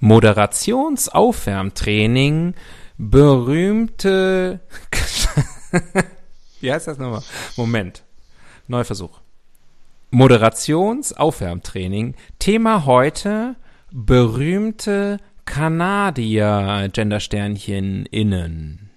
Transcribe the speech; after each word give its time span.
Moderationsaufwärmtraining, 0.00 2.54
berühmte. 2.98 4.60
Wie 6.60 6.72
heißt 6.72 6.88
das 6.88 6.98
nochmal? 6.98 7.22
Moment. 7.56 8.02
Neuversuch. 8.68 9.20
Moderationsaufwärmtraining. 10.10 12.14
Thema 12.38 12.84
heute 12.84 13.56
berühmte 13.92 15.18
Kanadier 15.44 16.88
Gendersternchen 16.92 18.06
innen. 18.06 18.90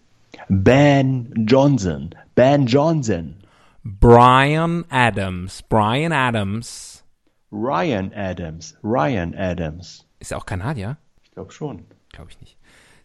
Ben 0.50 1.32
Johnson. 1.48 2.10
Ben 2.36 2.66
Johnson. 2.66 3.36
Brian 3.84 4.86
Adams. 4.90 5.62
Brian 5.64 6.12
Adams. 6.12 7.04
Ryan 7.52 8.12
Adams. 8.14 8.76
Ryan 8.84 9.36
Adams. 9.36 10.03
Ist 10.24 10.32
er 10.32 10.38
auch 10.38 10.46
Kanadier? 10.46 10.96
Ich 11.22 11.32
glaube 11.32 11.52
schon. 11.52 11.84
Glaube 12.14 12.32
ich 12.32 12.40
nicht. 12.40 12.58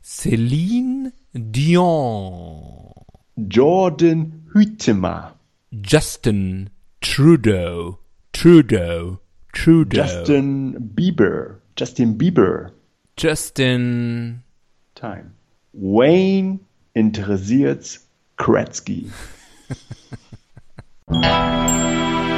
Celine 0.05 1.12
Dion. 1.33 2.92
Jordan 3.34 4.47
Hütema. 4.52 5.34
Justin 5.73 6.70
Trudeau. 7.01 7.98
Trudeau. 8.30 9.19
Trudeau. 9.52 9.97
Justin 9.97 10.77
Bieber. 10.95 11.61
Justin 11.77 12.16
Bieber. 12.16 12.70
Justin. 13.19 14.45
Time. 14.95 15.33
Wayne 15.73 16.61
interessiert's 16.95 18.06
Kretzky. 18.37 19.11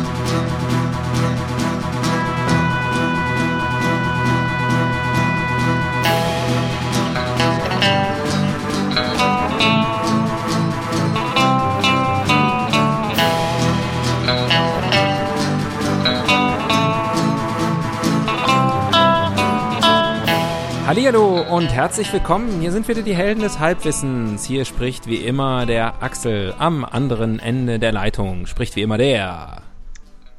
Hallihallo 20.91 21.43
und 21.55 21.67
herzlich 21.67 22.11
willkommen. 22.11 22.59
Hier 22.59 22.73
sind 22.73 22.89
wieder 22.89 23.01
die 23.01 23.15
Helden 23.15 23.39
des 23.39 23.59
Halbwissens. 23.59 24.43
Hier 24.43 24.65
spricht 24.65 25.07
wie 25.07 25.23
immer 25.23 25.65
der 25.65 26.03
Axel 26.03 26.53
am 26.59 26.83
anderen 26.83 27.39
Ende 27.39 27.79
der 27.79 27.93
Leitung. 27.93 28.45
Spricht 28.45 28.75
wie 28.75 28.81
immer 28.81 28.97
der. 28.97 29.61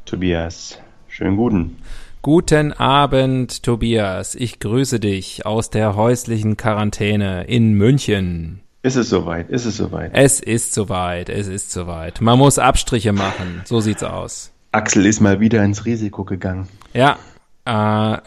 Tobias, 0.04 0.78
schönen 1.08 1.38
guten. 1.38 1.78
Guten 2.20 2.74
Abend, 2.74 3.62
Tobias. 3.62 4.34
Ich 4.34 4.60
grüße 4.60 5.00
dich 5.00 5.46
aus 5.46 5.70
der 5.70 5.96
häuslichen 5.96 6.58
Quarantäne 6.58 7.44
in 7.44 7.72
München. 7.72 8.60
Ist 8.82 8.96
es 8.96 9.08
soweit? 9.08 9.48
Ist 9.48 9.64
es 9.64 9.78
soweit? 9.78 10.10
Es 10.12 10.38
ist 10.38 10.74
soweit, 10.74 11.30
es 11.30 11.46
ist 11.46 11.72
soweit. 11.72 12.20
Man 12.20 12.38
muss 12.38 12.58
Abstriche 12.58 13.14
machen. 13.14 13.62
So 13.64 13.80
sieht's 13.80 14.02
aus. 14.02 14.52
Axel 14.70 15.06
ist 15.06 15.20
mal 15.20 15.40
wieder 15.40 15.64
ins 15.64 15.86
Risiko 15.86 16.24
gegangen. 16.24 16.68
Ja, 16.92 17.16
äh, 17.64 18.18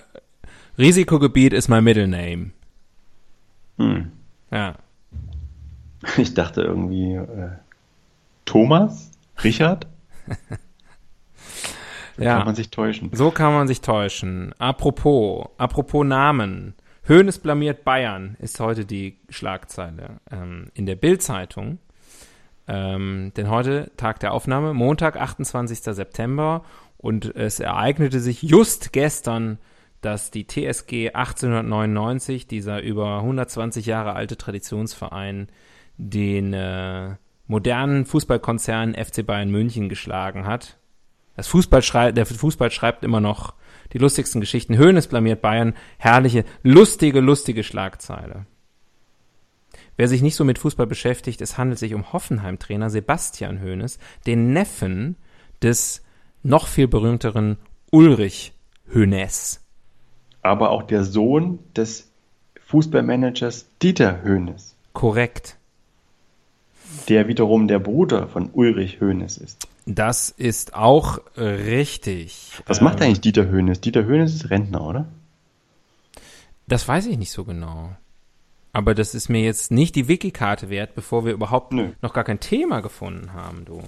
Risikogebiet 0.77 1.53
ist 1.53 1.67
mein 1.69 1.83
Middle 1.83 2.07
Name. 2.07 2.51
Hm. 3.77 4.11
Ja. 4.51 4.75
Ich 6.17 6.35
dachte 6.35 6.61
irgendwie 6.61 7.15
äh, 7.15 7.49
Thomas? 8.45 9.09
Richard? 9.43 9.87
So 10.27 10.35
Ja. 12.23 12.37
kann 12.37 12.45
man 12.45 12.55
sich 12.55 12.69
täuschen. 12.69 13.09
So 13.11 13.31
kann 13.31 13.53
man 13.53 13.67
sich 13.67 13.81
täuschen. 13.81 14.53
Apropos, 14.59 15.47
apropos 15.57 16.05
Namen. 16.05 16.75
Höhnes 17.05 17.39
blamiert 17.39 17.83
Bayern 17.83 18.35
ist 18.39 18.59
heute 18.59 18.85
die 18.85 19.17
Schlagzeile 19.29 20.19
ähm, 20.31 20.67
in 20.75 20.85
der 20.85 20.95
Bild-Zeitung. 20.95 21.79
Ähm, 22.67 23.31
denn 23.35 23.49
heute 23.49 23.91
Tag 23.97 24.19
der 24.19 24.31
Aufnahme, 24.31 24.75
Montag, 24.75 25.17
28. 25.17 25.79
September. 25.79 26.63
Und 26.97 27.35
es 27.35 27.59
ereignete 27.59 28.19
sich 28.19 28.43
just 28.43 28.93
gestern, 28.93 29.57
dass 30.05 30.29
die 30.29 30.45
TSG 30.45 31.09
1899, 31.13 32.45
dieser 32.45 32.83
über 32.83 33.17
120 33.17 33.87
Jahre 33.87 34.13
alte 34.13 34.37
Traditionsverein, 34.37 35.49
den 35.97 36.53
äh, 36.53 37.15
modernen 37.47 38.05
Fußballkonzern 38.05 38.93
FC 38.93 39.25
Bayern 39.25 39.49
München 39.49 39.89
geschlagen 39.89 40.45
hat. 40.45 40.77
Das 41.35 41.47
Fußball 41.47 42.13
der 42.13 42.25
Fußball 42.27 42.69
schreibt 42.69 43.03
immer 43.03 43.19
noch 43.19 43.55
die 43.93 43.97
lustigsten 43.97 44.41
Geschichten. 44.41 44.77
Höhnes 44.77 45.07
blamiert 45.07 45.41
Bayern. 45.41 45.73
Herrliche, 45.97 46.45
lustige, 46.61 47.19
lustige 47.19 47.63
Schlagzeile. 47.63 48.45
Wer 49.97 50.07
sich 50.07 50.21
nicht 50.21 50.35
so 50.35 50.43
mit 50.43 50.59
Fußball 50.59 50.85
beschäftigt, 50.85 51.41
es 51.41 51.57
handelt 51.57 51.79
sich 51.79 51.95
um 51.95 52.13
Hoffenheim-Trainer 52.13 52.91
Sebastian 52.91 53.61
Hoeneß, 53.63 53.97
den 54.27 54.53
Neffen 54.53 55.15
des 55.63 56.03
noch 56.43 56.67
viel 56.67 56.87
berühmteren 56.87 57.57
Ulrich 57.89 58.53
Hoeneß. 58.93 59.64
Aber 60.45 60.69
auch 60.69 60.83
der 60.83 61.03
Sohn 61.03 61.57
des 61.75 62.07
Fußballmanagers 62.67 63.65
Dieter 63.81 64.23
Hoeneß, 64.23 64.75
Korrekt. 64.93 65.57
der 67.09 67.27
wiederum 67.27 67.67
der 67.67 67.79
Bruder 67.79 68.27
von 68.27 68.51
Ulrich 68.53 69.01
Hoeneß 69.01 69.37
ist. 69.37 69.67
Das 69.87 70.29
ist 70.29 70.75
auch 70.75 71.19
richtig. 71.35 72.51
Was 72.67 72.77
Ähm, 72.77 72.83
macht 72.83 73.01
eigentlich 73.01 73.21
Dieter 73.21 73.49
Hoeneß? 73.51 73.81
Dieter 73.81 74.05
Hoeneß 74.05 74.35
ist 74.35 74.49
Rentner, 74.51 74.81
oder? 74.87 75.05
Das 76.67 76.87
weiß 76.87 77.07
ich 77.07 77.17
nicht 77.17 77.31
so 77.31 77.43
genau. 77.43 77.89
Aber 78.71 78.93
das 78.93 79.15
ist 79.15 79.29
mir 79.29 79.41
jetzt 79.41 79.71
nicht 79.71 79.95
die 79.95 80.07
Wiki-Karte 80.07 80.69
wert, 80.69 80.93
bevor 80.93 81.25
wir 81.25 81.33
überhaupt 81.33 81.73
Nö. 81.73 81.89
noch 82.03 82.13
gar 82.13 82.23
kein 82.23 82.39
Thema 82.39 82.81
gefunden 82.81 83.33
haben, 83.33 83.65
du. 83.65 83.81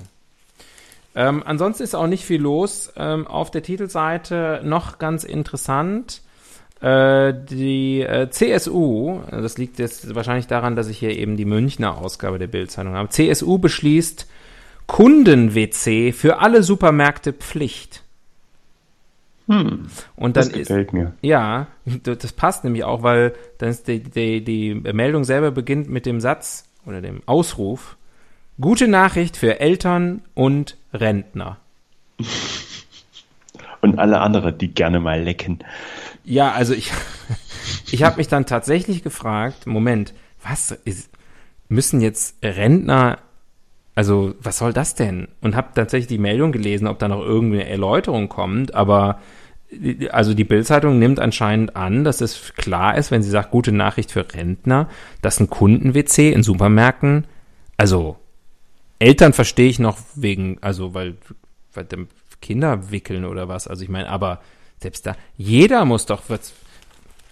Ähm, 1.13 1.44
ansonsten 1.45 1.84
ist 1.84 1.95
auch 1.95 2.07
nicht 2.07 2.25
viel 2.25 2.41
los. 2.41 2.91
Ähm, 2.95 3.28
auf 3.28 3.51
der 3.51 3.62
Titelseite 3.63 4.62
noch 4.63 4.97
ganz 4.97 5.24
interessant. 5.24 6.22
Äh, 6.81 7.33
die 7.49 8.01
äh, 8.01 8.29
CSU, 8.29 9.21
das 9.31 9.57
liegt 9.57 9.79
jetzt 9.79 10.13
wahrscheinlich 10.13 10.47
daran, 10.47 10.75
dass 10.75 10.89
ich 10.89 10.99
hier 10.99 11.17
eben 11.17 11.35
die 11.35 11.45
Münchner 11.45 11.97
Ausgabe 11.97 12.38
der 12.38 12.47
Bildzeitung 12.47 12.93
habe. 12.93 13.09
CSU 13.09 13.57
beschließt 13.57 14.27
Kunden-WC 14.85 16.11
für 16.13 16.39
alle 16.39 16.63
Supermärkte 16.63 17.33
Pflicht. 17.33 18.03
Hm, 19.47 19.88
Und 20.15 20.38
das 20.38 20.49
dann 20.49 20.59
ist, 20.59 20.67
gefällt 20.67 20.93
mir. 20.93 21.13
ja, 21.21 21.67
das 22.03 22.33
passt 22.33 22.63
nämlich 22.63 22.83
auch, 22.83 23.01
weil 23.01 23.33
dann 23.59 23.69
ist 23.69 23.88
die, 23.88 23.99
die, 24.01 24.44
die 24.44 24.75
Meldung 24.75 25.23
selber 25.23 25.51
beginnt 25.51 25.89
mit 25.89 26.05
dem 26.05 26.19
Satz 26.19 26.65
oder 26.85 27.01
dem 27.01 27.21
Ausruf: 27.25 27.95
Gute 28.59 28.88
Nachricht 28.88 29.38
für 29.38 29.59
Eltern 29.61 30.21
und 30.35 30.77
Rentner. 30.94 31.57
Und 33.79 33.99
alle 33.99 34.19
anderen, 34.21 34.57
die 34.57 34.69
gerne 34.69 34.99
mal 34.99 35.21
lecken. 35.21 35.59
Ja, 36.27 36.51
also 36.51 36.73
ich, 36.73 36.91
ich 37.91 38.03
habe 38.03 38.17
mich 38.17 38.27
dann 38.27 38.45
tatsächlich 38.45 39.01
gefragt: 39.01 39.65
Moment, 39.65 40.13
was 40.43 40.71
ist, 40.83 41.09
müssen 41.69 42.01
jetzt 42.01 42.35
Rentner, 42.44 43.19
also 43.95 44.35
was 44.41 44.57
soll 44.57 44.74
das 44.74 44.94
denn? 44.94 45.29
Und 45.41 45.56
habe 45.56 45.69
tatsächlich 45.74 46.07
die 46.07 46.18
Meldung 46.18 46.51
gelesen, 46.51 46.88
ob 46.88 47.00
da 47.00 47.07
noch 47.07 47.21
irgendeine 47.21 47.69
Erläuterung 47.69 48.27
kommt, 48.27 48.75
aber 48.75 49.21
also 50.12 50.33
die 50.33 50.44
Bildzeitung 50.44 51.00
nimmt 51.00 51.19
anscheinend 51.19 51.75
an, 51.75 52.03
dass 52.03 52.21
es 52.21 52.53
klar 52.56 52.97
ist, 52.97 53.12
wenn 53.12 53.23
sie 53.23 53.30
sagt, 53.30 53.51
gute 53.51 53.71
Nachricht 53.71 54.12
für 54.12 54.25
Rentner, 54.33 54.89
dass 55.21 55.39
ein 55.39 55.50
Kunden-WC 55.50 56.31
in 56.31 56.44
Supermärkten, 56.44 57.25
also 57.75 58.18
Eltern 59.00 59.33
verstehe 59.33 59.69
ich 59.69 59.80
noch 59.80 59.97
wegen, 60.15 60.57
also 60.62 60.94
weil, 60.94 61.18
weil 61.73 61.85
Kinder 62.41 62.91
wickeln 62.91 63.25
oder 63.25 63.47
was, 63.47 63.68
also 63.68 63.83
ich 63.83 63.89
meine, 63.89 64.09
aber 64.09 64.39
selbst 64.79 65.06
da, 65.06 65.15
jeder 65.38 65.85
muss 65.85 66.06
doch, 66.06 66.24
was- 66.27 66.53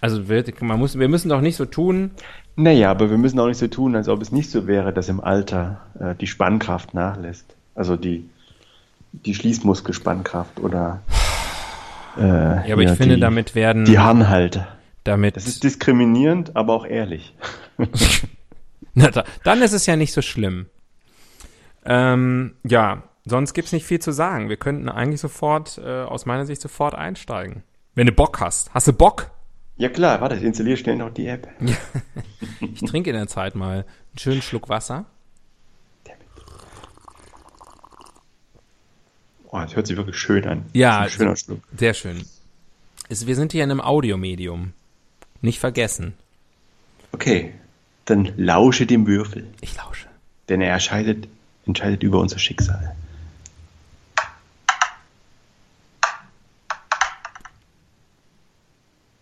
also 0.02 0.28
wird- 0.28 0.62
man 0.62 0.80
muss, 0.80 0.98
wir 1.00 1.08
müssen 1.08 1.30
doch 1.30 1.42
nicht 1.42 1.56
so 1.56 1.66
tun, 1.66 2.12
Naja, 2.58 2.90
aber 2.92 3.10
wir 3.10 3.18
müssen 3.18 3.38
auch 3.40 3.48
nicht 3.48 3.58
so 3.58 3.68
tun, 3.68 3.96
als 3.98 4.08
ob 4.08 4.22
es 4.22 4.32
nicht 4.32 4.50
so 4.50 4.66
wäre, 4.68 4.94
dass 4.94 5.10
im 5.10 5.20
Alter 5.20 5.82
äh, 6.00 6.16
die 6.16 6.28
Spannkraft 6.28 6.94
nachlässt. 6.94 7.46
Also 7.76 7.98
die, 7.98 8.30
die 9.12 9.36
Schließmuskelspannkraft 9.36 10.60
oder 10.62 11.02
äh, 12.18 12.22
ja, 12.22 12.74
aber 12.74 12.82
ich 12.84 12.88
hier 12.90 12.96
finde, 12.96 13.16
die, 13.16 13.22
damit 13.22 13.56
werden 13.56 13.84
die 13.84 14.00
Harnhalte. 14.00 14.66
damit. 15.04 15.36
Das 15.36 15.48
ist 15.48 15.64
diskriminierend, 15.66 16.56
aber 16.56 16.74
auch 16.74 16.86
ehrlich. 16.86 17.34
Na, 18.94 19.12
da, 19.12 19.26
dann 19.44 19.62
ist 19.62 19.74
es 19.74 19.86
ja 19.86 19.98
nicht 19.98 20.14
so 20.14 20.22
schlimm. 20.22 20.68
Ähm, 21.86 22.54
ja, 22.64 23.04
sonst 23.26 23.54
gibt's 23.54 23.72
nicht 23.72 23.86
viel 23.86 24.00
zu 24.00 24.12
sagen. 24.12 24.50
Wir 24.50 24.58
könnten 24.58 24.88
eigentlich 24.90 25.22
sofort, 25.22 25.78
äh, 25.78 26.04
aus 26.04 26.26
meiner 26.26 26.46
Sicht, 26.46 26.62
sofort 26.62 26.96
einsteigen. 26.96 27.64
Wenn 27.96 28.08
du 28.08 28.14
Bock 28.14 28.40
hast. 28.42 28.74
Hast 28.74 28.88
du 28.88 28.94
Bock? 28.94 29.32
Ja 29.78 29.90
klar, 29.90 30.22
warte, 30.22 30.36
ich 30.36 30.44
installiere 30.44 30.78
schnell 30.78 30.96
noch 30.96 31.12
die 31.14 31.28
App. 31.28 31.48
Ich 32.62 32.82
trinke 32.82 33.10
in 33.10 33.16
der 33.16 33.28
Zeit 33.28 33.54
mal 33.56 33.80
einen 33.80 34.18
schönen 34.20 34.42
Schluck 34.42 34.70
Wasser. 34.70 35.06
Oh, 39.52 39.60
das 39.60 39.76
hört 39.76 39.88
sich 39.88 39.96
wirklich 39.98 40.18
schön 40.18 40.46
an. 40.46 40.66
Ja, 40.74 41.08
schöner 41.10 41.36
Schluck. 41.36 41.60
Sehr 41.78 41.94
schön. 41.94 42.26
Es, 43.10 43.28
wir 43.28 43.36
sind 43.36 43.52
hier 43.52 43.64
in 43.64 43.72
einem 43.72 43.82
Audiomedium. 43.82 44.74
Nicht 45.42 45.60
vergessen. 45.60 46.14
Okay, 47.12 47.54
dann 48.06 48.34
lausche 48.38 48.86
dem 48.86 49.08
Würfel, 49.08 49.48
Ich 49.62 49.76
lausche. 49.78 50.08
denn 50.50 50.62
er 50.62 50.74
entscheidet, 50.74 51.28
entscheidet 51.66 52.04
über 52.04 52.20
unser 52.20 52.40
Schicksal. 52.40 52.96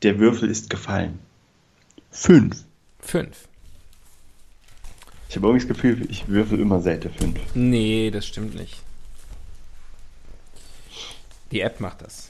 Der 0.03 0.19
Würfel 0.19 0.50
ist 0.50 0.69
gefallen. 0.69 1.19
Fünf. 2.11 2.63
Fünf. 3.00 3.47
Ich 5.29 5.38
habe 5.38 5.47
irgendwie 5.47 5.65
das 5.65 5.75
Gefühl, 5.75 6.05
ich 6.11 6.27
würfel 6.27 6.59
immer 6.59 6.81
Seite 6.81 7.09
fünf. 7.09 7.39
Nee, 7.55 8.11
das 8.11 8.27
stimmt 8.27 8.53
nicht. 8.53 8.81
Die 11.51 11.61
App 11.61 11.79
macht 11.79 12.01
das. 12.01 12.29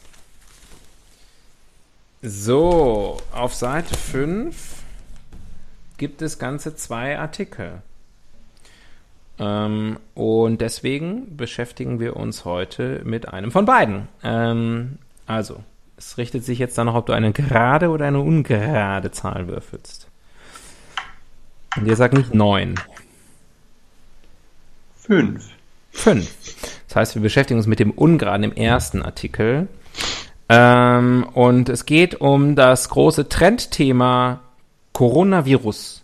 So, 2.21 3.17
auf 3.33 3.53
Seite 3.53 3.97
5 3.97 4.55
gibt 5.97 6.21
es 6.21 6.39
ganze 6.39 6.75
zwei 6.75 7.19
Artikel. 7.19 7.81
Ähm, 9.39 9.99
und 10.15 10.61
deswegen 10.61 11.35
beschäftigen 11.35 11.99
wir 11.99 12.15
uns 12.15 12.45
heute 12.45 13.01
mit 13.03 13.27
einem 13.27 13.51
von 13.51 13.65
beiden. 13.65 14.07
Ähm, 14.23 14.99
also, 15.25 15.63
es 15.97 16.17
richtet 16.17 16.43
sich 16.43 16.59
jetzt 16.59 16.77
danach, 16.77 16.95
ob 16.95 17.05
du 17.05 17.13
eine 17.13 17.31
gerade 17.31 17.89
oder 17.89 18.05
eine 18.05 18.19
ungerade 18.19 19.11
Zahl 19.11 19.47
würfelst. 19.47 20.07
Und 21.75 21.87
ihr 21.87 21.95
sagt 21.95 22.13
nicht 22.13 22.33
9. 22.33 22.75
Fünf. 24.95 25.49
5. 25.91 26.35
Das 26.87 26.95
heißt, 26.95 27.15
wir 27.15 27.21
beschäftigen 27.21 27.57
uns 27.57 27.67
mit 27.67 27.79
dem 27.79 27.91
Ungeraden 27.91 28.43
im 28.43 28.53
ersten 28.53 29.01
Artikel. 29.01 29.67
Ähm, 30.49 31.27
und 31.33 31.69
es 31.69 31.85
geht 31.85 32.21
um 32.21 32.55
das 32.55 32.89
große 32.89 33.29
Trendthema 33.29 34.41
Coronavirus. 34.91 36.02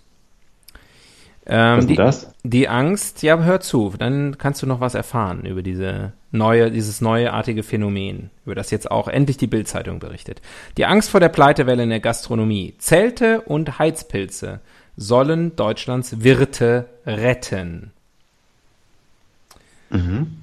Ähm, 1.50 1.78
Was 1.78 1.84
ist 1.84 1.90
die, 1.90 1.96
das? 1.96 2.34
die 2.44 2.70
Angst, 2.70 3.24
ja, 3.24 3.40
hör 3.40 3.60
zu, 3.60 3.94
dann 3.98 4.38
kannst 4.38 4.62
du 4.62 4.68
noch 4.68 4.80
was 4.80 4.94
erfahren 4.94 5.46
über 5.46 5.64
diese 5.64 6.14
neue, 6.32 6.72
dieses 6.72 7.02
neuartige 7.02 7.64
Phänomen, 7.64 8.30
über 8.46 8.56
das 8.56 8.70
jetzt 8.70 8.90
auch 8.90 9.08
endlich 9.08 9.38
die 9.38 9.48
Bildzeitung 9.48 10.00
berichtet. 10.00 10.42
Die 10.78 10.86
Angst 10.86 11.10
vor 11.10 11.20
der 11.20 11.30
Pleitewelle 11.30 11.84
in 11.84 11.90
der 11.90 12.00
Gastronomie. 12.00 12.76
Zelte 12.78 13.42
und 13.42 13.80
Heizpilze 13.80 14.60
sollen 14.96 15.56
Deutschlands 15.56 16.24
Wirte 16.24 16.86
retten. 17.06 17.92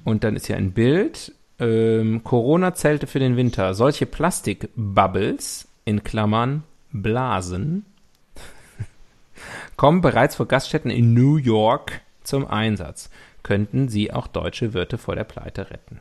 Und 0.03 0.23
dann 0.25 0.35
ist 0.35 0.47
hier 0.47 0.57
ein 0.57 0.73
Bild. 0.73 1.31
Ähm, 1.57 2.21
Corona-Zelte 2.23 3.07
für 3.07 3.19
den 3.19 3.37
Winter. 3.37 3.73
Solche 3.73 4.05
Plastik-Bubbles, 4.05 5.67
in 5.85 6.03
Klammern 6.03 6.63
Blasen, 6.91 7.85
kommen 9.75 10.01
bereits 10.01 10.35
vor 10.35 10.47
Gaststätten 10.47 10.91
in 10.91 11.13
New 11.13 11.37
York 11.37 12.01
zum 12.23 12.47
Einsatz. 12.47 13.09
Könnten 13.43 13.87
sie 13.87 14.11
auch 14.11 14.27
deutsche 14.27 14.73
Wirte 14.73 14.97
vor 14.97 15.15
der 15.15 15.23
Pleite 15.23 15.71
retten? 15.71 15.99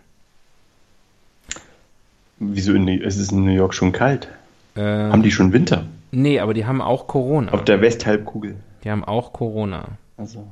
Wieso 2.39 2.75
in 2.75 2.85
New 2.85 3.01
es 3.03 3.17
ist 3.17 3.33
in 3.33 3.45
New 3.45 3.53
York 3.53 3.75
schon 3.75 3.93
kalt? 3.93 4.29
Ähm, 4.77 5.13
Haben 5.13 5.23
die 5.23 5.31
schon 5.31 5.53
Winter? 5.53 5.87
nee, 6.11 6.39
aber 6.41 6.55
die 6.55 6.67
haben 6.67 6.81
auch 6.81 7.07
Corona. 7.07 7.53
Auf 7.53 7.65
der 7.65 7.81
Westhalbkugel. 7.81 8.57
Die 8.85 8.91
haben 8.91 9.05
auch 9.05 9.33
Corona. 9.33 9.99
Also. 10.17 10.47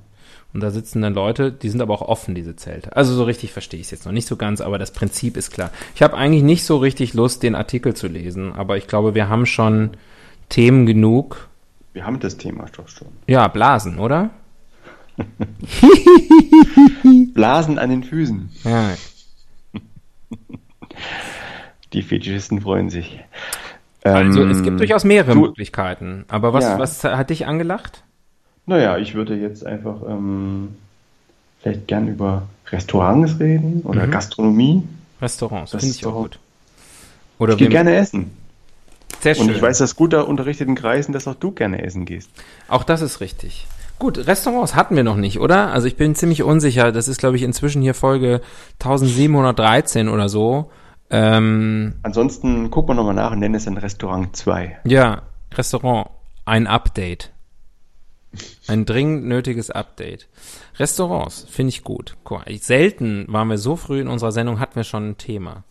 Und 0.52 0.60
da 0.60 0.70
sitzen 0.70 1.02
dann 1.02 1.14
Leute, 1.14 1.50
die 1.50 1.68
sind 1.68 1.80
aber 1.82 1.94
auch 1.94 2.02
offen, 2.02 2.34
diese 2.34 2.54
Zelte. 2.54 2.96
Also 2.96 3.12
so 3.14 3.24
richtig 3.24 3.52
verstehe 3.52 3.80
ich 3.80 3.86
es 3.86 3.90
jetzt 3.90 4.06
noch 4.06 4.12
nicht 4.12 4.26
so 4.28 4.36
ganz, 4.36 4.60
aber 4.60 4.78
das 4.78 4.92
Prinzip 4.92 5.36
ist 5.36 5.50
klar. 5.50 5.70
Ich 5.94 6.02
habe 6.02 6.16
eigentlich 6.16 6.44
nicht 6.44 6.64
so 6.64 6.76
richtig 6.76 7.12
Lust, 7.14 7.42
den 7.42 7.54
Artikel 7.56 7.94
zu 7.94 8.06
lesen, 8.06 8.52
aber 8.52 8.76
ich 8.76 8.86
glaube, 8.86 9.14
wir 9.14 9.28
haben 9.28 9.46
schon 9.46 9.90
Themen 10.48 10.86
genug. 10.86 11.48
Wir 11.94 12.04
haben 12.04 12.20
das 12.20 12.36
Thema 12.36 12.66
doch 12.76 12.88
schon. 12.88 13.08
Ja, 13.26 13.48
Blasen, 13.48 13.98
oder? 13.98 14.28
Blasen 17.34 17.78
an 17.78 17.90
den 17.90 18.04
Füßen. 18.04 18.50
Ja. 18.64 18.90
Die 21.92 22.02
Fetischisten 22.02 22.60
freuen 22.60 22.90
sich. 22.90 23.20
Also 24.02 24.42
Ähm, 24.42 24.50
es 24.50 24.62
gibt 24.62 24.80
durchaus 24.80 25.04
mehrere 25.04 25.34
du- 25.34 25.40
Möglichkeiten. 25.40 26.24
Aber 26.28 26.52
was, 26.52 26.64
Ja. 26.64 26.78
was 26.78 27.04
hat 27.04 27.30
dich 27.30 27.46
angelacht? 27.46 28.02
Naja, 28.66 28.98
ich 28.98 29.14
würde 29.14 29.36
jetzt 29.36 29.64
einfach 29.64 30.02
ähm, 30.08 30.70
vielleicht 31.60 31.86
gern 31.86 32.08
über 32.08 32.48
Restaurants 32.70 33.38
reden 33.38 33.82
oder 33.84 34.06
Mhm. 34.06 34.10
Gastronomie. 34.10 34.82
Restaurants, 35.22 35.70
Das 35.72 35.80
finde 35.82 35.90
ist 35.92 36.00
ich 36.00 36.06
auch 36.06 36.14
gut. 36.22 36.38
Oder 37.38 37.52
Ich 37.52 37.58
gehe 37.58 37.68
gerne 37.68 37.94
essen. 37.94 38.32
Sehr 39.24 39.34
schön. 39.34 39.48
Und 39.48 39.56
ich 39.56 39.62
weiß 39.62 39.80
aus 39.80 39.96
guter 39.96 40.28
unterrichteten 40.28 40.74
Kreisen, 40.74 41.14
dass 41.14 41.26
auch 41.26 41.34
du 41.34 41.50
gerne 41.50 41.82
essen 41.82 42.04
gehst. 42.04 42.28
Auch 42.68 42.84
das 42.84 43.00
ist 43.00 43.22
richtig. 43.22 43.66
Gut, 43.98 44.18
Restaurants 44.26 44.74
hatten 44.74 44.96
wir 44.96 45.02
noch 45.02 45.16
nicht, 45.16 45.40
oder? 45.40 45.72
Also 45.72 45.86
ich 45.86 45.96
bin 45.96 46.14
ziemlich 46.14 46.42
unsicher. 46.42 46.92
Das 46.92 47.08
ist, 47.08 47.20
glaube 47.20 47.36
ich, 47.36 47.42
inzwischen 47.42 47.80
hier 47.80 47.94
Folge 47.94 48.42
1713 48.80 50.10
oder 50.10 50.28
so. 50.28 50.70
Ähm, 51.08 51.94
Ansonsten 52.02 52.70
guck 52.70 52.86
mal 52.86 52.92
nochmal 52.92 53.14
nach 53.14 53.32
und 53.32 53.38
nenne 53.38 53.56
es 53.56 53.64
dann 53.64 53.78
Restaurant 53.78 54.36
2. 54.36 54.80
ja, 54.84 55.22
Restaurant, 55.54 56.10
ein 56.44 56.66
Update. 56.66 57.32
Ein 58.66 58.84
dringend 58.84 59.24
nötiges 59.24 59.70
Update. 59.70 60.28
Restaurants, 60.78 61.46
finde 61.48 61.70
ich 61.70 61.82
gut. 61.82 62.18
Guck 62.24 62.42
selten 62.60 63.24
waren 63.28 63.48
wir 63.48 63.56
so 63.56 63.76
früh 63.76 64.02
in 64.02 64.08
unserer 64.08 64.32
Sendung, 64.32 64.60
hatten 64.60 64.76
wir 64.76 64.84
schon 64.84 65.10
ein 65.10 65.16
Thema. 65.16 65.64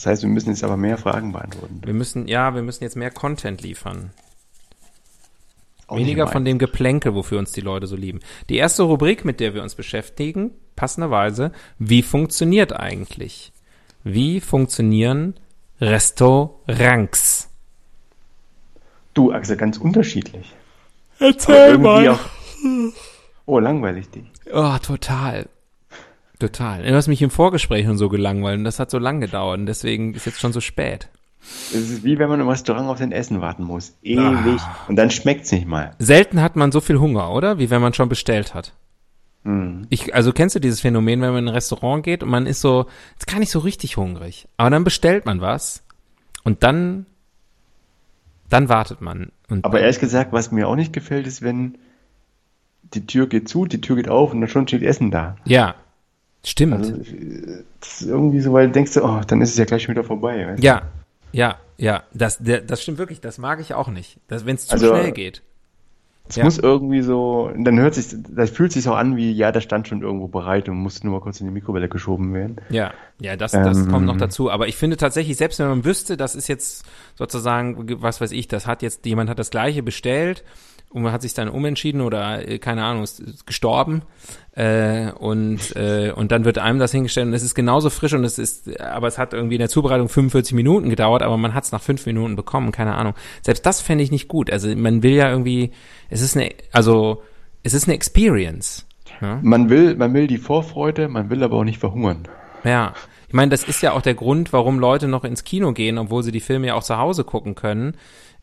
Das 0.00 0.06
heißt, 0.06 0.22
wir 0.22 0.30
müssen 0.30 0.48
jetzt 0.48 0.64
aber 0.64 0.78
mehr 0.78 0.96
Fragen 0.96 1.32
beantworten. 1.32 1.82
Wir 1.84 1.92
müssen, 1.92 2.26
ja, 2.26 2.54
wir 2.54 2.62
müssen 2.62 2.84
jetzt 2.84 2.96
mehr 2.96 3.10
Content 3.10 3.60
liefern. 3.60 4.12
Auch 5.88 5.98
Weniger 5.98 6.26
von 6.26 6.46
dem 6.46 6.58
Geplänkel, 6.58 7.14
wofür 7.14 7.38
uns 7.38 7.52
die 7.52 7.60
Leute 7.60 7.86
so 7.86 7.96
lieben. 7.96 8.20
Die 8.48 8.56
erste 8.56 8.84
Rubrik, 8.84 9.26
mit 9.26 9.40
der 9.40 9.52
wir 9.52 9.62
uns 9.62 9.74
beschäftigen, 9.74 10.52
passenderweise, 10.74 11.52
wie 11.78 12.02
funktioniert 12.02 12.72
eigentlich? 12.72 13.52
Wie 14.02 14.40
funktionieren 14.40 15.34
Restaurants? 15.82 17.50
Du, 19.12 19.32
Axel, 19.32 19.58
ganz 19.58 19.76
unterschiedlich. 19.76 20.54
Erzähl 21.18 21.72
irgendwie 21.72 22.08
auch. 22.08 22.20
Oh, 23.44 23.58
langweilig 23.58 24.08
dich. 24.08 24.24
Oh, 24.50 24.78
total. 24.78 25.46
Total. 26.40 26.82
Du 26.82 26.94
hast 26.94 27.06
mich 27.06 27.22
im 27.22 27.30
Vorgespräch 27.30 27.86
schon 27.86 27.98
so 27.98 28.08
gelangweilt 28.08 28.58
und 28.58 28.64
das 28.64 28.80
hat 28.80 28.90
so 28.90 28.98
lang 28.98 29.20
gedauert 29.20 29.60
und 29.60 29.66
deswegen 29.66 30.14
ist 30.14 30.24
jetzt 30.26 30.40
schon 30.40 30.52
so 30.52 30.60
spät. 30.60 31.08
Es 31.40 31.90
ist 31.90 32.02
wie 32.02 32.18
wenn 32.18 32.28
man 32.28 32.40
im 32.40 32.48
Restaurant 32.48 32.88
auf 32.88 32.98
sein 32.98 33.12
Essen 33.12 33.40
warten 33.40 33.62
muss. 33.62 33.94
Ewig. 34.02 34.60
Und 34.88 34.96
dann 34.96 35.10
schmeckt's 35.10 35.52
nicht 35.52 35.66
mal. 35.66 35.94
Selten 35.98 36.40
hat 36.40 36.56
man 36.56 36.72
so 36.72 36.80
viel 36.80 36.98
Hunger, 36.98 37.30
oder? 37.30 37.58
Wie 37.58 37.70
wenn 37.70 37.80
man 37.80 37.94
schon 37.94 38.08
bestellt 38.08 38.54
hat. 38.54 38.72
Hm. 39.44 39.86
Ich, 39.90 40.14
also 40.14 40.32
kennst 40.32 40.54
du 40.54 40.60
dieses 40.60 40.80
Phänomen, 40.80 41.20
wenn 41.20 41.30
man 41.30 41.44
in 41.44 41.48
ein 41.48 41.54
Restaurant 41.54 42.02
geht 42.02 42.22
und 42.22 42.30
man 42.30 42.46
ist 42.46 42.60
so, 42.60 42.86
ist 43.18 43.26
gar 43.26 43.38
nicht 43.38 43.50
so 43.50 43.58
richtig 43.60 43.96
hungrig, 43.96 44.48
aber 44.56 44.70
dann 44.70 44.84
bestellt 44.84 45.24
man 45.24 45.40
was 45.40 45.82
und 46.42 46.62
dann, 46.62 47.06
dann 48.48 48.68
wartet 48.68 49.00
man. 49.00 49.32
Und 49.48 49.64
Aber 49.64 49.80
ehrlich 49.80 49.98
gesagt, 49.98 50.32
was 50.32 50.52
mir 50.52 50.68
auch 50.68 50.76
nicht 50.76 50.92
gefällt, 50.92 51.26
ist, 51.26 51.40
wenn 51.42 51.78
die 52.94 53.06
Tür 53.06 53.28
geht 53.28 53.48
zu, 53.48 53.66
die 53.66 53.80
Tür 53.80 53.96
geht 53.96 54.08
auf 54.08 54.32
und 54.32 54.40
dann 54.40 54.50
schon 54.50 54.66
steht 54.68 54.82
Essen 54.82 55.10
da. 55.10 55.36
ja, 55.44 55.74
stimmt. 56.44 56.74
Also, 56.74 56.92
das 57.80 58.00
ist 58.00 58.08
irgendwie 58.08 58.40
so, 58.40 58.52
weil 58.52 58.66
du 58.66 58.72
denkst, 58.72 58.94
du, 58.94 59.04
oh, 59.04 59.20
dann 59.26 59.40
ist 59.42 59.50
es 59.50 59.56
ja 59.58 59.64
gleich 59.64 59.82
schon 59.82 59.94
wieder 59.94 60.04
vorbei. 60.04 60.46
Weißt? 60.48 60.62
ja, 60.62 60.82
ja, 61.32 61.56
ja, 61.76 62.02
das, 62.12 62.38
der, 62.38 62.60
das 62.60 62.82
stimmt 62.82 62.98
wirklich, 62.98 63.20
das 63.20 63.38
mag 63.38 63.60
ich 63.60 63.74
auch 63.74 63.88
nicht, 63.88 64.18
das, 64.28 64.44
wenn 64.46 64.56
es 64.56 64.66
zu 64.66 64.72
Also, 64.72 64.88
schnell 64.88 65.12
geht. 65.12 65.42
Es 66.28 66.36
Ja. 66.36 66.44
muss 66.44 66.58
irgendwie 66.58 67.02
so, 67.02 67.50
dann 67.58 67.78
hört 67.80 67.94
sich, 67.94 68.06
das 68.28 68.50
fühlt 68.50 68.70
sich 68.70 68.84
so 68.84 68.92
an 68.92 69.16
wie, 69.16 69.32
ja, 69.32 69.50
der 69.50 69.60
stand 69.60 69.88
schon 69.88 70.02
irgendwo 70.02 70.28
bereit 70.28 70.68
und 70.68 70.76
musste 70.76 71.04
nur 71.06 71.18
mal 71.18 71.20
kurz 71.22 71.40
in 71.40 71.46
die 71.48 71.52
Mikrowelle 71.52 71.88
geschoben 71.88 72.32
werden. 72.34 72.56
Ja, 72.68 72.92
ja, 73.20 73.34
das, 73.34 73.50
das 73.50 73.78
Ähm. 73.78 73.88
kommt 73.90 74.06
noch 74.06 74.16
dazu. 74.16 74.48
Aber 74.48 74.68
ich 74.68 74.76
finde 74.76 74.96
tatsächlich, 74.96 75.36
selbst 75.36 75.58
wenn 75.58 75.66
man 75.68 75.84
wüsste, 75.84 76.16
das 76.16 76.36
ist 76.36 76.46
jetzt 76.46 76.84
sozusagen, 77.16 78.00
was 78.00 78.20
weiß 78.20 78.30
ich, 78.30 78.46
das 78.46 78.68
hat 78.68 78.82
jetzt, 78.82 79.04
jemand 79.06 79.28
hat 79.28 79.40
das 79.40 79.50
gleiche 79.50 79.82
bestellt 79.82 80.44
und 80.90 81.02
man 81.02 81.12
hat 81.12 81.22
sich 81.22 81.34
dann 81.34 81.48
umentschieden 81.48 82.00
oder 82.00 82.46
äh, 82.46 82.58
keine 82.58 82.84
Ahnung, 82.84 83.04
ist, 83.04 83.20
ist 83.20 83.46
gestorben 83.46 84.02
äh, 84.52 85.12
und 85.12 85.74
äh, 85.76 86.12
und 86.14 86.32
dann 86.32 86.44
wird 86.44 86.58
einem 86.58 86.78
das 86.78 86.92
hingestellt 86.92 87.28
und 87.28 87.34
es 87.34 87.42
ist 87.42 87.54
genauso 87.54 87.90
frisch 87.90 88.12
und 88.12 88.24
es 88.24 88.38
ist, 88.38 88.80
aber 88.80 89.06
es 89.06 89.16
hat 89.16 89.32
irgendwie 89.32 89.54
in 89.54 89.60
der 89.60 89.68
Zubereitung 89.68 90.08
45 90.08 90.54
Minuten 90.54 90.90
gedauert, 90.90 91.22
aber 91.22 91.36
man 91.36 91.54
hat 91.54 91.64
es 91.64 91.72
nach 91.72 91.82
fünf 91.82 92.06
Minuten 92.06 92.36
bekommen, 92.36 92.72
keine 92.72 92.96
Ahnung. 92.96 93.14
Selbst 93.42 93.64
das 93.64 93.80
fände 93.80 94.02
ich 94.02 94.10
nicht 94.10 94.28
gut. 94.28 94.50
Also 94.50 94.74
man 94.74 95.02
will 95.02 95.12
ja 95.12 95.30
irgendwie, 95.30 95.70
es 96.08 96.22
ist 96.22 96.36
eine, 96.36 96.50
also 96.72 97.22
es 97.62 97.72
ist 97.72 97.84
eine 97.84 97.94
Experience. 97.94 98.86
Ja? 99.20 99.38
Man 99.42 99.70
will, 99.70 99.94
man 99.94 100.12
will 100.12 100.26
die 100.26 100.38
Vorfreude, 100.38 101.08
man 101.08 101.30
will 101.30 101.42
aber 101.44 101.56
auch 101.56 101.64
nicht 101.64 101.78
verhungern. 101.78 102.26
Ja, 102.64 102.94
ich 103.28 103.34
meine, 103.34 103.50
das 103.50 103.62
ist 103.62 103.80
ja 103.80 103.92
auch 103.92 104.02
der 104.02 104.14
Grund, 104.14 104.52
warum 104.52 104.80
Leute 104.80 105.06
noch 105.06 105.22
ins 105.22 105.44
Kino 105.44 105.72
gehen, 105.72 105.98
obwohl 105.98 106.24
sie 106.24 106.32
die 106.32 106.40
Filme 106.40 106.66
ja 106.66 106.74
auch 106.74 106.82
zu 106.82 106.98
Hause 106.98 107.22
gucken 107.22 107.54
können. 107.54 107.96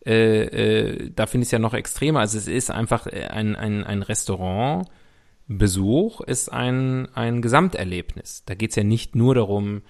Äh, 0.08 0.44
äh, 0.44 1.12
da 1.14 1.26
finde 1.26 1.44
ich 1.44 1.50
es 1.50 1.52
ja 1.52 1.60
noch 1.60 1.74
extremer. 1.74 2.22
Also 2.22 2.38
es 2.38 2.48
ist 2.48 2.72
einfach 2.72 3.08
ein, 3.08 3.58
ein, 3.58 3.84
ein 3.84 4.04
Restaurantbesuch, 4.04 6.22
ist 6.22 6.48
ein, 6.50 7.10
ein 7.14 7.42
Gesamterlebnis. 7.42 8.44
Da 8.46 8.56
geht 8.56 8.70
es 8.70 8.78
ja 8.78 8.84
nicht 8.84 9.18
nur 9.18 9.36
darum, 9.36 9.82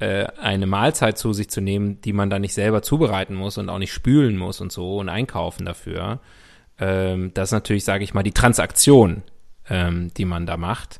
äh, 0.00 0.26
eine 0.40 0.66
Mahlzeit 0.66 1.18
zu 1.18 1.32
sich 1.32 1.50
zu 1.50 1.60
nehmen, 1.60 2.00
die 2.00 2.12
man 2.12 2.30
da 2.30 2.40
nicht 2.40 2.54
selber 2.54 2.82
zubereiten 2.82 3.36
muss 3.36 3.58
und 3.58 3.68
auch 3.68 3.78
nicht 3.78 3.92
spülen 3.92 4.36
muss 4.36 4.60
und 4.60 4.72
so 4.72 4.96
und 4.96 5.08
einkaufen 5.08 5.66
dafür. 5.66 6.18
Ähm, 6.80 7.30
das 7.34 7.50
ist 7.50 7.52
natürlich, 7.52 7.84
sage 7.84 8.02
ich 8.02 8.12
mal, 8.12 8.24
die 8.24 8.32
Transaktion, 8.32 9.22
ähm, 9.68 10.12
die 10.16 10.24
man 10.24 10.46
da 10.46 10.56
macht. 10.56 10.99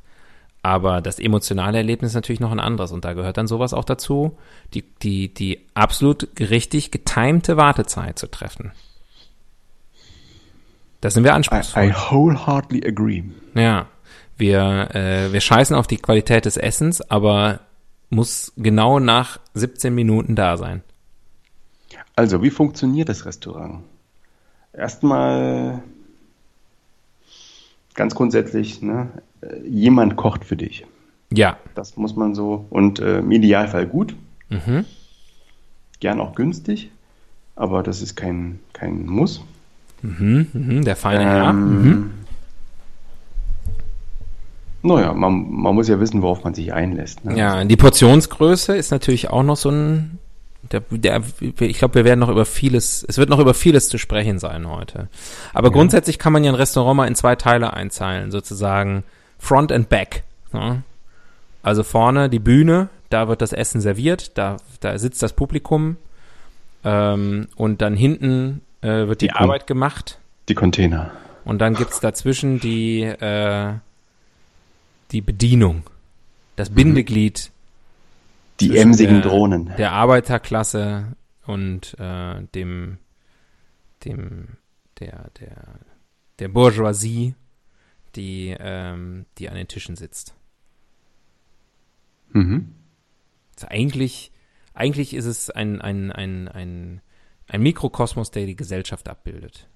Aber 0.62 1.00
das 1.00 1.19
emotionale 1.19 1.79
Erlebnis 1.79 2.11
ist 2.11 2.17
natürlich 2.17 2.40
noch 2.40 2.52
ein 2.52 2.61
anderes 2.61 2.93
und 2.93 3.05
da 3.05 3.14
gehört 3.14 3.38
dann 3.38 3.47
sowas 3.47 3.73
auch 3.73 3.85
dazu, 3.85 4.37
die, 4.75 4.83
die, 4.83 5.33
die 5.33 5.67
absolut 5.73 6.29
richtig 6.38 6.90
getimte 6.90 7.57
Wartezeit 7.57 8.19
zu 8.19 8.31
treffen. 8.31 8.73
Da 11.00 11.11
sind 11.11 11.25
wir 11.25 11.35
anspruchsvoll. 11.35 11.85
I, 11.85 11.88
I 11.88 11.95
wholeheartedly 11.95 12.87
agree. 12.87 13.25
Ja, 13.55 13.87
wir, 14.37 14.95
äh, 14.95 15.33
wir 15.33 15.40
scheißen 15.40 15.75
auf 15.75 15.87
die 15.87 15.97
Qualität 15.97 16.45
des 16.45 16.59
Essens, 16.59 17.00
aber 17.11 17.61
muss 18.11 18.52
genau 18.57 18.99
nach 18.99 19.40
17 19.55 19.95
Minuten 19.95 20.35
da 20.35 20.57
sein. 20.57 20.83
Also, 22.17 22.43
wie 22.43 22.50
funktioniert 22.50 23.09
das 23.09 23.25
Restaurant? 23.25 23.85
Erstmal 24.73 25.83
ganz 27.95 28.14
grundsätzlich, 28.14 28.83
ne, 28.83 29.11
jemand 29.66 30.16
kocht 30.16 30.44
für 30.44 30.56
dich. 30.56 30.87
Ja. 31.32 31.56
Das 31.75 31.97
muss 31.97 32.16
man 32.16 32.35
so, 32.35 32.66
und 32.70 32.99
äh, 32.99 33.18
im 33.20 33.30
Idealfall 33.30 33.87
gut. 33.87 34.14
Mhm. 34.49 34.85
Gern 36.00 36.20
auch 36.20 36.35
günstig, 36.35 36.90
aber 37.56 37.82
das 37.82 38.02
ist 38.02 38.16
kein, 38.16 38.59
kein 38.73 39.06
Muss. 39.06 39.42
Mhm, 40.02 40.47
mhm, 40.52 40.85
der 40.85 40.97
feine 40.97 41.25
Herr. 41.25 41.50
Ähm, 41.50 41.82
Mhm. 41.82 42.11
Naja, 44.82 45.12
man, 45.12 45.50
man 45.50 45.75
muss 45.75 45.88
ja 45.88 46.00
wissen, 46.00 46.23
worauf 46.23 46.42
man 46.42 46.54
sich 46.54 46.73
einlässt. 46.73 47.23
Ne? 47.25 47.37
Ja, 47.37 47.62
die 47.64 47.76
Portionsgröße 47.76 48.75
ist 48.76 48.90
natürlich 48.90 49.28
auch 49.28 49.42
noch 49.42 49.56
so 49.59 49.70
ein, 49.70 50.18
der, 50.73 50.80
der, 50.90 51.23
ich 51.61 51.76
glaube, 51.78 51.97
wir 51.97 52.04
werden 52.06 52.18
noch 52.20 52.30
über 52.30 52.47
vieles, 52.47 53.04
es 53.06 53.18
wird 53.18 53.28
noch 53.28 53.40
über 53.40 53.52
vieles 53.52 53.90
zu 53.90 53.99
sprechen 53.99 54.38
sein 54.38 54.66
heute. 54.70 55.09
Aber 55.52 55.68
Ja. 55.68 55.73
grundsätzlich 55.75 56.18
kann 56.18 56.32
man 56.32 56.44
ja 56.44 56.50
ein 56.50 56.54
Restaurant 56.56 56.97
mal 56.97 57.06
in 57.09 57.14
zwei 57.14 57.37
Teile 57.37 57.75
einteilen, 57.75 58.30
sozusagen 58.30 59.04
Front 59.40 59.73
and 59.73 59.88
Back. 59.88 60.23
Ne? 60.52 60.82
Also 61.64 61.82
vorne 61.82 62.30
die 62.30 62.38
Bühne, 62.38 62.88
da 63.09 63.26
wird 63.26 63.42
das 63.42 63.52
Essen 63.52 63.80
serviert, 63.80 64.38
da, 64.38 64.59
da 64.80 64.97
sitzt 64.99 65.23
das 65.23 65.32
Publikum 65.32 65.97
ähm, 66.85 67.49
und 67.56 67.82
dann 67.82 67.97
hinten 67.97 68.61
äh, 68.82 69.09
wird 69.09 69.20
die, 69.23 69.26
Die 69.26 69.32
Arbeit 69.32 69.66
gemacht 69.66 70.18
Die 70.49 70.54
Container. 70.54 71.11
und 71.44 71.59
dann 71.59 71.75
gibt's 71.75 72.00
dazwischen 72.00 72.61
die, 72.61 73.02
äh, 73.02 73.75
die 75.11 75.20
Bedienung, 75.20 75.82
das 76.56 76.70
Bindeglied 76.70 77.50
Die 78.61 78.76
emsigen 78.78 79.20
der- 79.23 79.30
Drohnen. 79.30 79.73
der 79.76 79.92
Arbeiterklasse 79.92 81.09
und 81.47 81.97
äh, 81.99 82.42
dem 82.54 82.99
dem 84.04 84.49
der 85.00 85.30
der 85.40 85.56
der 86.38 86.49
Bourgeoisie, 86.49 87.35
die 88.17 88.57
ähm, 88.59 89.26
die 89.38 89.49
an 89.49 89.57
den 89.57 89.69
Tischen 89.69 89.97
sitzt. 89.97 90.35
Mhm. 92.33 92.75
Also 93.55 93.69
eigentlich 93.69 94.33
eigentlich 94.75 95.14
ist 95.14 95.26
es 95.26 95.50
ein 95.50 95.81
ein 95.81 96.12
ein 96.12 96.49
ein 96.49 97.00
ein 97.49 97.62
Mikrokosmos, 97.62 98.31
der 98.31 98.47
die 98.47 98.57
Gesellschaft 98.57 99.09
abbildet. 99.09 99.69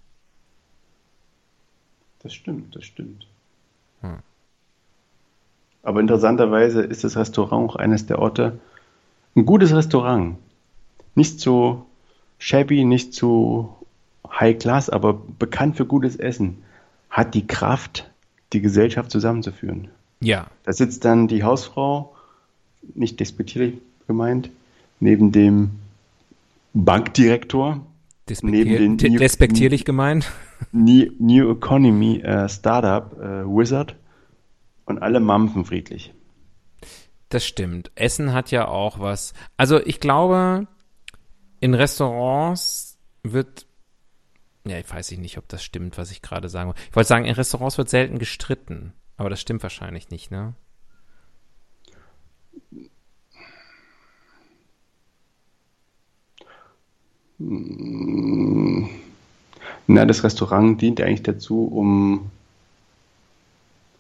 Das 2.21 2.33
stimmt, 2.33 2.75
das 2.75 2.85
stimmt. 2.85 3.27
Hm. 4.01 4.19
Aber 5.83 6.01
interessanterweise 6.01 6.83
ist 6.83 7.05
das 7.05 7.17
Restaurant 7.17 7.71
auch 7.71 7.77
eines 7.77 8.07
der 8.07 8.19
Orte, 8.19 8.59
ein 9.37 9.45
gutes 9.45 9.75
Restaurant. 9.75 10.39
Nicht 11.15 11.41
so 11.41 11.85
shabby, 12.39 12.85
nicht 12.85 13.13
so 13.13 13.77
high 14.29 14.59
class, 14.59 14.89
aber 14.89 15.13
bekannt 15.13 15.77
für 15.77 15.85
gutes 15.85 16.17
Essen, 16.17 16.63
hat 17.11 17.35
die 17.35 17.47
Kraft, 17.47 18.11
die 18.53 18.61
Gesellschaft 18.61 19.11
zusammenzuführen. 19.11 19.89
Ja, 20.21 20.47
Da 20.65 20.73
sitzt 20.73 21.05
dann 21.05 21.29
die 21.29 21.43
Hausfrau, 21.43 22.15
nicht 22.95 23.19
despektierlich 23.21 23.75
gemeint, 24.07 24.51
neben 25.01 25.33
dem 25.33 25.73
Bankdirektor, 26.73 27.75
Neben 27.77 27.85
despektier 28.29 28.79
den 28.79 28.97
de- 28.97 29.11
New- 29.11 29.19
despektierlich 29.19 29.85
gemeint. 29.85 30.31
New, 30.73 31.11
New 31.19 31.51
Economy 31.53 32.21
äh, 32.21 32.49
Startup 32.49 33.13
äh, 33.21 33.45
Wizard 33.47 33.97
und 34.87 34.99
alle 35.03 35.21
mampfen 35.21 35.65
friedlich. 35.65 36.13
Das 37.29 37.45
stimmt. 37.45 37.91
Essen 37.97 38.33
hat 38.33 38.51
ja 38.51 38.67
auch 38.69 38.99
was. 38.99 39.35
Also 39.57 39.79
ich 39.81 40.01
glaube, 40.01 40.67
in 41.61 41.75
Restaurants 41.75 42.99
wird, 43.23 43.67
ja, 44.67 44.79
ich 44.79 44.91
weiß 44.91 45.11
nicht, 45.13 45.39
ob 45.39 45.49
das 45.49 45.63
stimmt, 45.63 45.99
was 45.99 46.11
ich 46.11 46.23
gerade 46.23 46.49
sagen 46.49 46.69
wollte. 46.69 46.81
Ich 46.89 46.97
wollte 46.97 47.09
sagen, 47.09 47.25
in 47.27 47.35
Restaurants 47.35 47.79
wird 47.79 47.91
selten 47.91 48.19
gestritten, 48.19 48.93
aber 49.17 49.31
das 49.31 49.41
stimmt 49.41 49.63
wahrscheinlich 49.63 50.11
nicht, 50.11 50.31
ne? 50.31 50.55
Na, 59.87 60.05
das 60.07 60.25
Restaurant 60.25 60.81
dient 60.81 61.01
eigentlich 61.01 61.23
dazu, 61.23 61.65
um, 61.67 62.31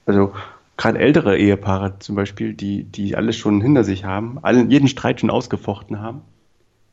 also 0.06 0.32
gerade 0.76 0.98
ältere 0.98 1.36
Ehepaare 1.36 1.98
zum 1.98 2.16
Beispiel, 2.16 2.54
die, 2.54 2.84
die 2.84 3.16
alles 3.16 3.36
schon 3.36 3.60
hinter 3.60 3.84
sich 3.84 4.04
haben, 4.04 4.38
allen, 4.42 4.70
jeden 4.70 4.88
Streit 4.88 5.20
schon 5.20 5.30
ausgefochten 5.30 6.00
haben, 6.00 6.22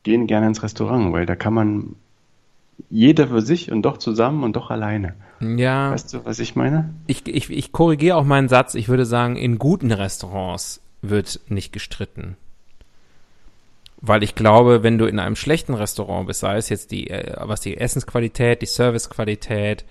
gehen 0.02 0.26
gerne 0.26 0.46
ins 0.48 0.62
Restaurant, 0.62 1.12
weil 1.12 1.26
da 1.26 1.36
kann 1.36 1.54
man 1.54 1.96
jeder 2.90 3.28
für 3.28 3.40
sich 3.42 3.70
und 3.72 3.82
doch 3.82 3.98
zusammen 3.98 4.44
und 4.44 4.56
doch 4.56 4.70
alleine. 4.70 5.14
Ja, 5.40 5.90
Weißt 5.90 6.14
du, 6.14 6.24
was 6.24 6.38
ich 6.38 6.56
meine? 6.56 6.94
ich, 7.06 7.26
ich, 7.26 7.50
ich 7.50 7.72
korrigiere 7.72 8.16
auch 8.16 8.24
meinen 8.24 8.48
Satz. 8.48 8.74
Ich 8.74 8.88
würde 8.88 9.06
sagen, 9.06 9.36
in 9.36 9.58
guten 9.58 9.92
Restaurants 9.92 10.80
wird 11.02 11.40
nicht 11.48 11.72
gestritten. 11.72 12.36
Weil 14.00 14.22
ich 14.22 14.34
glaube, 14.34 14.82
wenn 14.82 14.98
du 14.98 15.06
in 15.06 15.18
einem 15.18 15.36
schlechten 15.36 15.74
Restaurant 15.74 16.26
bist, 16.26 16.40
sei 16.40 16.56
es 16.56 16.68
jetzt 16.68 16.90
die, 16.90 17.08
äh, 17.10 17.34
was 17.40 17.60
die 17.60 17.76
Essensqualität, 17.76 18.62
die 18.62 18.66
Servicequalität, 18.66 19.84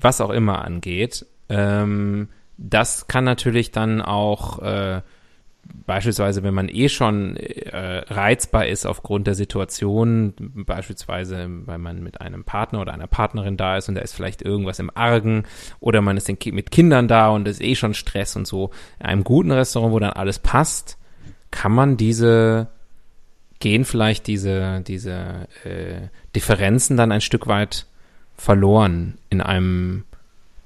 was 0.00 0.20
auch 0.20 0.30
immer 0.30 0.64
angeht, 0.64 1.26
ähm, 1.48 2.28
das 2.58 3.06
kann 3.08 3.24
natürlich 3.24 3.70
dann 3.70 4.00
auch 4.00 4.60
äh, 4.60 5.02
beispielsweise, 5.86 6.42
wenn 6.42 6.54
man 6.54 6.68
eh 6.68 6.88
schon 6.88 7.36
äh, 7.36 7.98
reizbar 8.08 8.66
ist 8.66 8.86
aufgrund 8.86 9.26
der 9.26 9.34
Situation, 9.34 10.34
beispielsweise, 10.38 11.46
weil 11.66 11.78
man 11.78 12.02
mit 12.02 12.20
einem 12.20 12.44
Partner 12.44 12.80
oder 12.80 12.92
einer 12.92 13.06
Partnerin 13.06 13.56
da 13.56 13.76
ist 13.76 13.88
und 13.88 13.94
da 13.94 14.00
ist 14.00 14.14
vielleicht 14.14 14.42
irgendwas 14.42 14.78
im 14.78 14.90
Argen 14.94 15.44
oder 15.80 16.02
man 16.02 16.16
ist 16.16 16.28
mit 16.28 16.70
Kindern 16.70 17.08
da 17.08 17.28
und 17.28 17.46
es 17.48 17.60
ist 17.60 17.66
eh 17.66 17.74
schon 17.74 17.94
Stress 17.94 18.36
und 18.36 18.46
so. 18.46 18.70
In 19.00 19.06
einem 19.06 19.24
guten 19.24 19.52
Restaurant, 19.52 19.92
wo 19.92 19.98
dann 19.98 20.10
alles 20.10 20.38
passt, 20.38 20.98
kann 21.50 21.72
man 21.72 21.96
diese 21.96 22.68
gehen 23.58 23.86
vielleicht 23.86 24.26
diese 24.26 24.82
diese 24.86 25.48
äh, 25.64 26.08
Differenzen 26.34 26.98
dann 26.98 27.10
ein 27.10 27.22
Stück 27.22 27.46
weit 27.46 27.86
verloren 28.36 29.16
in 29.30 29.40
einem 29.40 30.04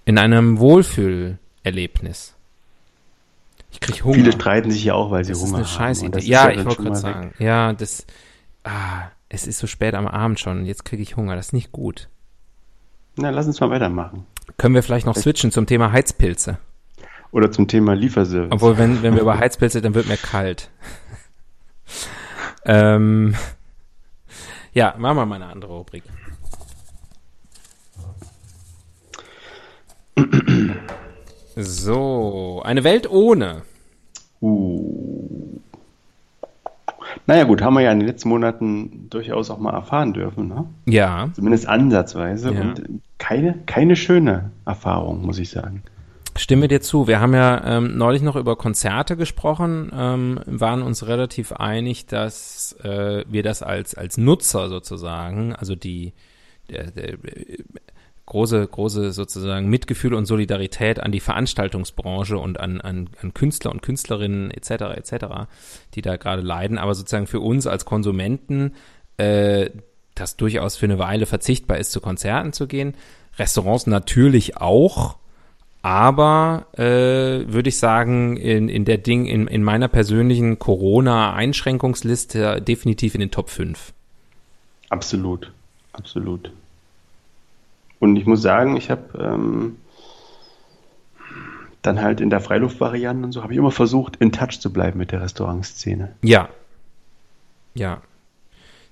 in 0.05 0.19
einem 0.19 0.59
Wohlfühlerlebnis. 0.59 2.35
Ich 3.73 3.81
krieg 3.81 4.03
Hunger. 4.05 4.15
Viele 4.17 4.33
streiten 4.33 4.71
sich 4.71 4.85
ja 4.85 4.95
auch, 4.95 5.11
weil 5.11 5.25
sie 5.25 5.31
Das 5.33 5.39
ist 5.39 5.45
Hunger 5.47 5.59
eine 5.59 5.67
haben. 5.67 5.73
scheiße 5.73 6.01
und 6.05 6.09
Idee. 6.09 6.17
das 6.17 6.25
ist 6.25 6.31
Ja, 6.31 6.51
ich 6.51 6.65
wollte 6.65 6.83
gerade 6.83 6.83
mal 6.91 6.95
weg. 6.97 7.01
sagen. 7.03 7.35
Ja, 7.39 7.73
das. 7.73 8.07
Ah, 8.65 9.09
es 9.29 9.47
ist 9.47 9.59
so 9.59 9.67
spät 9.67 9.95
am 9.95 10.07
Abend 10.09 10.41
schon. 10.41 10.67
Jetzt 10.67 10.85
kriege 10.85 11.03
ich 11.03 11.17
Hunger. 11.17 11.37
Das 11.37 11.47
ist 11.49 11.53
nicht 11.53 11.73
gut. 11.73 12.09
Na, 13.17 13.31
lass 13.31 13.47
uns 13.47 13.61
mal 13.61 13.71
weitermachen. 13.71 14.27
Können 14.57 14.75
wir 14.75 14.83
vielleicht 14.83 15.07
noch 15.07 15.17
switchen 15.17 15.51
zum 15.53 15.67
Thema 15.67 15.93
Heizpilze? 15.93 16.59
Oder 17.33 17.53
zum 17.53 17.69
Thema 17.69 17.95
Lieferservice. 17.95 18.51
Obwohl, 18.51 18.77
wenn, 18.77 19.03
wenn 19.03 19.15
wir 19.15 19.23
über 19.23 19.39
Heizpilze, 19.39 19.81
dann 19.81 19.95
wird 19.95 20.09
mir 20.09 20.17
kalt. 20.17 20.69
ähm, 22.65 23.37
ja, 24.73 24.95
machen 24.99 25.17
wir 25.17 25.27
mal 25.27 25.37
eine 25.37 25.47
andere 25.47 25.73
Rubrik. 25.75 26.03
So, 31.57 32.63
eine 32.65 32.85
Welt 32.85 33.11
ohne. 33.11 33.63
Uh. 34.41 35.61
Naja 37.27 37.45
gut, 37.45 37.63
haben 37.63 37.75
wir 37.75 37.83
ja 37.83 37.93
in 37.93 38.01
den 38.01 38.09
letzten 38.09 38.29
Monaten 38.29 39.09
durchaus 39.11 39.51
auch 39.51 39.59
mal 39.59 39.73
erfahren 39.73 40.13
dürfen, 40.13 40.49
ne? 40.49 40.67
Ja. 40.87 41.29
Zumindest 41.35 41.69
ansatzweise. 41.69 42.53
Ja. 42.53 42.61
Und 42.61 42.83
keine, 43.19 43.59
keine 43.67 43.97
schöne 43.97 44.51
Erfahrung, 44.65 45.23
muss 45.23 45.39
ich 45.39 45.51
sagen. 45.51 45.83
Stimme 46.37 46.69
dir 46.69 46.81
zu. 46.81 47.07
Wir 47.07 47.21
haben 47.21 47.35
ja 47.35 47.63
ähm, 47.65 47.99
neulich 47.99 48.23
noch 48.23 48.37
über 48.37 48.57
Konzerte 48.57 49.17
gesprochen, 49.17 49.91
ähm, 49.95 50.41
waren 50.47 50.83
uns 50.83 51.07
relativ 51.07 51.53
einig, 51.53 52.07
dass 52.07 52.77
äh, 52.83 53.25
wir 53.29 53.43
das 53.43 53.63
als, 53.63 53.95
als 53.95 54.17
Nutzer 54.17 54.69
sozusagen, 54.69 55.55
also 55.55 55.75
die 55.75 56.13
der, 56.71 56.91
der, 56.91 57.19
große, 58.31 58.67
große 58.67 59.13
sozusagen 59.13 59.69
Mitgefühl 59.69 60.15
und 60.15 60.25
Solidarität 60.25 61.01
an 61.01 61.13
die 61.13 61.21
Veranstaltungsbranche 61.21 62.39
und 62.39 62.59
an, 62.59 62.81
an, 62.81 63.11
an 63.21 63.35
Künstler 63.35 63.73
und 63.73 63.83
Künstlerinnen 63.83 64.51
etc. 64.51 64.71
etc., 64.97 65.27
die 65.95 66.01
da 66.01 66.17
gerade 66.17 66.41
leiden, 66.41 66.79
aber 66.79 66.95
sozusagen 66.95 67.27
für 67.27 67.41
uns 67.41 67.67
als 67.67 67.85
Konsumenten 67.85 68.73
äh, 69.19 69.69
das 70.15 70.37
durchaus 70.37 70.77
für 70.77 70.87
eine 70.87 70.99
Weile 70.99 71.27
verzichtbar 71.27 71.79
ist, 71.79 71.93
zu 71.93 72.01
Konzerten 72.01 72.53
zu 72.53 72.67
gehen. 72.67 72.95
Restaurants 73.39 73.87
natürlich 73.87 74.57
auch, 74.59 75.17
aber 75.83 76.67
äh, 76.75 77.53
würde 77.53 77.69
ich 77.69 77.79
sagen, 77.79 78.37
in, 78.37 78.69
in 78.69 78.85
der 78.85 78.99
Ding, 78.99 79.27
in, 79.27 79.49
in 79.49 79.65
meiner 79.65 79.89
persönlichen 79.89 80.59
Corona-Einschränkungsliste 80.59 82.63
definitiv 82.63 83.15
in 83.15 83.21
den 83.21 83.31
Top 83.33 83.51
5. 83.51 83.93
Absolut, 84.89 85.53
absolut. 85.93 86.53
Und 88.01 88.17
ich 88.17 88.27
muss 88.27 88.43
sagen, 88.43 88.77
ich 88.77 88.91
habe 88.91 89.17
ähm, 89.23 89.77
dann 91.83 92.03
halt 92.03 92.21
in 92.21 92.31
der 92.31 92.41
Freiluftvariante 92.41 93.25
und 93.27 93.33
so, 93.33 93.43
habe 93.43 93.53
ich 93.53 93.59
immer 93.59 93.71
versucht, 93.71 94.17
in 94.17 94.33
Touch 94.33 94.59
zu 94.61 94.73
bleiben 94.73 94.99
mit 94.99 95.13
der 95.13 95.23
Restaurantszene. 95.23 96.17
Ja. 96.23 96.49
Ja. 97.75 98.03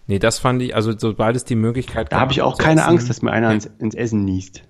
Nee, 0.07 0.19
das 0.19 0.39
fand 0.39 0.63
ich, 0.63 0.75
also 0.75 0.97
sobald 0.97 1.37
es 1.37 1.45
die 1.45 1.55
Möglichkeit 1.57 2.13
Da 2.13 2.21
habe 2.21 2.33
ich 2.33 2.41
auch 2.41 2.57
keine 2.57 2.81
essen- 2.83 2.89
Angst, 2.91 3.11
dass 3.11 3.21
mir 3.21 3.33
einer 3.33 3.53
ins, 3.53 3.67
ins 3.79 3.95
Essen 3.95 4.25
niest. 4.25 4.63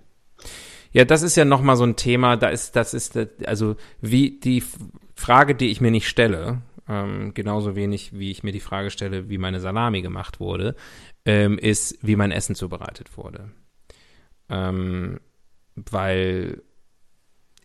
Ja, 0.93 1.05
das 1.05 1.23
ist 1.23 1.37
ja 1.37 1.45
nochmal 1.45 1.77
so 1.77 1.85
ein 1.85 1.97
Thema, 1.97 2.37
da 2.37 2.49
ist, 2.49 2.75
das 2.75 2.95
ist, 2.95 3.19
also 3.47 3.77
wie 4.01 4.41
die 4.41 4.65
Frage, 5.15 5.55
die 5.55 5.69
ich 5.69 5.81
mir 5.81 5.91
nicht 5.91 6.09
stelle, 6.09 6.63
ähm, 6.89 7.35
genauso 7.35 7.77
wenig 7.77 8.19
wie 8.19 8.31
ich 8.31 8.43
mir 8.43 8.53
die 8.53 8.61
Frage 8.61 8.91
stelle, 8.91 9.29
wie 9.29 9.39
meine 9.39 9.61
Salami 9.61 10.01
gemacht 10.01 10.41
wurde, 10.41 10.75
ähm, 11.25 11.59
ist, 11.59 11.99
wie 12.03 12.17
mein 12.17 12.33
Essen 12.33 12.55
zubereitet 12.55 13.17
wurde. 13.17 13.51
Ähm, 14.49 15.21
weil 15.75 16.63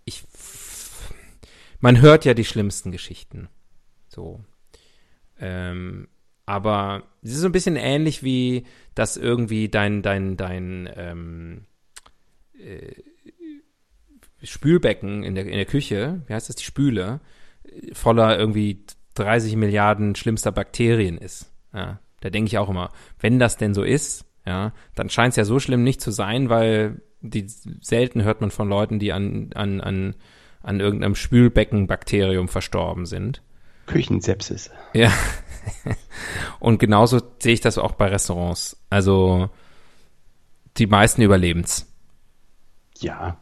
ich, 0.06 0.24
man 1.80 2.02
hört 2.02 2.25
ja 2.25 2.34
die 2.34 2.46
schlimmsten 2.46 2.92
Geschichten. 2.92 3.50
So. 4.08 4.44
Ähm, 5.40 6.08
aber 6.46 7.04
es 7.22 7.32
ist 7.32 7.40
so 7.40 7.48
ein 7.48 7.54
bisschen 7.54 7.78
ähnlich 7.78 8.24
wie, 8.24 8.66
dass 8.96 9.18
irgendwie 9.18 9.70
dein, 9.70 10.02
dein, 10.02 10.38
dein, 10.38 10.90
ähm, 10.96 11.66
Spülbecken 14.44 15.24
in 15.24 15.36
der, 15.36 15.46
in 15.46 15.54
der 15.54 15.66
Küche, 15.66 16.22
wie 16.28 16.34
heißt 16.34 16.50
das, 16.50 16.56
die 16.56 16.63
Spüle, 16.63 17.22
äh, 17.63 17.94
voller 17.94 18.38
irgendwie 18.38 18.86
30 19.16 19.56
Milliarden 19.56 20.16
schlimmster 20.16 20.52
Bakterien 20.52 21.18
ist. 21.18 21.52
Ja, 21.74 22.00
da 22.22 22.30
denke 22.30 22.48
ich 22.48 22.58
auch 22.58 22.70
immer, 22.70 22.92
wenn 23.20 23.40
das 23.40 23.58
denn 23.58 23.74
so 23.74 23.84
ist, 23.84 24.25
ja, 24.46 24.74
dann 24.96 25.10
scheint 25.10 25.32
es 25.32 25.38
ja 25.38 25.46
so 25.46 25.60
schlimm 25.60 25.84
nicht 25.84 26.02
zu 26.02 26.12
sein, 26.12 26.50
weil 26.50 27.02
die 27.22 27.46
selten 27.48 28.24
hört 28.24 28.42
man 28.42 28.52
von 28.52 28.68
Leuten, 28.68 29.00
die 29.00 29.14
an, 29.14 29.52
an, 29.56 29.80
an, 29.80 30.16
an 30.62 30.80
irgendeinem 30.80 31.16
Spülbeckenbakterium 31.16 32.50
verstorben 32.50 33.06
sind. 33.06 33.42
Küchensepsis. 33.86 34.72
Ja. 34.94 35.12
Und 36.60 36.80
genauso 36.80 37.22
sehe 37.40 37.54
ich 37.54 37.62
das 37.62 37.78
auch 37.78 37.94
bei 37.94 38.08
Restaurants. 38.08 38.78
Also 38.90 39.50
die 40.78 40.88
meisten 40.88 41.22
überleben's. 41.22 41.90
Ja. 43.00 43.38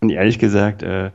Und 0.00 0.10
ehrlich 0.10 0.38
gesagt, 0.38 0.82
äh, 0.82 1.10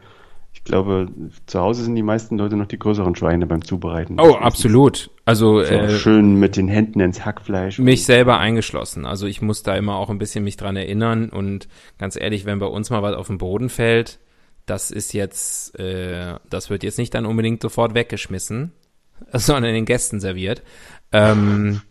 ich 0.63 0.71
glaube, 0.71 1.09
zu 1.45 1.59
Hause 1.59 1.83
sind 1.83 1.95
die 1.95 2.03
meisten 2.03 2.37
Leute 2.37 2.55
noch 2.55 2.67
die 2.67 2.79
größeren 2.79 3.17
Schweine 3.17 3.45
beim 3.47 3.65
Zubereiten. 3.65 4.17
Oh, 4.17 4.35
absolut. 4.35 5.09
Also 5.25 5.61
So 5.61 5.69
äh, 5.69 5.89
schön 5.89 6.35
mit 6.39 6.55
den 6.55 6.69
Händen 6.69 7.01
ins 7.01 7.25
Hackfleisch. 7.25 7.79
mich 7.79 8.05
selber 8.05 8.37
eingeschlossen. 8.39 9.05
Also 9.05 9.27
ich 9.27 9.41
muss 9.41 9.63
da 9.63 9.75
immer 9.75 9.95
auch 9.95 10.09
ein 10.09 10.19
bisschen 10.19 10.45
mich 10.45 10.55
dran 10.55 10.77
erinnern 10.77 11.27
und 11.27 11.67
ganz 11.97 12.15
ehrlich, 12.15 12.45
wenn 12.45 12.59
bei 12.59 12.65
uns 12.65 12.89
mal 12.89 13.01
was 13.01 13.13
auf 13.13 13.27
den 13.27 13.39
Boden 13.39 13.67
fällt, 13.67 14.19
das 14.65 14.89
ist 14.89 15.13
jetzt, 15.13 15.77
äh, 15.77 16.35
das 16.49 16.69
wird 16.69 16.83
jetzt 16.83 16.97
nicht 16.97 17.13
dann 17.13 17.25
unbedingt 17.25 17.61
sofort 17.61 17.93
weggeschmissen, 17.93 18.71
sondern 19.33 19.73
den 19.73 19.83
Gästen 19.85 20.21
serviert. 20.21 20.63
Ähm, 21.11 21.81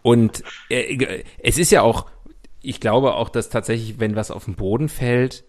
und 0.00 0.42
äh, 0.70 1.24
es 1.42 1.58
ist 1.58 1.70
ja 1.72 1.82
auch, 1.82 2.06
ich 2.62 2.80
glaube 2.80 3.16
auch, 3.16 3.28
dass 3.28 3.50
tatsächlich, 3.50 4.00
wenn 4.00 4.16
was 4.16 4.30
auf 4.30 4.46
den 4.46 4.54
Boden 4.54 4.88
fällt, 4.88 5.44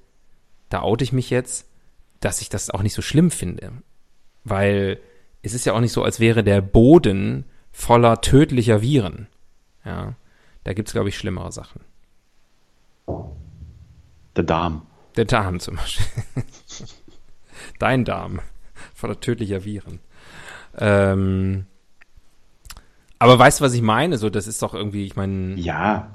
da 0.68 0.82
oute 0.82 1.06
ich 1.06 1.14
mich 1.14 1.30
jetzt, 1.30 1.69
dass 2.20 2.42
ich 2.42 2.50
das 2.50 2.70
auch 2.70 2.82
nicht 2.84 2.94
so 2.94 3.02
schlimm 3.02 3.32
finde. 3.32 3.72
Weil 4.44 5.00
es 5.42 5.54
ist 5.54 5.66
ja 5.66 5.74
auch 5.74 5.80
nicht 5.80 5.94
so, 5.94 6.04
als 6.04 6.20
wäre 6.20 6.44
der 6.44 6.62
Boden 6.62 7.46
voller 7.72 8.22
tödlicher 8.22 8.82
Viren. 8.82 9.28
Ja, 9.86 10.16
da 10.64 10.74
gibt's 10.74 10.92
glaube 10.94 11.10
ich, 11.10 11.18
schlimmere 11.18 11.52
Sachen. 11.52 11.82
Der 14.36 14.44
Darm. 14.44 14.86
Der 15.16 15.26
Darm 15.26 15.60
zum 15.60 15.76
Beispiel. 15.76 16.06
Dein 17.80 18.06
Darm 18.06 18.40
voller 18.94 19.20
tödlicher 19.20 19.64
Viren. 19.66 20.00
Ähm, 20.78 21.66
aber 23.18 23.38
weißt 23.40 23.60
du, 23.60 23.64
was 23.66 23.74
ich 23.74 23.82
meine? 23.82 24.18
So, 24.18 24.30
das 24.30 24.48
ist 24.48 24.62
doch 24.62 24.74
irgendwie, 24.74 25.06
ich 25.06 25.16
meine, 25.16 25.56
Ja, 25.56 26.14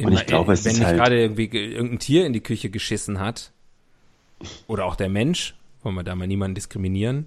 und 0.00 0.12
ich 0.12 0.26
glaube, 0.26 0.52
es 0.52 0.64
wenn 0.64 0.72
ist 0.72 0.78
nicht 0.78 0.86
halt- 0.86 0.96
gerade 0.98 1.20
irgendwie 1.20 1.48
ge- 1.48 1.72
irgendein 1.72 1.98
Tier 2.00 2.26
in 2.26 2.32
die 2.32 2.42
Küche 2.42 2.68
geschissen 2.70 3.20
hat, 3.20 3.52
oder 4.66 4.86
auch 4.86 4.96
der 4.96 5.08
Mensch, 5.08 5.54
wollen 5.82 5.94
wir 5.94 6.02
da 6.02 6.14
mal 6.14 6.26
niemanden 6.26 6.54
diskriminieren. 6.54 7.26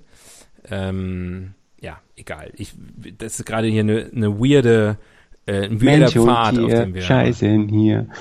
Ähm, 0.70 1.54
ja, 1.80 2.00
egal. 2.16 2.52
Ich, 2.56 2.74
das 3.18 3.40
ist 3.40 3.46
gerade 3.46 3.68
hier 3.68 3.82
eine, 3.82 4.10
eine 4.14 4.40
weirde, 4.40 4.98
äh, 5.46 5.66
ein 5.66 5.82
weirder 5.82 6.00
Mensch 6.00 6.14
Pfad, 6.14 6.60
auf 6.60 6.70
dem 6.70 6.94
wir. 6.94 7.02
scheißen 7.02 7.68
hier. 7.70 8.08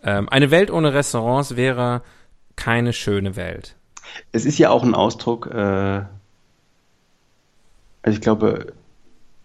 Ähm, 0.00 0.28
eine 0.28 0.52
Welt 0.52 0.70
ohne 0.70 0.94
Restaurants 0.94 1.56
wäre 1.56 2.02
keine 2.54 2.92
schöne 2.92 3.34
Welt. 3.36 3.74
Es 4.32 4.44
ist 4.46 4.56
ja 4.56 4.70
auch 4.70 4.84
ein 4.84 4.94
Ausdruck, 4.94 5.48
äh, 5.48 5.58
also 8.02 8.16
ich 8.16 8.20
glaube, 8.20 8.72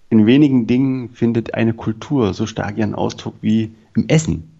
in 0.09 0.25
wenigen 0.27 0.67
Dingen 0.67 1.09
findet 1.09 1.55
eine 1.55 1.73
Kultur 1.73 2.33
so 2.33 2.45
stark 2.45 2.77
ihren 2.77 2.93
Ausdruck 2.93 3.35
wie 3.41 3.73
im 3.95 4.07
Essen. 4.09 4.52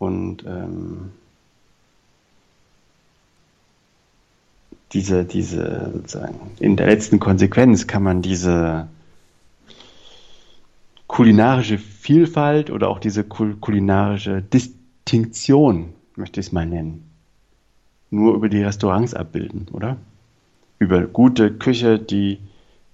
Und 0.00 0.46
ähm, 0.46 1.10
diese, 4.92 5.26
diese 5.26 5.90
sozusagen, 5.92 6.40
in 6.58 6.76
der 6.76 6.86
letzten 6.86 7.20
Konsequenz 7.20 7.86
kann 7.86 8.02
man 8.02 8.22
diese 8.22 8.88
kulinarische 11.06 11.76
Vielfalt 11.76 12.70
oder 12.70 12.88
auch 12.88 12.98
diese 12.98 13.24
kul 13.24 13.56
kulinarische 13.56 14.40
Distinktion, 14.40 15.90
möchte 16.16 16.40
ich 16.40 16.46
es 16.46 16.52
mal 16.52 16.64
nennen, 16.64 17.04
nur 18.08 18.34
über 18.34 18.48
die 18.48 18.62
Restaurants 18.62 19.12
abbilden, 19.12 19.66
oder? 19.70 19.98
Über 20.78 21.02
gute 21.02 21.52
Küche, 21.52 21.98
die, 21.98 22.38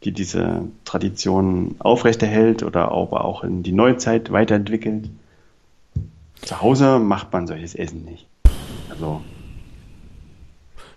die 0.03 0.11
diese 0.11 0.63
Tradition 0.85 1.77
aufrechterhält 1.79 2.65
oder 2.65 2.91
aber 2.91 3.25
auch 3.25 3.45
in 3.45 3.63
die 3.63 3.73
Neuzeit 3.73 4.33
weiterentwickelt. 4.33 5.09
Zu 6.43 6.61
Hause 6.61 6.99
macht 6.99 7.33
man 7.33 7.47
solches 7.47 7.75
Essen 7.75 8.05
nicht. 8.05 8.27
Also, 8.91 9.21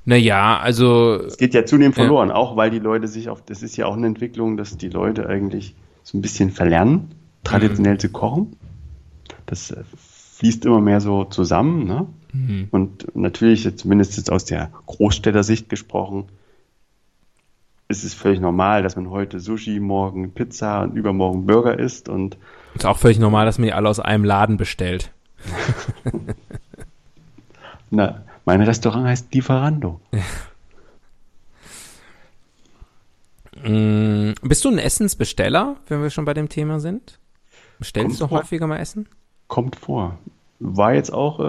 Naja, 0.06 0.58
also 0.60 1.16
es 1.16 1.38
geht 1.38 1.54
ja 1.54 1.66
zunehmend 1.66 1.96
Ja. 1.98 2.04
verloren, 2.04 2.32
auch 2.32 2.56
weil 2.56 2.70
die 2.72 2.80
Leute 2.80 3.08
sich 3.08 3.30
auf, 3.30 3.44
das 3.44 3.62
ist 3.62 3.76
ja 3.78 3.86
auch 3.86 3.96
eine 3.96 4.08
Entwicklung, 4.08 4.58
dass 4.58 4.76
die 4.78 4.90
Leute 4.90 5.28
eigentlich 5.28 5.76
so 6.04 6.18
ein 6.18 6.22
bisschen 6.22 6.50
verlernen, 6.50 7.14
traditionell 7.44 7.96
Mhm. 7.96 8.00
zu 8.00 8.10
kochen. 8.10 8.56
Das 9.46 9.72
äh, 9.72 9.84
fließt 10.38 10.66
immer 10.66 10.82
mehr 10.82 11.02
so 11.02 11.26
zusammen, 11.26 11.86
ne? 11.86 12.08
Mhm. 12.34 12.68
Und 12.72 13.16
natürlich, 13.16 13.76
zumindest 13.78 14.18
jetzt 14.18 14.32
aus 14.32 14.46
der 14.46 14.72
Großstädter-Sicht 14.88 15.68
gesprochen, 15.70 16.26
ist 17.88 18.04
es 18.04 18.14
völlig 18.14 18.40
normal, 18.40 18.84
dass 18.84 18.96
man 18.96 19.10
heute 19.10 19.40
Sushi, 19.40 19.80
morgen 19.80 20.32
Pizza 20.32 20.84
und 20.84 20.96
übermorgen 20.96 21.46
Burger 21.48 21.78
isst 21.78 22.08
und 22.08 22.38
ist 22.76 22.86
auch 22.86 22.98
völlig 22.98 23.20
normal, 23.20 23.46
dass 23.46 23.58
man 23.58 23.66
die 23.66 23.74
alle 23.74 23.90
aus 23.90 24.00
einem 24.00 24.24
Laden 24.24 24.58
bestellt. 24.58 25.12
na, 27.90 28.24
mein 28.46 28.62
Restaurant 28.62 29.06
heißt 29.08 29.34
Lieferando. 29.34 30.00
Mm, 33.64 34.32
bist 34.42 34.64
du 34.66 34.70
ein 34.70 34.78
Essensbesteller, 34.78 35.78
wenn 35.88 36.02
wir 36.02 36.10
schon 36.10 36.26
bei 36.26 36.34
dem 36.34 36.50
Thema 36.50 36.80
sind? 36.80 37.20
Bestellst 37.80 38.20
Kommt 38.20 38.22
du 38.22 38.28
vor. 38.28 38.40
häufiger 38.40 38.68
mal 38.68 38.78
Essen? 38.78 39.08
Kommt 39.48 39.76
vor. 39.76 40.18
war 40.60 40.94
jetzt 40.94 41.12
auch 41.12 41.40
äh, 41.40 41.44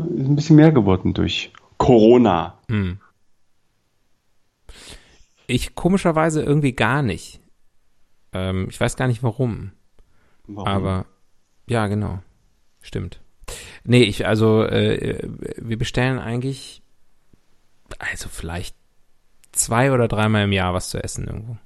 ein 0.00 0.34
bisschen 0.34 0.56
mehr 0.56 0.72
geworden 0.72 1.14
durch 1.14 1.52
Corona. 1.76 2.58
Hm. 2.68 2.98
Ich 5.46 5.74
komischerweise 5.74 6.42
irgendwie 6.42 6.72
gar 6.72 7.02
nicht. 7.02 7.40
Ähm, 8.32 8.66
ich 8.70 8.80
weiß 8.80 8.96
gar 8.96 9.06
nicht 9.08 9.22
warum. 9.22 9.72
Warum? 10.46 10.68
Aber 10.68 11.06
ja, 11.68 11.86
genau. 11.86 12.20
Stimmt. 12.80 13.20
Nee, 13.84 14.02
ich, 14.02 14.26
also, 14.26 14.64
äh, 14.64 15.28
wir 15.56 15.78
bestellen 15.78 16.18
eigentlich, 16.18 16.82
also 17.98 18.28
vielleicht 18.28 18.76
zwei 19.52 19.92
oder 19.92 20.08
dreimal 20.08 20.44
im 20.44 20.52
Jahr 20.52 20.74
was 20.74 20.90
zu 20.90 21.02
essen 21.02 21.26
irgendwo. 21.26 21.56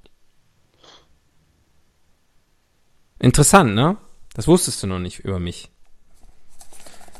Interessant, 3.18 3.74
ne? 3.74 3.96
Das 4.34 4.48
wusstest 4.48 4.82
du 4.82 4.86
noch 4.86 4.98
nicht 4.98 5.20
über 5.20 5.38
mich. 5.38 5.70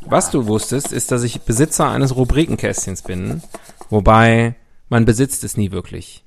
Was 0.02 0.30
du 0.30 0.46
wusstest, 0.46 0.92
ist, 0.92 1.10
dass 1.10 1.22
ich 1.22 1.42
Besitzer 1.42 1.90
eines 1.90 2.16
Rubrikenkästchens 2.16 3.02
bin, 3.02 3.42
wobei 3.90 4.54
man 4.88 5.04
besitzt 5.04 5.44
es 5.44 5.56
nie 5.56 5.72
wirklich. 5.72 6.24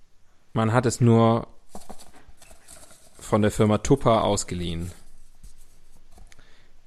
Man 0.53 0.73
hat 0.73 0.85
es 0.85 1.01
nur 1.01 1.47
von 3.19 3.41
der 3.41 3.49
Firma 3.49 3.79
Tupper 3.79 4.23
ausgeliehen. 4.23 4.91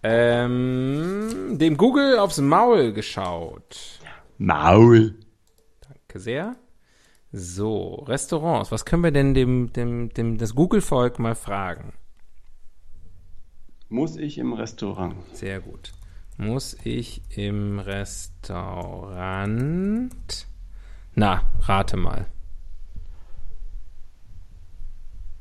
Ähm, 0.09 1.59
dem 1.59 1.77
Google 1.77 2.21
aufs 2.21 2.41
Maul 2.41 2.93
geschaut. 2.93 3.99
Maul. 4.39 5.17
Danke 5.81 6.21
sehr. 6.21 6.55
So, 7.33 8.05
Restaurants. 8.07 8.71
Was 8.71 8.85
können 8.85 9.03
wir 9.03 9.11
denn 9.11 9.35
dem, 9.35 9.73
dem, 9.73 10.11
dem, 10.11 10.39
das 10.39 10.55
Google-Volk 10.55 11.19
mal 11.19 11.35
fragen? 11.35 11.93
Muss 13.89 14.17
ich 14.17 14.39
im 14.39 14.53
Restaurant? 14.53 15.17
Sehr 15.33 15.59
gut. 15.61 15.91
Muss 16.37 16.77
ich 16.85 17.23
im 17.37 17.81
Restaurant. 17.81 18.47
Na, 21.17 21.43
rate 21.63 21.97
mal. 21.97 22.27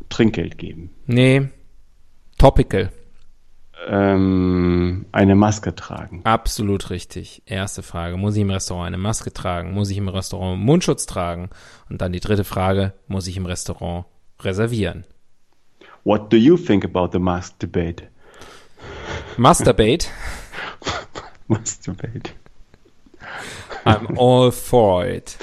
Trinkgeld 0.10 0.58
geben. 0.58 0.90
Nee. 1.06 1.50
Topical. 2.40 2.92
Ähm, 3.88 5.06
eine 5.12 5.36
Maske 5.36 5.76
tragen. 5.76 6.22
Absolut 6.24 6.90
richtig. 6.90 7.44
Erste 7.46 7.84
Frage. 7.84 8.18
Muss 8.18 8.36
ich 8.36 8.42
im 8.42 8.50
Restaurant 8.50 8.88
eine 8.88 8.98
Maske 8.98 9.32
tragen? 9.32 9.74
Muss 9.74 9.90
ich 9.92 9.98
im 9.98 10.08
Restaurant 10.08 10.60
Mundschutz 10.62 11.06
tragen? 11.06 11.50
Und 11.90 12.02
dann 12.02 12.12
die 12.12 12.20
dritte 12.20 12.44
Frage. 12.44 12.94
Muss 13.08 13.28
ich 13.28 13.38
im 13.38 13.46
Restaurant 13.46 14.06
reservieren? 14.42 15.06
What 16.04 16.32
do 16.32 16.38
you 16.38 16.58
think 16.58 16.84
about 16.84 17.10
the 17.12 17.20
mask 17.20 17.60
debate? 17.60 18.08
Masturbate. 19.38 20.08
Masturbate. 21.48 22.32
I'm 23.86 24.18
all 24.18 24.52
for 24.52 25.06
it. 25.06 25.38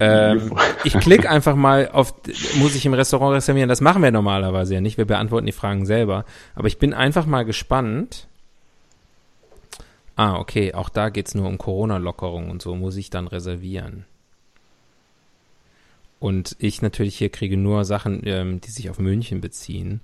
Ähm, 0.00 0.56
ich 0.84 0.94
klicke 0.94 1.28
einfach 1.28 1.56
mal 1.56 1.90
auf, 1.92 2.14
muss 2.56 2.74
ich 2.74 2.86
im 2.86 2.94
Restaurant 2.94 3.34
reservieren? 3.34 3.68
Das 3.68 3.80
machen 3.80 4.02
wir 4.02 4.10
normalerweise 4.10 4.74
ja 4.74 4.80
nicht. 4.80 4.98
Wir 4.98 5.04
beantworten 5.04 5.46
die 5.46 5.52
Fragen 5.52 5.86
selber. 5.86 6.24
Aber 6.54 6.68
ich 6.68 6.78
bin 6.78 6.94
einfach 6.94 7.26
mal 7.26 7.44
gespannt. 7.44 8.26
Ah, 10.16 10.36
okay. 10.36 10.74
Auch 10.74 10.88
da 10.88 11.08
geht's 11.08 11.34
nur 11.34 11.46
um 11.46 11.58
Corona-Lockerung 11.58 12.50
und 12.50 12.62
so. 12.62 12.74
Muss 12.74 12.96
ich 12.96 13.10
dann 13.10 13.28
reservieren? 13.28 14.04
Und 16.20 16.56
ich 16.58 16.82
natürlich 16.82 17.16
hier 17.16 17.30
kriege 17.30 17.56
nur 17.56 17.84
Sachen, 17.84 18.22
ähm, 18.26 18.60
die 18.60 18.70
sich 18.70 18.90
auf 18.90 18.98
München 18.98 19.40
beziehen. 19.40 20.00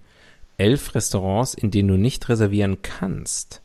Elf 0.58 0.94
Restaurants, 0.94 1.54
in 1.54 1.72
denen 1.72 1.88
du 1.88 1.96
nicht 1.96 2.28
reservieren 2.28 2.82
kannst. 2.82 3.60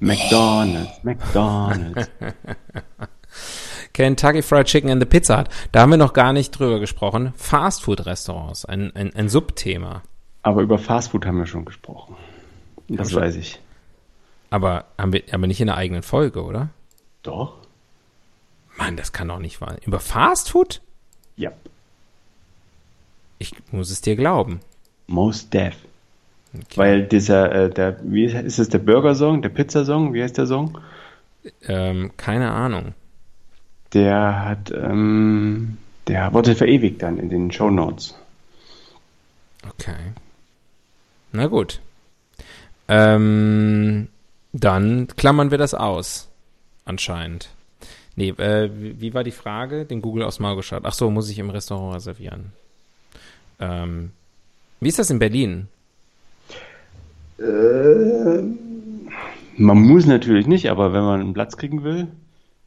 McDonald's, 0.00 1.02
McDonald's. 1.02 2.10
Kentucky 3.94 4.42
Fried 4.42 4.66
Chicken 4.66 4.90
and 4.90 5.00
the 5.00 5.06
Pizza 5.06 5.38
Hut. 5.38 5.48
Da 5.72 5.80
haben 5.80 5.90
wir 5.90 5.96
noch 5.96 6.12
gar 6.12 6.32
nicht 6.32 6.50
drüber 6.50 6.80
gesprochen. 6.80 7.32
Fastfood-Restaurants, 7.36 8.64
ein, 8.66 8.94
ein, 8.94 9.14
ein 9.14 9.28
Subthema. 9.28 10.02
Aber 10.42 10.60
über 10.62 10.78
Fastfood 10.78 11.24
haben 11.24 11.38
wir 11.38 11.46
schon 11.46 11.64
gesprochen. 11.64 12.16
Das 12.88 13.12
wir- 13.12 13.20
weiß 13.22 13.36
ich. 13.36 13.60
Aber 14.50 14.84
haben 14.98 15.12
wir 15.12 15.22
aber 15.32 15.46
nicht 15.46 15.60
in 15.60 15.66
der 15.68 15.76
eigenen 15.76 16.02
Folge, 16.02 16.44
oder? 16.44 16.68
Doch? 17.22 17.54
Mann, 18.76 18.96
das 18.96 19.12
kann 19.12 19.28
doch 19.28 19.38
nicht 19.38 19.60
wahr. 19.60 19.76
Über 19.86 20.00
Fastfood? 20.00 20.80
Ja. 21.36 21.50
Ich 23.38 23.52
muss 23.72 23.90
es 23.90 24.00
dir 24.00 24.16
glauben. 24.16 24.60
Most 25.06 25.52
Def. 25.54 25.76
Weil 26.76 27.04
dieser, 27.04 27.52
äh, 27.52 27.70
der, 27.70 27.98
wie 28.02 28.24
ist 28.26 28.58
es 28.58 28.68
der 28.68 28.78
Burger-Song, 28.78 29.42
der 29.42 29.48
Pizza-Song, 29.48 30.14
wie 30.14 30.22
heißt 30.22 30.38
der 30.38 30.46
Song? 30.46 30.78
Ähm, 31.66 32.12
keine 32.16 32.50
Ahnung. 32.52 32.94
Der 33.94 34.44
hat, 34.44 34.72
ähm, 34.72 35.78
der 36.08 36.32
wurde 36.32 36.54
verewigt 36.54 37.02
dann 37.02 37.18
in 37.18 37.30
den 37.30 37.52
Show 37.52 37.70
Notes. 37.70 38.14
Okay. 39.68 40.12
Na 41.32 41.46
gut. 41.46 41.80
Ähm, 42.88 44.08
dann 44.52 45.08
klammern 45.16 45.50
wir 45.50 45.58
das 45.58 45.74
aus. 45.74 46.28
Anscheinend. 46.84 47.48
Nee, 48.16 48.28
äh, 48.30 48.70
wie 48.72 49.14
war 49.14 49.24
die 49.24 49.30
Frage? 49.30 49.84
Den 49.84 50.02
Google 50.02 50.24
aufs 50.24 50.38
Maul 50.38 50.56
geschaut. 50.56 50.82
Ach 50.84 50.92
so, 50.92 51.10
muss 51.10 51.30
ich 51.30 51.38
im 51.38 51.50
Restaurant 51.50 51.96
reservieren. 51.96 52.52
Ähm, 53.58 54.10
wie 54.80 54.88
ist 54.88 54.98
das 54.98 55.10
in 55.10 55.18
Berlin? 55.18 55.68
Man 59.56 59.82
muss 59.82 60.06
natürlich 60.06 60.46
nicht, 60.46 60.70
aber 60.70 60.92
wenn 60.92 61.02
man 61.02 61.20
einen 61.20 61.34
Platz 61.34 61.56
kriegen 61.56 61.82
will, 61.82 62.08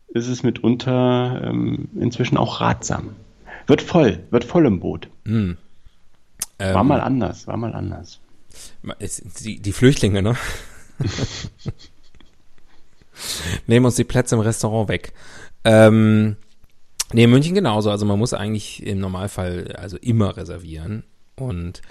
ist 0.07 0.27
es 0.27 0.43
mitunter 0.43 1.41
ähm, 1.43 1.89
inzwischen 1.99 2.37
auch 2.37 2.61
ratsam. 2.61 3.15
Wird 3.67 3.81
voll, 3.81 4.19
wird 4.31 4.45
voll 4.45 4.65
im 4.65 4.79
Boot. 4.79 5.09
Hm. 5.25 5.57
Ähm, 6.59 6.73
War 6.75 6.83
mal 6.83 7.01
anders, 7.01 7.47
war 7.47 7.57
mal 7.57 7.73
anders. 7.73 8.19
Die, 9.43 9.59
die 9.59 9.71
Flüchtlinge, 9.71 10.21
ne? 10.21 10.35
Nehmen 13.67 13.85
uns 13.85 13.95
die 13.95 14.03
Plätze 14.03 14.35
im 14.35 14.41
Restaurant 14.41 14.89
weg. 14.89 15.13
Ähm, 15.63 16.37
nee, 17.11 17.25
in 17.25 17.29
München 17.29 17.55
genauso. 17.55 17.91
Also 17.91 18.05
man 18.05 18.17
muss 18.17 18.33
eigentlich 18.33 18.85
im 18.85 18.99
Normalfall 18.99 19.75
also 19.77 19.97
immer 19.97 20.37
reservieren. 20.37 21.03
Und 21.35 21.81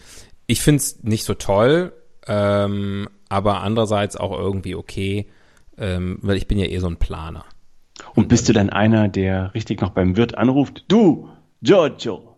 ich 0.46 0.60
find's 0.60 1.02
nicht 1.02 1.24
so 1.24 1.34
toll, 1.34 1.92
ähm, 2.26 3.08
aber 3.28 3.60
andererseits 3.60 4.16
auch 4.16 4.32
irgendwie 4.36 4.74
okay, 4.74 5.26
ähm, 5.78 6.18
weil 6.22 6.36
ich 6.36 6.48
bin 6.48 6.58
ja 6.58 6.66
eh 6.66 6.78
so 6.78 6.88
ein 6.88 6.96
Planer. 6.96 7.44
Und 8.14 8.28
bist 8.28 8.48
du 8.48 8.52
dann 8.52 8.70
einer, 8.70 9.08
der 9.08 9.54
richtig 9.54 9.80
noch 9.80 9.90
beim 9.90 10.16
Wirt 10.16 10.36
anruft? 10.36 10.84
Du, 10.88 11.28
Giorgio, 11.62 12.36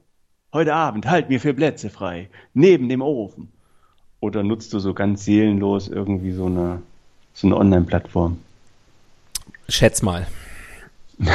heute 0.53 0.75
Abend 0.75 1.07
halt 1.07 1.29
mir 1.29 1.41
vier 1.41 1.55
Plätze 1.55 1.91
frei, 1.91 2.29
neben 2.55 2.89
dem 2.89 3.03
Ofen. 3.03 3.53
Oder 4.21 4.43
nutzt 4.43 4.73
du 4.73 4.79
so 4.79 4.95
ganz 4.95 5.25
seelenlos 5.25 5.89
irgendwie 5.89 6.33
so 6.33 6.47
eine, 6.47 6.83
so 7.33 7.47
eine 7.47 7.57
Online-Plattform? 7.57 8.39
Schätz 9.69 10.03
mal. 10.03 10.27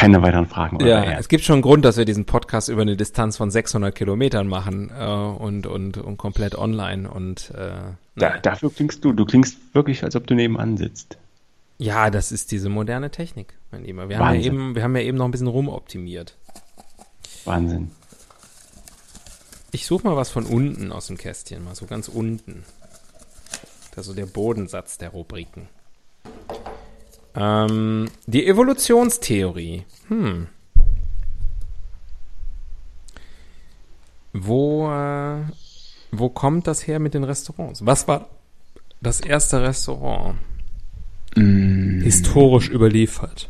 Keine 0.00 0.22
weiteren 0.22 0.46
Fragen. 0.46 0.80
Ja, 0.80 1.04
es 1.18 1.28
gibt 1.28 1.44
schon 1.44 1.56
einen 1.56 1.62
Grund, 1.62 1.84
dass 1.84 1.98
wir 1.98 2.06
diesen 2.06 2.24
Podcast 2.24 2.70
über 2.70 2.80
eine 2.80 2.96
Distanz 2.96 3.36
von 3.36 3.50
600 3.50 3.94
Kilometern 3.94 4.48
machen 4.48 4.90
äh, 4.98 5.04
und, 5.04 5.66
und, 5.66 5.98
und 5.98 6.16
komplett 6.16 6.54
online 6.56 7.10
und 7.10 7.50
äh, 7.50 7.72
Da, 8.16 8.38
dafür 8.38 8.72
klingst 8.72 9.04
du. 9.04 9.12
Du 9.12 9.26
klingst 9.26 9.58
wirklich, 9.74 10.02
als 10.02 10.16
ob 10.16 10.26
du 10.26 10.34
nebenan 10.34 10.78
sitzt. 10.78 11.18
Ja, 11.76 12.08
das 12.08 12.32
ist 12.32 12.50
diese 12.50 12.70
moderne 12.70 13.10
Technik, 13.10 13.58
mein 13.70 13.84
Lieber. 13.84 14.08
Wir 14.08 14.18
haben, 14.18 14.34
ja 14.36 14.40
eben, 14.40 14.74
wir 14.74 14.82
haben 14.82 14.96
ja 14.96 15.02
eben 15.02 15.18
noch 15.18 15.26
ein 15.26 15.32
bisschen 15.32 15.48
rumoptimiert. 15.48 16.34
Wahnsinn. 17.44 17.90
Ich 19.72 19.84
suche 19.84 20.06
mal 20.06 20.16
was 20.16 20.30
von 20.30 20.46
unten 20.46 20.92
aus 20.92 21.08
dem 21.08 21.18
Kästchen, 21.18 21.62
mal 21.62 21.74
so 21.74 21.84
ganz 21.84 22.08
unten. 22.08 22.64
Das 23.94 24.06
ist 24.06 24.06
so 24.06 24.14
der 24.14 24.26
Bodensatz 24.26 24.96
der 24.96 25.10
Rubriken. 25.10 25.68
Ähm, 27.34 28.10
die 28.26 28.46
Evolutionstheorie. 28.46 29.84
Hm. 30.08 30.48
Wo, 34.32 34.88
äh, 34.90 35.42
wo 36.12 36.28
kommt 36.28 36.66
das 36.66 36.86
her 36.86 36.98
mit 36.98 37.14
den 37.14 37.24
Restaurants? 37.24 37.84
Was 37.84 38.06
war 38.08 38.28
das 39.00 39.20
erste 39.20 39.62
Restaurant? 39.62 40.38
Historisch 41.36 42.68
überliefert. 42.68 43.48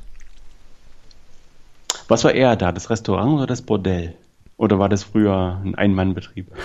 Was 2.08 2.24
war 2.24 2.32
eher 2.34 2.56
da, 2.56 2.72
das 2.72 2.90
Restaurant 2.90 3.34
oder 3.34 3.46
das 3.46 3.62
Bordell? 3.62 4.14
Oder 4.58 4.78
war 4.78 4.88
das 4.90 5.04
früher 5.04 5.60
ein 5.64 5.74
Ein-Mann-Betrieb? 5.74 6.50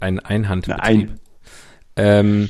Ein 0.00 0.18
Einhandbetrieb. 0.20 0.82
Ein- 0.82 1.20
Ähm, 1.96 2.48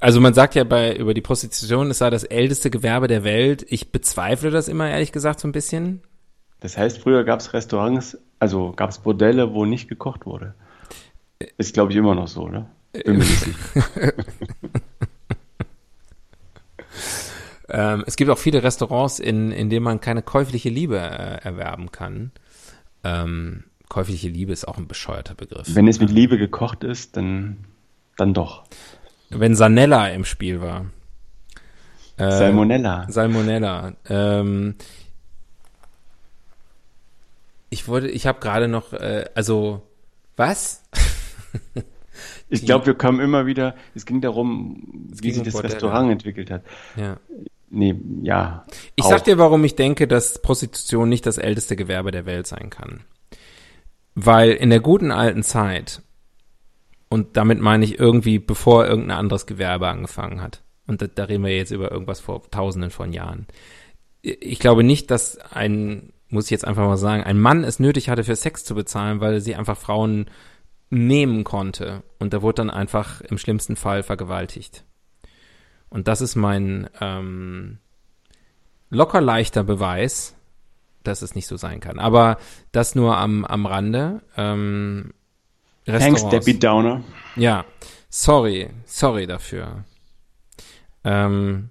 also 0.00 0.20
man 0.20 0.34
sagt 0.34 0.54
ja 0.54 0.64
bei 0.64 0.96
über 0.96 1.14
die 1.14 1.20
Prostitution, 1.20 1.90
es 1.90 1.98
sei 1.98 2.10
das 2.10 2.24
älteste 2.24 2.70
Gewerbe 2.70 3.06
der 3.06 3.24
Welt. 3.24 3.64
Ich 3.68 3.92
bezweifle 3.92 4.50
das 4.50 4.68
immer 4.68 4.90
ehrlich 4.90 5.12
gesagt 5.12 5.40
so 5.40 5.48
ein 5.48 5.52
bisschen. 5.52 6.02
Das 6.60 6.76
heißt, 6.76 6.98
früher 6.98 7.24
gab 7.24 7.40
es 7.40 7.52
Restaurants, 7.52 8.18
also 8.38 8.72
gab 8.72 8.90
es 8.90 8.98
Bordelle, 8.98 9.54
wo 9.54 9.64
nicht 9.64 9.88
gekocht 9.88 10.26
wurde. 10.26 10.54
Ist, 11.56 11.72
glaube 11.72 11.92
ich, 11.92 11.96
immer 11.96 12.14
noch 12.14 12.28
so, 12.28 12.42
oder? 12.42 12.68
Bin 12.92 13.18
mir 13.18 13.24
nicht 13.24 13.40
sicher. 13.40 13.84
Ähm, 17.70 18.02
es 18.06 18.16
gibt 18.16 18.30
auch 18.30 18.38
viele 18.38 18.62
Restaurants, 18.62 19.20
in, 19.20 19.52
in 19.52 19.70
denen 19.70 19.84
man 19.84 20.00
keine 20.00 20.22
käufliche 20.22 20.68
Liebe 20.68 20.98
äh, 20.98 21.44
erwerben 21.44 21.92
kann. 21.92 22.32
Ähm, 23.04 23.64
käufliche 23.88 24.28
Liebe 24.28 24.52
ist 24.52 24.66
auch 24.66 24.76
ein 24.76 24.88
bescheuerter 24.88 25.34
Begriff. 25.34 25.74
Wenn 25.74 25.88
es 25.88 26.00
mit 26.00 26.10
Liebe 26.10 26.36
gekocht 26.36 26.84
ist, 26.84 27.16
dann, 27.16 27.58
dann 28.16 28.34
doch. 28.34 28.64
Wenn 29.30 29.54
Sanella 29.54 30.08
im 30.08 30.24
Spiel 30.24 30.60
war. 30.60 30.86
Äh, 32.16 32.30
Salmonella. 32.30 33.06
Salmonella. 33.08 33.94
Ähm, 34.08 34.74
ich 37.70 37.88
wollte, 37.88 38.08
ich 38.08 38.26
habe 38.26 38.40
gerade 38.40 38.68
noch, 38.68 38.92
äh, 38.92 39.24
also, 39.34 39.82
was? 40.36 40.82
Ich 42.52 42.66
glaube, 42.66 42.86
wir 42.86 42.94
kommen 42.94 43.20
immer 43.20 43.46
wieder, 43.46 43.76
es 43.94 44.04
ging 44.04 44.20
darum, 44.20 44.82
wie 45.08 45.20
ging 45.20 45.34
sich 45.34 45.44
das 45.44 45.52
Bordelle. 45.52 45.74
Restaurant 45.74 46.10
entwickelt 46.10 46.50
hat. 46.50 46.64
ja. 46.96 47.16
Nee, 47.72 47.94
ja. 48.22 48.66
Ich 48.96 49.04
auch. 49.04 49.10
sag 49.10 49.24
dir, 49.24 49.38
warum 49.38 49.62
ich 49.64 49.76
denke, 49.76 50.08
dass 50.08 50.42
Prostitution 50.42 51.08
nicht 51.08 51.24
das 51.24 51.38
älteste 51.38 51.76
Gewerbe 51.76 52.10
der 52.10 52.26
Welt 52.26 52.48
sein 52.48 52.68
kann. 52.68 53.04
Weil 54.16 54.50
in 54.50 54.70
der 54.70 54.80
guten 54.80 55.12
alten 55.12 55.44
Zeit, 55.44 56.02
und 57.10 57.36
damit 57.36 57.60
meine 57.60 57.84
ich 57.84 57.98
irgendwie, 57.98 58.38
bevor 58.38 58.86
irgendein 58.86 59.18
anderes 59.18 59.46
Gewerbe 59.46 59.88
angefangen 59.88 60.40
hat, 60.40 60.62
und 60.86 61.02
da, 61.02 61.06
da 61.06 61.24
reden 61.24 61.44
wir 61.44 61.56
jetzt 61.56 61.70
über 61.70 61.92
irgendwas 61.92 62.20
vor 62.20 62.42
tausenden 62.50 62.90
von 62.90 63.12
Jahren. 63.12 63.46
Ich 64.22 64.58
glaube 64.58 64.82
nicht, 64.82 65.10
dass 65.10 65.38
ein, 65.38 66.12
muss 66.28 66.46
ich 66.46 66.50
jetzt 66.50 66.66
einfach 66.66 66.86
mal 66.86 66.96
sagen, 66.96 67.22
ein 67.22 67.38
Mann 67.38 67.64
es 67.64 67.78
nötig 67.78 68.08
hatte, 68.08 68.24
für 68.24 68.34
Sex 68.34 68.64
zu 68.64 68.74
bezahlen, 68.74 69.20
weil 69.20 69.40
sie 69.40 69.54
einfach 69.54 69.76
Frauen 69.76 70.26
nehmen 70.90 71.44
konnte. 71.44 72.02
Und 72.18 72.32
da 72.32 72.42
wurde 72.42 72.56
dann 72.56 72.70
einfach 72.70 73.20
im 73.20 73.38
schlimmsten 73.38 73.76
Fall 73.76 74.02
vergewaltigt. 74.02 74.84
Und 75.88 76.08
das 76.08 76.20
ist 76.20 76.36
mein 76.36 76.90
ähm, 77.00 77.78
locker 78.90 79.20
leichter 79.20 79.62
Beweis, 79.64 80.34
dass 81.02 81.22
es 81.22 81.34
nicht 81.34 81.46
so 81.46 81.56
sein 81.56 81.80
kann. 81.80 81.98
Aber 81.98 82.38
das 82.72 82.94
nur 82.94 83.16
am, 83.16 83.44
am 83.44 83.66
Rande. 83.66 84.22
Ähm, 84.36 85.12
Thanks, 85.90 86.22
Restaurants. 86.22 86.46
Debbie 86.46 86.58
Downer. 86.58 87.04
Ja, 87.36 87.64
sorry, 88.08 88.70
sorry 88.84 89.26
dafür. 89.26 89.84
Ähm, 91.04 91.70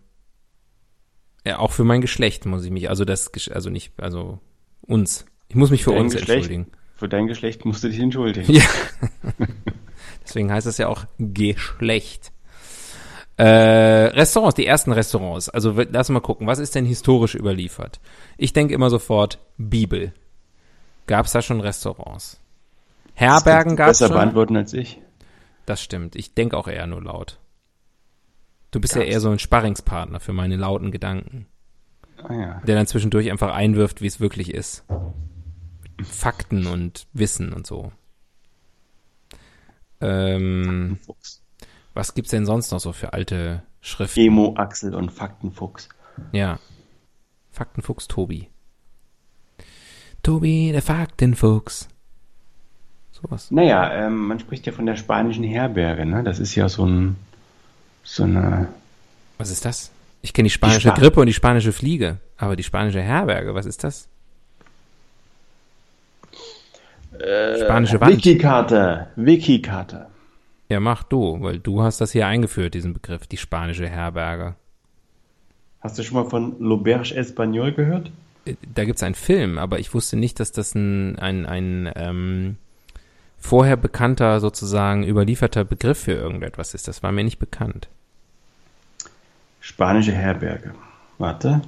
ja, 1.45 1.60
auch 1.60 1.71
für 1.71 1.84
mein 1.84 2.01
Geschlecht 2.01 2.45
muss 2.45 2.63
ich 2.63 2.71
mich, 2.71 2.89
also 2.89 3.05
das, 3.05 3.32
also 3.49 3.69
nicht, 3.69 3.93
also 3.97 4.39
uns. 4.82 5.25
Ich 5.47 5.55
muss 5.55 5.71
mich 5.71 5.84
für 5.84 5.91
Dein 5.91 6.01
uns 6.01 6.15
entschuldigen. 6.15 6.67
Für 6.95 7.08
dein 7.08 7.27
Geschlecht 7.27 7.65
musst 7.65 7.84
du 7.84 7.88
dich 7.88 7.99
entschuldigen. 7.99 8.51
Ja. 8.51 8.63
Deswegen 10.23 10.51
heißt 10.51 10.67
es 10.67 10.77
ja 10.77 10.88
auch 10.88 11.05
Geschlecht. 11.17 12.32
Äh, 13.38 13.45
Restaurants, 13.45 14.55
die 14.55 14.65
ersten 14.65 14.91
Restaurants. 14.91 15.47
Also 15.47 15.71
lass 15.71 16.10
mal 16.10 16.19
gucken, 16.19 16.45
was 16.45 16.60
ist 16.60 16.75
denn 16.75 16.86
historisch 16.86 17.36
überliefert? 17.36 18.01
Ich 18.38 18.51
denke 18.51 18.73
immer 18.73 18.89
sofort 18.89 19.39
Bibel. 19.58 20.13
Gab 21.08 21.25
es 21.25 21.32
da 21.32 21.41
schon 21.41 21.62
Restaurants? 21.62 22.41
Herbergen 23.19 23.75
gab 23.75 23.89
es 23.89 23.99
Besser 23.99 24.08
schon? 24.08 24.17
beantworten 24.17 24.55
als 24.55 24.73
ich. 24.73 25.01
Das 25.65 25.82
stimmt. 25.82 26.15
Ich 26.15 26.34
denke 26.34 26.58
auch 26.58 26.67
eher 26.67 26.88
nur 26.88 27.03
laut. 27.03 27.39
Du 28.71 28.79
bist 28.79 28.93
ja 28.95 29.01
Gab's. 29.01 29.12
eher 29.12 29.19
so 29.19 29.29
ein 29.29 29.39
Sparringspartner 29.39 30.19
für 30.19 30.34
meine 30.34 30.55
lauten 30.55 30.91
Gedanken, 30.91 31.47
Ah 32.23 32.34
ja. 32.34 32.62
der 32.65 32.75
dann 32.75 32.88
zwischendurch 32.88 33.29
einfach 33.32 33.53
einwirft, 33.53 34.01
wie 34.01 34.08
es 34.08 34.19
wirklich 34.19 34.53
ist. 34.53 34.86
Mit 35.97 36.08
Fakten 36.08 36.65
und 36.67 37.08
Wissen 37.13 37.51
und 37.53 37.67
so. 37.67 37.91
Ähm, 40.01 40.97
Fuchs. 41.05 41.43
was 41.93 42.13
gibt's 42.13 42.32
denn 42.32 42.45
sonst 42.45 42.71
noch 42.71 42.79
so 42.79 42.93
für 42.93 43.13
alte 43.13 43.63
Schriften? 43.82 44.19
Emo, 44.21 44.53
Axel 44.55 44.95
und 44.95 45.12
Faktenfuchs. 45.12 45.89
Ja. 46.32 46.60
Faktenfuchs 47.51 48.08
Tobi. 48.08 48.49
Tobi, 50.23 50.71
der 50.71 50.82
Faktenfuchs. 50.82 51.89
Sowas. 53.21 53.51
Naja, 53.51 53.91
ähm, 54.05 54.27
man 54.27 54.39
spricht 54.39 54.65
ja 54.65 54.71
von 54.71 54.86
der 54.86 54.95
spanischen 54.95 55.43
Herberge, 55.43 56.05
ne? 56.05 56.23
Das 56.23 56.39
ist 56.39 56.55
ja 56.55 56.69
so 56.69 56.86
ein, 56.86 57.15
so 58.03 58.23
eine, 58.23 58.67
Was 59.38 59.51
ist 59.51 59.65
das? 59.65 59.91
Ich 60.21 60.34
kenne 60.34 60.47
die 60.47 60.51
spanische 60.53 60.89
Span- 60.89 60.99
Grippe 60.99 61.19
und 61.21 61.27
die 61.27 61.34
spanische 61.34 61.71
Fliege, 61.73 62.17
aber 62.38 62.55
die 62.55 62.63
spanische 62.63 63.01
Herberge, 63.01 63.53
was 63.55 63.65
ist 63.65 63.84
das? 63.84 64.08
Spanische 67.62 67.99
Wand. 67.99 68.15
Wikikarte, 68.17 69.08
Wikikarte. 69.15 70.08
Ja, 70.69 70.79
mach 70.79 71.03
du, 71.03 71.41
weil 71.41 71.60
du 71.60 71.82
hast 71.82 71.99
das 71.99 72.12
hier 72.12 72.27
eingeführt, 72.27 72.73
diesen 72.75 72.93
Begriff, 72.93 73.25
die 73.27 73.38
spanische 73.38 73.88
Herberge. 73.89 74.55
Hast 75.82 75.97
du 75.97 76.03
schon 76.03 76.21
mal 76.23 76.29
von 76.29 76.60
L'Auberge 76.60 77.13
Espagnol 77.15 77.71
gehört? 77.73 78.12
Äh, 78.45 78.55
Da 78.75 78.86
gibt's 78.86 79.03
einen 79.03 79.15
Film, 79.15 79.58
aber 79.58 79.79
ich 79.79 79.93
wusste 79.93 80.15
nicht, 80.17 80.39
dass 80.39 80.51
das 80.51 80.75
ein, 80.75 81.17
ein, 81.17 81.45
ein 81.45 81.91
ähm, 81.95 82.58
vorher 83.39 83.78
bekannter, 83.78 84.39
sozusagen 84.39 85.04
überlieferter 85.04 85.63
Begriff 85.63 85.99
für 86.04 86.13
irgendetwas 86.13 86.73
ist. 86.73 86.88
Das 86.88 87.04
war 87.04 87.12
mir 87.12 87.23
nicht 87.23 87.39
bekannt. 87.39 87.88
Spanische 89.60 90.13
Herberge. 90.13 90.73
Warte. 91.17 91.62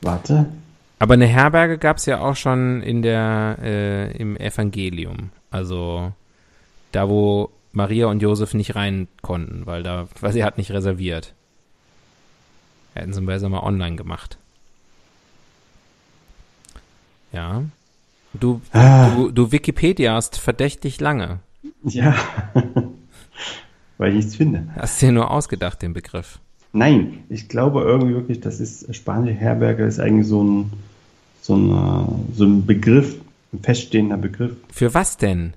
Warte. 0.00 0.46
Aber 0.98 1.14
eine 1.14 1.26
Herberge 1.26 1.78
gab's 1.78 2.06
ja 2.06 2.20
auch 2.20 2.36
schon 2.36 2.82
in 2.82 3.02
der, 3.02 3.58
äh, 3.60 4.16
im 4.16 4.36
Evangelium. 4.36 5.30
Also 5.50 6.12
da, 6.92 7.08
wo 7.08 7.50
Maria 7.72 8.06
und 8.06 8.22
Josef 8.22 8.54
nicht 8.54 8.74
rein 8.74 9.08
konnten, 9.22 9.66
weil 9.66 9.82
da, 9.82 10.06
weil 10.20 10.32
sie 10.32 10.44
hat 10.44 10.58
nicht 10.58 10.70
reserviert. 10.70 11.34
Hätten 12.94 13.12
sie 13.12 13.22
besser 13.22 13.48
mal 13.48 13.62
online 13.62 13.96
gemacht. 13.96 14.38
Ja. 17.32 17.62
Du, 18.34 18.60
Ah. 18.72 19.10
du, 19.14 19.30
du 19.30 19.52
Wikipediast 19.52 20.38
verdächtig 20.38 21.00
lange. 21.00 21.40
Ja. 21.84 22.14
Weil 23.98 24.10
ich 24.10 24.16
nichts 24.16 24.36
finde. 24.36 24.66
Hast 24.76 25.00
dir 25.02 25.12
nur 25.12 25.30
ausgedacht, 25.30 25.82
den 25.82 25.92
Begriff. 25.92 26.38
Nein, 26.72 27.24
ich 27.28 27.48
glaube 27.48 27.82
irgendwie 27.82 28.14
wirklich, 28.14 28.40
das 28.40 28.58
ist 28.58 28.94
spanische 28.96 29.34
Herberge 29.38 29.84
ist 29.84 30.00
eigentlich 30.00 30.26
so 30.26 30.42
ein, 30.42 30.72
so 31.42 31.54
ein, 31.56 32.32
so 32.34 32.44
ein 32.44 32.64
Begriff, 32.64 33.16
ein 33.52 33.60
feststehender 33.60 34.16
Begriff. 34.16 34.56
Für 34.72 34.94
was 34.94 35.18
denn? 35.18 35.52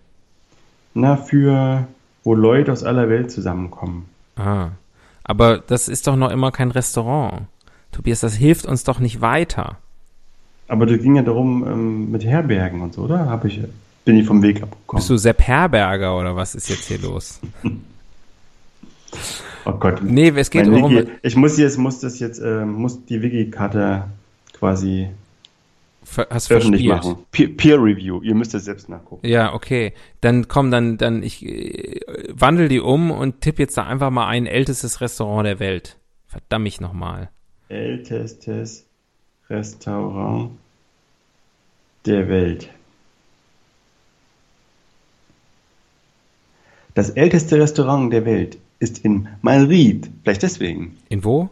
Na, 0.94 1.16
für 1.16 1.88
wo 2.24 2.34
Leute 2.34 2.72
aus 2.74 2.84
aller 2.84 3.08
Welt 3.10 3.32
zusammenkommen. 3.32 4.06
Ah. 4.36 4.70
Aber 5.24 5.58
das 5.60 5.88
ist 5.88 6.08
doch 6.08 6.16
noch 6.16 6.32
immer 6.32 6.52
kein 6.52 6.72
Restaurant. 6.72 7.44
Tobias, 7.92 8.20
das 8.20 8.36
hilft 8.36 8.66
uns 8.66 8.84
doch 8.84 9.00
nicht 9.00 9.22
weiter. 9.22 9.78
Aber 10.68 10.86
das 10.86 11.00
ging 11.00 11.16
ja 11.16 11.22
darum 11.22 11.66
ähm, 11.68 12.12
mit 12.12 12.24
Herbergen 12.24 12.82
und 12.82 12.94
so, 12.94 13.04
oder? 13.04 13.30
Hab 13.30 13.46
ich, 13.46 13.60
bin 14.04 14.18
ich 14.18 14.26
vom 14.26 14.42
Weg 14.42 14.64
abgekommen. 14.64 15.00
Bist 15.00 15.10
du 15.10 15.18
Sepp 15.18 15.42
Herberger 15.42 16.18
oder 16.18 16.36
was 16.36 16.56
ist 16.56 16.70
jetzt 16.70 16.86
hier 16.88 17.00
los? 17.00 17.40
oh 19.66 19.72
Gott. 19.74 20.02
Nee, 20.04 20.30
es 20.36 20.50
geht 20.50 20.68
darum, 20.68 20.92
Wiki, 20.92 21.10
ich 21.22 21.36
muss 21.36 21.58
jetzt, 21.58 21.78
muss 21.78 22.00
das 22.00 22.20
jetzt, 22.20 22.40
äh, 22.40 22.66
muss 22.66 23.06
die 23.06 23.22
Wiki-Karte 23.22 24.06
quasi 24.54 25.10
ver- 26.04 26.28
hast 26.30 26.52
öffentlich 26.52 26.88
verspielt. 26.88 27.14
machen. 27.16 27.26
Peer, 27.32 27.48
Peer 27.50 27.84
Review. 27.84 28.22
Ihr 28.24 28.34
müsst 28.36 28.54
es 28.56 28.66
selbst 28.66 28.90
nachgucken. 28.90 29.28
Ja, 29.28 29.54
okay. 29.54 29.94
Dann 30.22 30.48
komm, 30.48 30.72
dann, 30.72 30.98
dann, 30.98 31.22
ich 31.22 31.46
äh, 31.46 32.00
wandel 32.32 32.70
die 32.70 32.80
um 32.80 33.12
und 33.12 33.42
tipp 33.42 33.60
jetzt 33.60 33.78
da 33.78 33.86
einfach 33.86 34.10
mal 34.10 34.28
ein 34.28 34.48
ältestes 34.48 35.00
Restaurant 35.02 35.46
der 35.46 35.60
Welt. 35.60 35.98
Verdammt 36.26 36.64
mich 36.64 36.82
nochmal. 36.82 37.30
Ältestes 37.70 38.85
Restaurant 39.50 40.52
der 42.06 42.28
Welt. 42.28 42.70
Das 46.94 47.10
älteste 47.12 47.60
Restaurant 47.60 48.12
der 48.12 48.26
Welt 48.26 48.58
ist 48.80 49.00
in 49.00 49.28
Madrid. 49.42 50.10
Vielleicht 50.24 50.44
deswegen. 50.44 50.98
In 51.10 51.24
wo? 51.24 51.50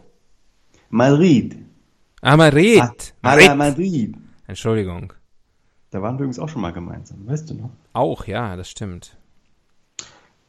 Madrid. 0.90 1.56
Ah, 2.22 2.36
Madrid. 2.36 2.80
Ah, 2.80 2.92
Madrid. 3.22 3.56
Madrid. 3.56 4.14
Entschuldigung. 4.46 5.12
Da 5.90 6.02
waren 6.02 6.16
wir 6.16 6.24
übrigens 6.24 6.38
auch 6.38 6.48
schon 6.48 6.62
mal 6.62 6.72
gemeinsam, 6.72 7.26
weißt 7.26 7.50
du 7.50 7.54
noch? 7.54 7.70
Auch, 7.92 8.26
ja, 8.26 8.56
das 8.56 8.70
stimmt. 8.70 9.16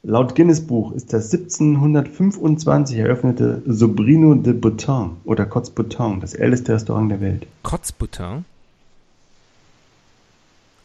Laut 0.08 0.36
Guinness 0.36 0.62
Buch 0.62 0.92
ist 0.92 1.14
das 1.14 1.34
1725 1.34 3.00
eröffnete 3.00 3.64
Sobrino 3.66 4.36
de 4.36 4.54
Bouton 4.54 5.18
oder 5.24 5.48
Cots 5.48 5.72
Bouton 5.72 6.20
das 6.20 6.36
älteste 6.36 6.76
Restaurant 6.76 7.10
der 7.10 7.22
Welt. 7.22 7.48
Kotzbutter? 7.64 8.44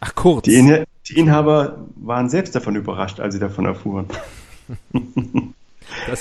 Ach, 0.00 0.14
kurz. 0.14 0.44
Die, 0.44 0.54
Inha 0.54 0.84
die 1.06 1.18
Inhaber 1.18 1.84
waren 1.96 2.30
selbst 2.30 2.54
davon 2.54 2.76
überrascht, 2.76 3.20
als 3.20 3.34
sie 3.34 3.40
davon 3.40 3.66
erfuhren. 3.66 4.06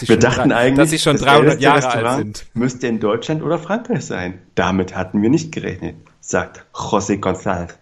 Wir 0.02 0.18
dachten 0.18 0.52
eigentlich, 0.52 0.76
dass 0.76 0.90
sie 0.90 1.00
schon 1.00 1.14
das 1.14 1.22
300 1.22 1.44
älteste 1.44 1.64
Jahre 1.64 1.76
alt 1.76 1.86
Restaurant 1.86 2.18
sind. 2.18 2.46
Müsste 2.54 2.88
in 2.88 3.00
Deutschland 3.00 3.42
oder 3.44 3.60
Frankreich 3.60 4.06
sein. 4.06 4.40
Damit 4.56 4.94
hatten 4.94 5.22
wir 5.22 5.30
nicht 5.30 5.54
gerechnet, 5.54 5.96
sagt 6.20 6.66
José 6.74 7.18
González. 7.18 7.76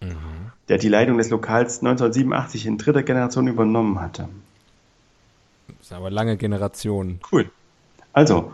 Mhm. 0.00 0.44
Der 0.68 0.78
die 0.78 0.88
Leitung 0.88 1.18
des 1.18 1.30
Lokals 1.30 1.80
1987 1.80 2.66
in 2.66 2.78
dritter 2.78 3.02
Generation 3.02 3.46
übernommen 3.46 4.00
hatte. 4.00 4.28
Das 5.78 5.88
sind 5.88 5.96
aber 5.98 6.10
lange 6.10 6.36
Generationen. 6.36 7.20
Cool. 7.30 7.50
Also, 8.12 8.52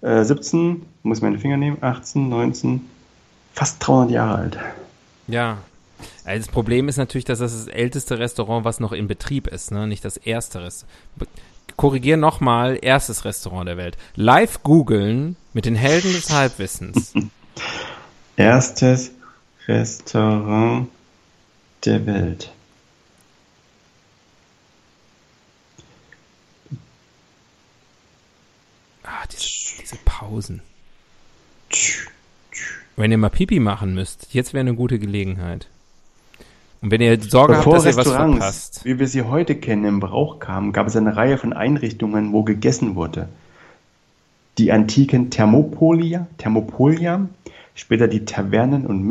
äh, 0.00 0.24
17, 0.24 0.84
muss 1.02 1.18
ich 1.18 1.22
meine 1.22 1.38
Finger 1.38 1.56
nehmen, 1.56 1.78
18, 1.80 2.28
19, 2.28 2.80
fast 3.54 3.86
300 3.86 4.10
Jahre 4.10 4.34
alt. 4.34 4.58
Ja. 5.28 5.58
Also 6.24 6.46
das 6.46 6.52
Problem 6.52 6.88
ist 6.88 6.96
natürlich, 6.96 7.24
dass 7.24 7.38
das 7.38 7.52
das 7.52 7.68
älteste 7.68 8.18
Restaurant, 8.18 8.64
was 8.64 8.80
noch 8.80 8.92
in 8.92 9.06
Betrieb 9.06 9.46
ist, 9.46 9.70
ne? 9.70 9.86
nicht 9.86 10.04
das 10.04 10.16
erste 10.16 10.62
Restaurant. 10.62 10.98
Korrigier 11.76 12.16
nochmal, 12.16 12.78
erstes 12.82 13.24
Restaurant 13.24 13.68
der 13.68 13.76
Welt. 13.76 13.96
Live 14.14 14.62
googeln 14.62 15.36
mit 15.52 15.64
den 15.64 15.74
Helden 15.74 16.12
des 16.12 16.30
Halbwissens. 16.30 17.14
Erstes 18.36 19.12
Restaurant 19.68 20.88
der 21.84 22.06
Welt. 22.06 22.52
Ah, 29.04 29.26
diese, 29.30 29.80
diese 29.80 29.96
Pausen. 30.04 30.62
Wenn 32.96 33.10
ihr 33.10 33.18
mal 33.18 33.30
Pipi 33.30 33.58
machen 33.58 33.94
müsst, 33.94 34.28
jetzt 34.32 34.52
wäre 34.52 34.60
eine 34.60 34.74
gute 34.74 34.98
Gelegenheit. 34.98 35.66
Und 36.82 36.90
wenn 36.90 37.00
ihr 37.00 37.20
Sorge 37.20 37.54
Bevor 37.54 37.74
habt, 37.74 37.86
dass 37.86 37.94
ihr 37.94 37.98
was 37.98 38.06
Restaurants, 38.06 38.38
verpasst. 38.38 38.84
wie 38.84 38.98
wir 38.98 39.06
sie 39.06 39.22
heute 39.22 39.54
kennen, 39.56 39.84
im 39.84 40.00
Brauch 40.00 40.40
kamen, 40.40 40.72
gab 40.72 40.86
es 40.86 40.96
eine 40.96 41.16
Reihe 41.16 41.38
von 41.38 41.52
Einrichtungen, 41.52 42.32
wo 42.32 42.42
gegessen 42.42 42.94
wurde. 42.94 43.28
Die 44.58 44.70
antiken 44.70 45.30
Thermopolia, 45.30 46.26
Thermopolia, 46.38 47.28
später 47.74 48.08
die 48.08 48.24
Tavernen 48.24 48.86
und 48.86 49.02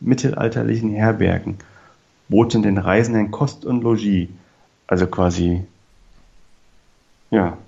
mittelalterlichen 0.00 0.94
Herbergen 0.94 1.58
boten 2.30 2.62
den 2.62 2.78
Reisenden 2.78 3.30
Kost 3.30 3.64
und 3.66 3.82
Logis. 3.82 4.28
Also 4.86 5.06
quasi, 5.06 5.64
ja. 7.30 7.58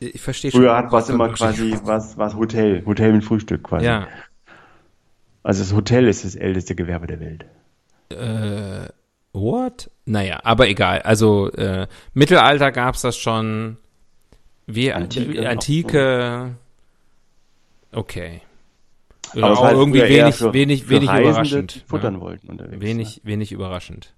Ich 0.00 0.20
verstehe 0.20 0.50
schon. 0.50 0.60
Früher 0.60 0.76
hat 0.76 0.90
was 0.92 1.08
immer 1.08 1.28
quasi, 1.28 1.76
was, 1.82 2.16
was 2.16 2.34
Hotel, 2.34 2.84
Hotel 2.86 3.12
mit 3.12 3.24
Frühstück 3.24 3.64
quasi. 3.64 3.84
Ja. 3.84 4.08
Also 5.42 5.62
das 5.62 5.72
Hotel 5.72 6.08
ist 6.08 6.24
das 6.24 6.34
älteste 6.34 6.74
Gewerbe 6.74 7.06
der 7.06 7.20
Welt. 7.20 7.44
Äh, 8.10 8.88
what? 9.32 9.90
Naja, 10.04 10.40
aber 10.42 10.68
egal. 10.68 11.02
Also, 11.02 11.50
äh, 11.52 11.86
Mittelalter 12.14 12.72
gab's 12.72 13.02
das 13.02 13.16
schon. 13.16 13.76
Wie 14.66 14.92
Antike 14.92 15.40
auch. 15.40 15.50
Antike 15.50 16.54
okay. 17.92 18.42
Aber 19.34 19.52
auch 19.52 19.62
halt 19.64 19.76
irgendwie 19.76 20.02
wenig, 20.02 20.34
für- 20.34 20.52
wenig, 20.52 20.84
für 20.84 20.90
wenig 20.90 21.08
Reisende, 21.08 21.30
überraschend. 21.30 21.74
die 21.74 21.80
futtern 21.88 22.14
ja. 22.14 22.20
wollten 22.20 22.48
unterwegs. 22.48 22.80
Wenig, 22.82 23.20
wenig 23.24 23.52
überraschend. 23.52 24.14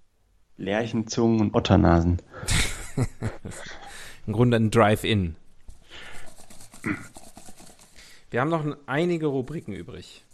Ne? 0.56 0.66
Lerchenzungen 0.66 1.40
und 1.40 1.54
Otternasen. 1.54 2.20
Im 4.26 4.32
Grunde 4.32 4.56
ein 4.58 4.70
Drive-In. 4.70 5.36
Wir 8.30 8.40
haben 8.40 8.50
noch 8.50 8.64
einige 8.86 9.26
Rubriken 9.26 9.72
übrig. 9.72 10.24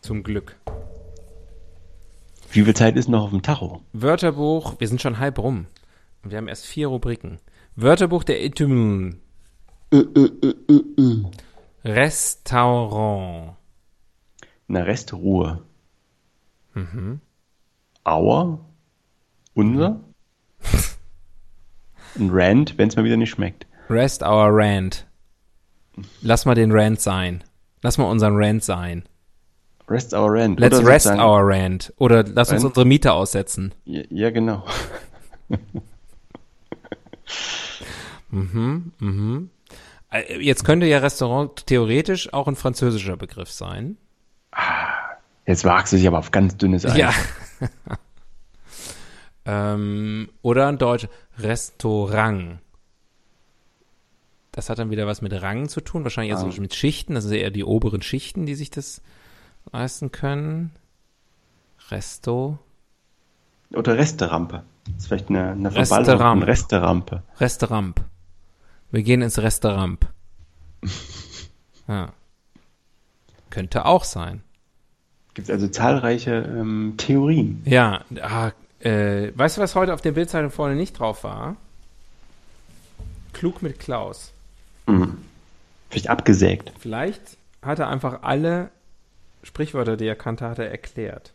Zum 0.00 0.22
Glück. 0.22 0.56
Wie 2.52 2.62
viel 2.62 2.74
Zeit 2.74 2.96
ist 2.96 3.08
noch 3.08 3.24
auf 3.24 3.30
dem 3.30 3.42
Tacho? 3.42 3.82
Wörterbuch, 3.92 4.78
wir 4.78 4.88
sind 4.88 5.02
schon 5.02 5.18
halb 5.18 5.38
rum. 5.38 5.66
Und 6.22 6.30
wir 6.30 6.38
haben 6.38 6.48
erst 6.48 6.64
vier 6.64 6.86
Rubriken. 6.88 7.38
Wörterbuch 7.74 8.24
der 8.24 8.42
Etymologie. 8.42 9.18
Restaurant. 11.84 13.56
Eine 14.68 14.86
Restruhe. 14.86 15.62
Mhm. 16.74 17.20
Auer. 18.04 18.58
Unser. 19.54 20.00
Ein 22.18 22.30
Rand, 22.30 22.78
wenn 22.78 22.88
es 22.88 22.96
mal 22.96 23.04
wieder 23.04 23.16
nicht 23.16 23.30
schmeckt. 23.30 23.66
Rest 23.88 24.22
our 24.22 24.48
rant. 24.50 25.06
Lass 26.22 26.44
mal 26.44 26.54
den 26.54 26.72
Rant 26.72 27.00
sein. 27.00 27.44
Lass 27.82 27.98
mal 27.98 28.04
unseren 28.10 28.34
Rant 28.36 28.64
sein. 28.64 29.04
Rest 29.88 30.12
our 30.14 30.32
Rand. 30.32 30.58
Let's 30.58 30.78
Oder 30.78 30.88
rest 30.88 31.06
our 31.06 31.46
rant. 31.46 31.92
Oder 31.98 32.24
lass 32.24 32.50
uns 32.50 32.62
Rant? 32.62 32.70
unsere 32.72 32.86
Miete 32.86 33.12
aussetzen. 33.12 33.72
Ja, 33.84 34.02
ja, 34.10 34.30
genau. 34.30 34.64
Mhm, 38.30 38.92
mhm. 38.98 39.50
Äh, 40.10 40.42
Jetzt 40.42 40.64
könnte 40.64 40.86
ja 40.86 40.98
Restaurant 40.98 41.66
theoretisch 41.66 42.32
auch 42.32 42.48
ein 42.48 42.56
französischer 42.56 43.16
Begriff 43.16 43.50
sein. 43.50 43.96
Jetzt 45.46 45.64
wagst 45.64 45.92
du 45.92 45.96
dich 45.96 46.06
aber 46.06 46.18
auf 46.18 46.30
ganz 46.32 46.56
dünnes 46.56 46.84
Eis. 46.84 46.96
Ja. 46.96 47.12
ähm, 49.44 50.28
oder 50.42 50.66
ein 50.68 50.78
deutsch 50.78 51.08
Restaurant. 51.38 52.58
Das 54.52 54.70
hat 54.70 54.78
dann 54.78 54.90
wieder 54.90 55.06
was 55.06 55.20
mit 55.22 55.32
Rang 55.40 55.68
zu 55.68 55.80
tun, 55.82 56.02
wahrscheinlich 56.02 56.30
eher 56.32 56.38
Ah. 56.38 56.50
so 56.50 56.60
mit 56.60 56.74
Schichten. 56.74 57.14
Das 57.14 57.24
sind 57.24 57.34
eher 57.34 57.50
die 57.50 57.64
oberen 57.64 58.02
Schichten, 58.02 58.46
die 58.46 58.54
sich 58.54 58.70
das 58.70 59.02
leisten 59.72 60.10
können. 60.12 60.72
Resto, 61.90 62.58
Oder 63.72 63.96
Resterampe. 63.96 64.62
Das 64.86 64.96
ist 65.02 65.06
vielleicht 65.08 65.28
eine, 65.28 65.52
eine. 65.52 65.70
Verballung 65.70 66.42
Resterampe. 66.42 67.22
Restaurant. 67.38 68.00
Wir 68.90 69.02
gehen 69.02 69.22
ins 69.22 69.38
Restaurant. 69.38 70.06
Ja. 71.88 72.12
Könnte 73.48 73.84
auch 73.84 74.02
sein. 74.02 74.42
Gibt 75.36 75.50
also 75.50 75.68
zahlreiche 75.68 76.32
ähm, 76.48 76.94
Theorien. 76.96 77.60
Ja, 77.66 78.00
ah, 78.22 78.52
äh, 78.80 79.32
weißt 79.34 79.58
du, 79.58 79.60
was 79.60 79.74
heute 79.74 79.92
auf 79.92 80.00
der 80.00 80.12
Bildzeitung 80.12 80.50
vorne 80.50 80.76
nicht 80.76 80.98
drauf 80.98 81.24
war? 81.24 81.56
Klug 83.34 83.60
mit 83.60 83.78
Klaus. 83.78 84.32
Mhm. 84.86 85.18
Vielleicht 85.90 86.08
abgesägt. 86.08 86.72
Vielleicht 86.78 87.20
hat 87.60 87.80
er 87.80 87.88
einfach 87.88 88.22
alle 88.22 88.70
Sprichwörter, 89.42 89.98
die 89.98 90.06
er 90.06 90.16
kannte, 90.16 90.48
hat 90.48 90.58
er 90.58 90.70
erklärt. 90.70 91.34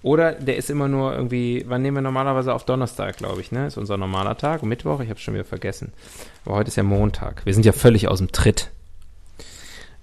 Oder 0.00 0.32
der 0.32 0.56
ist 0.56 0.70
immer 0.70 0.88
nur 0.88 1.12
irgendwie, 1.12 1.66
wann 1.68 1.82
nehmen 1.82 1.98
wir 1.98 2.00
normalerweise 2.00 2.54
auf 2.54 2.64
Donnerstag, 2.64 3.18
glaube 3.18 3.42
ich, 3.42 3.52
ne? 3.52 3.66
Ist 3.66 3.76
unser 3.76 3.98
normaler 3.98 4.38
Tag, 4.38 4.62
Mittwoch, 4.62 5.00
ich 5.00 5.10
habe 5.10 5.20
schon 5.20 5.34
wieder 5.34 5.44
vergessen. 5.44 5.92
Aber 6.46 6.54
heute 6.54 6.68
ist 6.68 6.76
ja 6.76 6.82
Montag. 6.82 7.44
Wir 7.44 7.52
sind 7.52 7.66
ja 7.66 7.72
völlig 7.72 8.08
aus 8.08 8.20
dem 8.20 8.32
Tritt. 8.32 8.70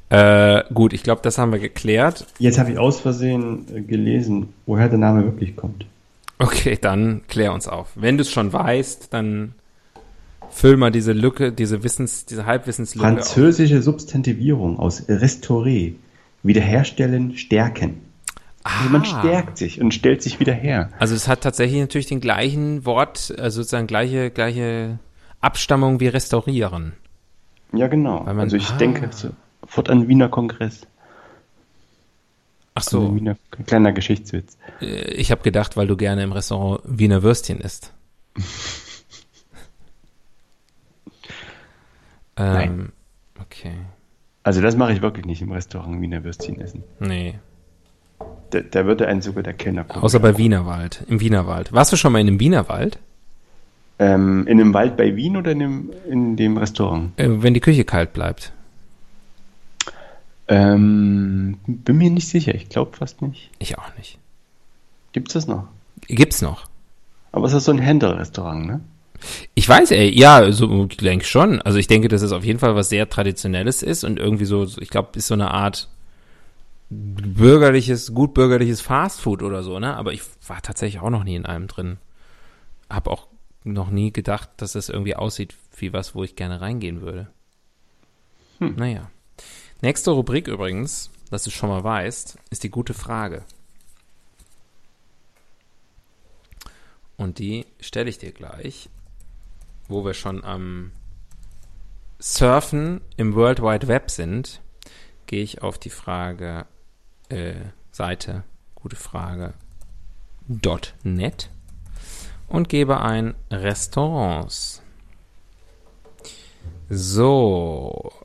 Äh, 0.10 0.64
gut, 0.74 0.94
ich 0.94 1.04
glaube, 1.04 1.22
das 1.24 1.38
haben 1.38 1.52
wir 1.52 1.60
geklärt. 1.60 2.26
Jetzt 2.38 2.60
habe 2.60 2.72
ich 2.72 2.78
aus 2.78 3.00
Versehen 3.00 3.66
äh, 3.74 3.82
gelesen, 3.82 4.54
woher 4.66 4.88
der 4.88 5.00
Name 5.00 5.24
wirklich 5.24 5.56
kommt. 5.56 5.86
Okay, 6.38 6.78
dann 6.80 7.22
klär 7.28 7.54
uns 7.54 7.68
auf. 7.68 7.90
Wenn 7.96 8.18
du 8.18 8.22
es 8.22 8.32
schon 8.32 8.54
weißt, 8.54 9.14
dann 9.14 9.54
füll 10.52 10.78
mal 10.78 10.92
diese 10.92 11.14
Lücke, 11.14 11.52
diese 11.52 11.84
Wissens, 11.84 12.26
diese 12.26 12.46
Halbwissenslücke 12.46 13.08
auf. 13.08 13.14
Französische 13.14 13.82
Substantivierung 13.82 14.80
aus 14.80 15.06
restaurer. 15.10 15.92
Wiederherstellen, 16.44 17.36
stärken. 17.38 18.02
Also 18.64 18.90
man 18.90 19.06
stärkt 19.06 19.58
sich 19.58 19.82
und 19.82 19.94
stellt 19.94 20.22
sich 20.22 20.40
wieder 20.40 20.54
her. 20.54 20.90
Also 21.00 21.16
es 21.16 21.28
hat 21.28 21.42
tatsächlich 21.42 21.80
natürlich 21.80 22.08
den 22.08 22.20
gleichen 22.20 22.86
Wort, 22.86 23.34
also 23.40 23.62
sozusagen 23.62 23.88
gleiche, 23.88 24.30
gleiche 24.32 25.00
Abstammung 25.42 26.00
wie 26.00 26.08
restaurieren. 26.08 26.94
Ja, 27.74 27.88
genau. 27.88 28.20
Also 28.20 28.58
ich 28.58 28.70
ah. 28.72 28.78
denke 28.78 29.10
sofort 29.76 29.90
an 29.90 30.08
Wiener 30.08 30.30
Kongress. 30.30 30.88
Ach 32.74 32.82
Also 32.82 33.02
so, 33.02 33.16
Wiener, 33.16 33.36
kleiner 33.66 33.92
Geschichtswitz. 33.92 34.58
äh, 34.82 35.12
ich 35.14 35.32
habe 35.32 35.42
gedacht, 35.44 35.76
weil 35.78 35.88
du 35.88 35.98
gerne 35.98 36.24
im 36.24 36.32
Restaurant 36.32 36.82
Wiener 36.86 37.24
Würstchen 37.24 37.60
isst. 37.60 37.92
ähm, 42.38 42.54
Nein. 42.54 42.92
Okay. 43.42 43.74
Also 44.44 44.62
das 44.62 44.78
mache 44.78 44.94
ich 44.94 45.02
wirklich 45.02 45.26
nicht 45.26 45.42
im 45.42 45.52
Restaurant 45.52 46.00
Wiener 46.02 46.24
Würstchen 46.24 46.62
essen. 46.62 46.84
Nee. 47.00 47.36
Da, 48.52 48.62
da 48.62 48.86
würde 48.86 49.08
einen 49.08 49.22
sogar 49.22 49.44
der 49.44 49.54
Kellner 49.54 49.84
gucken. 49.84 50.04
Außer 50.04 50.20
bei 50.20 50.38
Wienerwald. 50.38 51.04
Im 51.08 51.20
Wienerwald. 51.20 51.74
Warst 51.74 51.92
du 51.92 51.98
schon 51.98 52.14
mal 52.14 52.20
in 52.20 52.28
einem 52.28 52.40
Wienerwald? 52.40 53.00
Ähm, 53.98 54.46
in 54.48 54.60
einem 54.60 54.74
Wald 54.74 54.96
bei 54.98 55.16
Wien 55.16 55.36
oder 55.38 55.52
in 55.52 55.60
dem, 55.60 55.90
in 56.10 56.36
dem 56.36 56.58
Restaurant? 56.58 57.18
Äh, 57.18 57.42
wenn 57.42 57.54
die 57.54 57.62
Küche 57.62 57.86
kalt 57.86 58.14
bleibt. 58.14 58.54
Ähm, 60.48 61.58
bin 61.66 61.98
mir 61.98 62.10
nicht 62.10 62.28
sicher. 62.28 62.54
Ich 62.54 62.70
glaube 62.70 62.96
fast 62.96 63.22
nicht. 63.22 63.50
Ich 63.60 63.78
auch 63.78 63.96
nicht. 63.98 64.20
Gibt's 65.12 65.34
das 65.34 65.48
noch? 65.48 65.68
Gibt's 66.08 66.42
noch. 66.42 66.68
Aber 67.32 67.48
es 67.48 67.54
ist 67.54 67.66
so 67.66 67.72
ein 67.72 67.80
Händlerrestaurant, 67.80 68.66
ne? 68.66 68.82
Ich 69.56 69.68
weiß, 69.68 69.92
ey, 69.92 70.10
ja, 70.10 70.52
so 70.52 70.88
ich 70.90 70.98
denke 70.98 71.26
schon. 71.26 71.62
Also 71.62 71.78
ich 71.78 71.88
denke, 71.88 72.08
dass 72.08 72.22
es 72.22 72.32
auf 72.32 72.44
jeden 72.44 72.60
Fall 72.60 72.76
was 72.76 72.90
sehr 72.90 73.10
Traditionelles 73.10 73.82
ist 73.82 74.04
und 74.04 74.20
irgendwie 74.20 74.46
so, 74.46 74.66
ich 74.80 74.90
glaube, 74.90 75.10
ist 75.16 75.28
so 75.28 75.34
eine 75.34 75.52
Art 75.52 75.90
bürgerliches, 76.90 78.14
gut 78.14 78.34
bürgerliches 78.34 78.82
Fastfood 78.82 79.42
oder 79.42 79.64
so, 79.64 79.80
ne? 79.80 79.96
Aber 79.96 80.14
ich 80.14 80.22
war 80.48 80.62
tatsächlich 80.62 81.02
auch 81.02 81.10
noch 81.10 81.24
nie 81.24 81.36
in 81.36 81.46
einem 81.46 81.68
drin. 81.68 81.98
Hab 82.90 83.08
auch 83.08 83.28
noch 83.64 83.90
nie 83.90 84.14
gedacht, 84.14 84.50
dass 84.58 84.74
das 84.74 84.90
irgendwie 84.90 85.16
aussieht 85.16 85.56
wie 85.78 85.92
was, 85.92 86.14
wo 86.14 86.24
ich 86.24 86.36
gerne 86.36 86.62
reingehen 86.62 87.02
würde. 87.02 87.28
Hm. 88.60 88.76
Naja. 88.76 89.10
Nächste 89.86 90.10
Rubrik 90.10 90.48
übrigens, 90.48 91.12
dass 91.30 91.44
du 91.44 91.52
schon 91.52 91.70
mal 91.70 91.84
weißt, 91.84 92.40
ist 92.50 92.64
die 92.64 92.72
gute 92.72 92.96
Frage. 92.96 93.44
Und 97.18 97.38
die 97.38 97.68
stelle 97.80 98.10
ich 98.10 98.18
dir 98.18 98.32
gleich, 98.32 98.90
wo 99.88 100.04
wir 100.04 100.16
schon 100.16 100.44
am 100.44 100.92
Surfen 102.18 103.02
im 103.16 103.36
World 103.36 103.62
Wide 103.62 103.88
Web 103.88 104.10
sind, 104.10 104.60
gehe 105.28 105.44
ich 105.44 105.62
auf 105.62 105.78
die 105.78 105.92
Frage 105.92 106.66
äh, 107.30 107.54
Seite, 107.92 108.44
gute 108.74 108.96
Frage, 108.96 109.54
.net 111.04 111.52
und 112.48 112.70
gebe 112.70 113.02
ein 113.02 113.36
Restaurants. 113.52 114.82
So. 116.90 118.25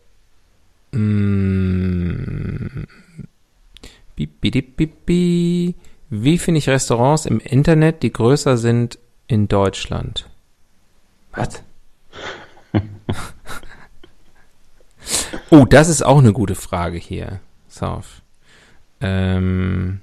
Mm. 0.93 2.85
Wie 6.11 6.39
finde 6.39 6.59
ich 6.59 6.69
Restaurants 6.69 7.27
im 7.27 7.41
Internet, 7.41 8.03
die 8.03 8.13
größer 8.13 8.57
sind 8.59 8.99
in 9.27 9.49
Deutschland? 9.49 10.29
Was? 11.33 11.63
oh, 15.51 15.65
das 15.65 15.89
ist 15.89 16.03
auch 16.03 16.19
eine 16.19 16.33
gute 16.33 16.55
Frage 16.55 16.99
hier. 16.99 17.41
Sauf. 17.69 18.23
Ähm. 19.01 20.01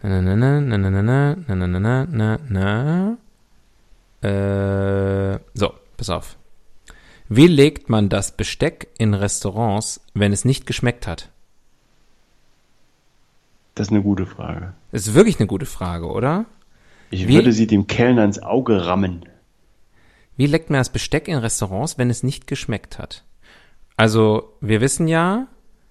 Na, 0.00 0.22
na, 0.22 0.36
na, 0.36 0.60
na, 0.60 0.78
na, 0.78 0.90
na, 0.90 1.02
na, 1.02 1.36
na, 1.48 1.66
na, 1.66 2.06
na, 2.06 2.06
na, 2.06 2.38
na. 2.48 3.18
Äh, 4.22 5.38
so, 5.54 5.74
pass 5.96 6.10
auf. 6.10 6.36
Wie 7.28 7.46
legt 7.46 7.88
man 7.88 8.08
das 8.08 8.32
Besteck 8.36 8.88
in 8.98 9.14
Restaurants, 9.14 10.00
wenn 10.14 10.32
es 10.32 10.44
nicht 10.44 10.66
geschmeckt 10.66 11.06
hat? 11.06 11.30
Das 13.74 13.88
ist 13.88 13.92
eine 13.92 14.02
gute 14.02 14.26
Frage. 14.26 14.74
Das 14.92 15.06
ist 15.06 15.14
wirklich 15.14 15.38
eine 15.38 15.46
gute 15.46 15.66
Frage, 15.66 16.06
oder? 16.06 16.46
Ich 17.10 17.28
Wie- 17.28 17.34
würde 17.34 17.52
sie 17.52 17.66
dem 17.66 17.86
Kellner 17.86 18.24
ins 18.24 18.42
Auge 18.42 18.86
rammen. 18.86 19.24
Wie 20.36 20.46
legt 20.46 20.70
man 20.70 20.80
das 20.80 20.90
Besteck 20.90 21.28
in 21.28 21.36
Restaurants, 21.38 21.98
wenn 21.98 22.10
es 22.10 22.22
nicht 22.22 22.46
geschmeckt 22.46 22.98
hat? 22.98 23.24
Also, 23.96 24.52
wir 24.60 24.80
wissen 24.80 25.08
ja, 25.08 25.48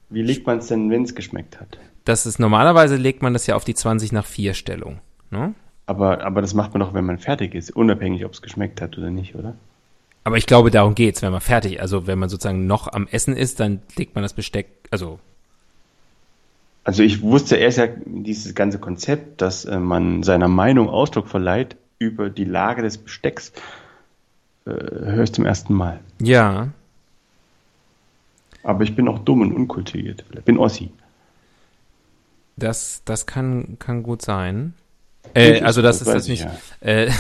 Wie 0.10 0.22
legt 0.22 0.48
man 0.48 0.60
es 0.60 0.68
denn, 0.68 0.90
wenn 0.90 1.04
es 1.04 1.16
geschmeckt 1.16 1.60
hat? 1.60 1.78
dass 2.06 2.26
es 2.26 2.40
normalerweise 2.40 2.96
legt 2.96 3.22
man 3.22 3.34
das 3.34 3.48
ja 3.48 3.58
auf 3.58 3.66
die 3.66 3.76
20 3.76 4.14
nach 4.14 4.26
4 4.26 4.54
Stellung. 4.54 5.02
Ne? 5.30 5.54
Aber, 5.88 6.24
aber 6.24 6.40
das 6.42 6.54
macht 6.54 6.74
man 6.74 6.80
doch, 6.80 6.94
wenn 6.94 7.04
man 7.06 7.18
fertig 7.20 7.54
ist, 7.54 7.72
unabhängig, 7.72 8.24
ob 8.24 8.32
es 8.32 8.42
geschmeckt 8.42 8.80
hat 8.82 8.98
oder 8.98 9.10
nicht, 9.10 9.36
oder? 9.36 9.56
Aber 10.28 10.36
ich 10.36 10.46
glaube, 10.46 10.72
darum 10.72 10.94
geht's, 10.94 11.22
wenn 11.22 11.32
man 11.32 11.40
fertig, 11.40 11.80
also 11.80 12.06
wenn 12.06 12.20
man 12.20 12.28
sozusagen 12.28 12.68
noch 12.68 12.92
am 12.92 13.08
Essen 13.08 13.38
ist, 13.38 13.62
dann 13.62 13.80
legt 13.96 14.14
man 14.14 14.24
das 14.24 14.34
Besteck, 14.34 14.68
also 14.92 15.20
Also 16.84 17.02
ich 17.02 17.22
wusste 17.22 17.56
erst 17.56 17.78
ja 17.78 17.88
dieses 18.04 18.54
ganze 18.54 18.78
Konzept, 18.78 19.42
dass 19.42 19.64
äh, 19.64 19.80
man 19.80 20.24
seiner 20.24 20.50
Meinung 20.50 20.90
Ausdruck 20.90 21.30
verleiht 21.30 21.78
über 21.98 22.30
die 22.30 22.44
Lage 22.44 22.82
des 22.82 22.98
Bestecks, 22.98 23.54
äh, 24.66 24.72
höre 24.72 25.24
ich 25.24 25.32
zum 25.32 25.46
ersten 25.46 25.74
Mal. 25.74 26.02
ja, 26.20 26.74
Aber 28.64 28.84
ich 28.84 28.98
bin 28.98 29.08
auch 29.08 29.20
dumm 29.20 29.40
und 29.40 29.54
unkultiviert. 29.54 30.26
Ich 30.34 30.44
bin 30.44 30.58
Ossi. 30.58 30.92
das, 32.58 33.02
das 33.06 33.26
kann, 33.26 33.78
kann 33.80 34.04
gut 34.04 34.22
sein. 34.22 34.74
Äh, 35.34 35.62
also 35.62 35.82
das, 35.82 36.02
ist 36.02 36.08
weiß 36.08 36.14
das 36.16 36.24
ich 36.28 36.44
nicht. 36.44 36.48
ja. 36.82 36.86
Äh, 36.86 37.12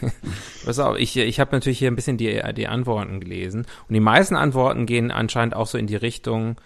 pass 0.64 0.78
auf, 0.78 0.96
ich, 0.98 1.16
ich 1.16 1.40
habe 1.40 1.52
natürlich 1.52 1.78
hier 1.78 1.90
ein 1.90 1.96
bisschen 1.96 2.16
die, 2.16 2.40
die 2.54 2.68
Antworten 2.68 3.20
gelesen. 3.20 3.66
Und 3.88 3.94
die 3.94 4.00
meisten 4.00 4.36
Antworten 4.36 4.86
gehen 4.86 5.10
anscheinend 5.10 5.54
auch 5.54 5.66
so 5.66 5.78
in 5.78 5.86
die 5.86 5.96
Richtung, 5.96 6.56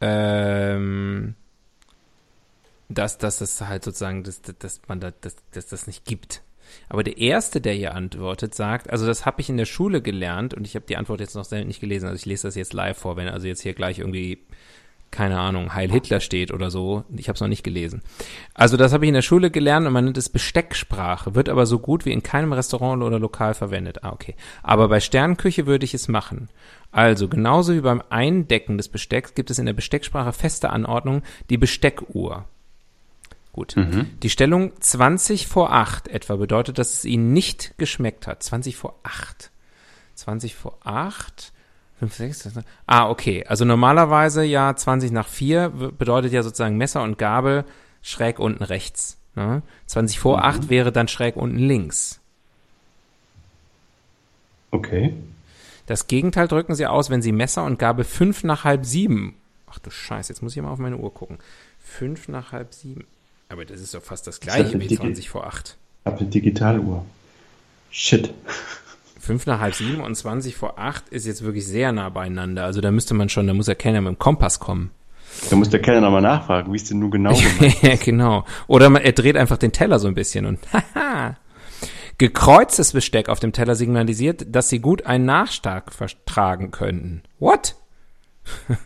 ähm, 0.00 1.34
dass, 2.88 3.18
dass 3.18 3.40
es 3.40 3.60
halt 3.62 3.84
sozusagen, 3.84 4.22
dass, 4.22 4.42
dass- 4.42 4.58
dass 4.58 4.80
man 4.88 5.00
da, 5.00 5.10
dass, 5.20 5.36
dass 5.52 5.66
das 5.66 5.86
nicht 5.86 6.04
gibt. 6.04 6.42
Aber 6.88 7.02
der 7.04 7.18
erste, 7.18 7.60
der 7.60 7.74
hier 7.74 7.94
antwortet, 7.94 8.54
sagt, 8.54 8.90
also 8.90 9.06
das 9.06 9.24
habe 9.24 9.40
ich 9.40 9.48
in 9.48 9.56
der 9.56 9.66
Schule 9.66 10.02
gelernt 10.02 10.52
und 10.54 10.66
ich 10.66 10.74
habe 10.74 10.86
die 10.86 10.96
Antwort 10.96 11.20
jetzt 11.20 11.34
noch 11.34 11.44
selten 11.44 11.68
nicht 11.68 11.80
gelesen, 11.80 12.06
also 12.06 12.16
ich 12.16 12.26
lese 12.26 12.48
das 12.48 12.56
jetzt 12.56 12.72
live 12.72 12.98
vor, 12.98 13.16
wenn 13.16 13.28
also 13.28 13.46
jetzt 13.46 13.62
hier 13.62 13.74
gleich 13.74 14.00
irgendwie 14.00 14.38
keine 15.10 15.38
Ahnung, 15.38 15.74
Heil 15.74 15.90
Hitler 15.90 16.20
steht 16.20 16.52
oder 16.52 16.70
so. 16.70 17.04
Ich 17.16 17.28
habe 17.28 17.36
es 17.36 17.40
noch 17.40 17.48
nicht 17.48 17.64
gelesen. 17.64 18.02
Also 18.54 18.76
das 18.76 18.92
habe 18.92 19.04
ich 19.04 19.08
in 19.08 19.14
der 19.14 19.22
Schule 19.22 19.50
gelernt 19.50 19.86
und 19.86 19.92
man 19.92 20.04
nennt 20.04 20.18
es 20.18 20.28
Bestecksprache, 20.28 21.34
wird 21.34 21.48
aber 21.48 21.64
so 21.64 21.78
gut 21.78 22.04
wie 22.04 22.12
in 22.12 22.22
keinem 22.22 22.52
Restaurant 22.52 23.02
oder 23.02 23.18
Lokal 23.18 23.54
verwendet. 23.54 24.04
Ah, 24.04 24.12
okay. 24.12 24.34
Aber 24.62 24.88
bei 24.88 25.00
Sternküche 25.00 25.66
würde 25.66 25.84
ich 25.84 25.94
es 25.94 26.08
machen. 26.08 26.48
Also 26.92 27.28
genauso 27.28 27.74
wie 27.74 27.80
beim 27.80 28.02
Eindecken 28.10 28.76
des 28.76 28.88
Bestecks 28.88 29.34
gibt 29.34 29.50
es 29.50 29.58
in 29.58 29.66
der 29.66 29.72
Bestecksprache 29.72 30.32
feste 30.32 30.70
Anordnung, 30.70 31.22
die 31.50 31.58
Besteckuhr. 31.58 32.44
Gut. 33.52 33.74
Die 34.22 34.28
Stellung 34.28 34.72
20 34.78 35.46
vor 35.46 35.72
8 35.72 36.08
etwa 36.08 36.36
bedeutet, 36.36 36.78
dass 36.78 36.92
es 36.92 37.04
ihnen 37.06 37.32
nicht 37.32 37.78
geschmeckt 37.78 38.26
hat. 38.26 38.42
20 38.42 38.76
vor 38.76 38.98
8. 39.02 39.50
20 40.14 40.54
vor 40.54 40.76
8. 40.84 41.54
5, 41.98 42.14
6, 42.14 42.48
ah, 42.86 43.08
okay. 43.08 43.44
Also 43.46 43.64
normalerweise 43.64 44.44
ja 44.44 44.74
20 44.76 45.12
nach 45.12 45.28
4 45.28 45.72
w- 45.80 45.90
bedeutet 45.96 46.32
ja 46.32 46.42
sozusagen 46.42 46.76
Messer 46.76 47.02
und 47.02 47.16
Gabel 47.18 47.64
schräg 48.02 48.38
unten 48.38 48.62
rechts. 48.62 49.16
Ne? 49.34 49.62
20 49.86 50.18
vor 50.18 50.44
8 50.44 50.68
wäre 50.68 50.92
dann 50.92 51.08
schräg 51.08 51.36
unten 51.36 51.58
links. 51.58 52.20
Okay. 54.70 55.14
Das 55.86 56.06
Gegenteil 56.06 56.48
drücken 56.48 56.74
sie 56.74 56.86
aus, 56.86 57.10
wenn 57.10 57.22
sie 57.22 57.32
Messer 57.32 57.64
und 57.64 57.78
Gabel 57.78 58.04
5 58.04 58.44
nach 58.44 58.64
halb 58.64 58.84
7. 58.84 59.34
Ach 59.66 59.78
du 59.78 59.90
Scheiße, 59.90 60.32
jetzt 60.32 60.42
muss 60.42 60.56
ich 60.56 60.62
mal 60.62 60.70
auf 60.70 60.78
meine 60.78 60.96
Uhr 60.96 61.12
gucken. 61.14 61.38
5 61.80 62.28
nach 62.28 62.52
halb 62.52 62.74
7. 62.74 63.04
Aber 63.48 63.64
das 63.64 63.80
ist 63.80 63.94
doch 63.94 64.02
fast 64.02 64.26
das 64.26 64.40
gleiche 64.40 64.78
wie 64.80 64.88
dicke- 64.88 65.02
20 65.02 65.28
vor 65.30 65.46
8. 65.46 65.76
Hab 66.04 66.18
eine 66.18 66.28
Digitaluhr. 66.28 67.04
Shit. 67.90 68.34
5 69.26 69.46
nach 69.46 69.60
halb 69.60 69.74
7 69.74 70.00
und 70.00 70.14
20 70.14 70.56
vor 70.56 70.78
8 70.78 71.08
ist 71.10 71.26
jetzt 71.26 71.42
wirklich 71.42 71.66
sehr 71.66 71.92
nah 71.92 72.08
beieinander. 72.08 72.64
Also 72.64 72.80
da 72.80 72.90
müsste 72.90 73.14
man 73.14 73.28
schon, 73.28 73.46
da 73.46 73.54
muss 73.54 73.66
der 73.66 73.74
Kellner 73.74 74.00
mit 74.00 74.12
dem 74.12 74.18
Kompass 74.18 74.60
kommen. 74.60 74.90
Da 75.50 75.56
muss 75.56 75.68
der 75.68 75.82
Kellner 75.82 76.02
nochmal 76.02 76.22
nachfragen, 76.22 76.72
wie 76.72 76.76
es 76.76 76.84
denn 76.84 76.98
nun 76.98 77.10
genau 77.10 77.34
gemeint 77.58 77.82
Ja, 77.82 77.96
genau. 77.96 78.44
Oder 78.66 78.88
man, 78.88 79.02
er 79.02 79.12
dreht 79.12 79.36
einfach 79.36 79.58
den 79.58 79.72
Teller 79.72 79.98
so 79.98 80.08
ein 80.08 80.14
bisschen 80.14 80.46
und 80.46 80.60
haha. 80.72 81.36
Gekreuztes 82.18 82.92
Besteck 82.92 83.28
auf 83.28 83.40
dem 83.40 83.52
Teller 83.52 83.74
signalisiert, 83.74 84.46
dass 84.48 84.70
sie 84.70 84.78
gut 84.78 85.04
einen 85.04 85.26
Nachschlag 85.26 85.92
vertragen 85.92 86.70
könnten. 86.70 87.22
What? 87.38 87.76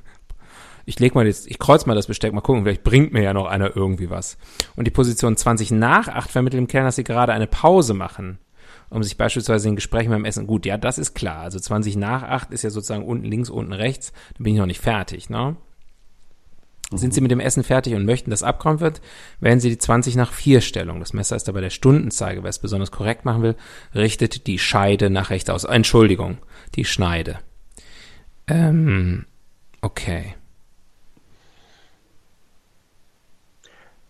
Ich 0.86 0.98
leg 0.98 1.14
mal 1.14 1.24
jetzt, 1.24 1.46
ich 1.46 1.60
kreuz 1.60 1.86
mal 1.86 1.94
das 1.94 2.08
Besteck, 2.08 2.32
mal 2.32 2.40
gucken, 2.40 2.64
vielleicht 2.64 2.82
bringt 2.82 3.12
mir 3.12 3.22
ja 3.22 3.32
noch 3.32 3.46
einer 3.46 3.76
irgendwie 3.76 4.10
was. 4.10 4.36
Und 4.74 4.86
die 4.88 4.90
Position 4.90 5.36
20 5.36 5.70
nach 5.70 6.08
8 6.08 6.32
vermittelt 6.32 6.58
dem 6.58 6.66
Kellner, 6.66 6.88
dass 6.88 6.96
sie 6.96 7.04
gerade 7.04 7.32
eine 7.32 7.46
Pause 7.46 7.94
machen, 7.94 8.38
um 8.90 9.02
sich 9.02 9.16
beispielsweise 9.16 9.68
in 9.68 9.76
Gesprächen 9.76 10.10
beim 10.10 10.24
Essen, 10.24 10.46
gut, 10.46 10.66
ja, 10.66 10.76
das 10.76 10.98
ist 10.98 11.14
klar. 11.14 11.40
Also 11.40 11.58
20 11.58 11.96
nach 11.96 12.22
8 12.24 12.52
ist 12.52 12.62
ja 12.62 12.70
sozusagen 12.70 13.04
unten 13.04 13.24
links, 13.24 13.48
unten 13.48 13.72
rechts, 13.72 14.12
da 14.36 14.44
bin 14.44 14.54
ich 14.54 14.58
noch 14.58 14.66
nicht 14.66 14.80
fertig, 14.80 15.30
ne? 15.30 15.56
Sind 16.92 17.14
Sie 17.14 17.20
mit 17.20 17.30
dem 17.30 17.38
Essen 17.38 17.62
fertig 17.62 17.94
und 17.94 18.04
möchten, 18.04 18.30
dass 18.30 18.42
abgeräumt 18.42 18.80
wird, 18.80 19.00
wählen 19.38 19.60
Sie 19.60 19.68
die 19.68 19.78
20 19.78 20.16
nach 20.16 20.32
4 20.32 20.60
Stellung. 20.60 20.98
Das 20.98 21.12
Messer 21.12 21.36
ist 21.36 21.46
dabei 21.46 21.60
der 21.60 21.70
Stundenzeiger. 21.70 22.42
Wer 22.42 22.50
es 22.50 22.58
besonders 22.58 22.90
korrekt 22.90 23.24
machen 23.24 23.42
will, 23.42 23.54
richtet 23.94 24.48
die 24.48 24.58
Scheide 24.58 25.08
nach 25.08 25.30
rechts 25.30 25.50
aus. 25.50 25.62
Entschuldigung, 25.62 26.38
die 26.74 26.84
Schneide. 26.84 27.38
Ähm, 28.48 29.24
okay. 29.82 30.34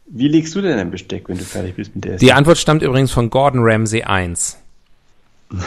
Wie 0.07 0.29
legst 0.29 0.55
du 0.55 0.63
denn 0.63 0.79
dein 0.79 0.91
Besteck, 0.91 1.29
wenn 1.29 1.37
du 1.37 1.45
fertig 1.45 1.77
bist 1.77 1.95
mit 1.95 2.05
der 2.05 2.17
Die 2.17 2.33
Antwort 2.33 2.57
stammt 2.57 2.83
übrigens 2.83 3.13
von 3.13 3.29
Gordon 3.29 3.61
Ramsay 3.63 4.05
1. 4.05 4.57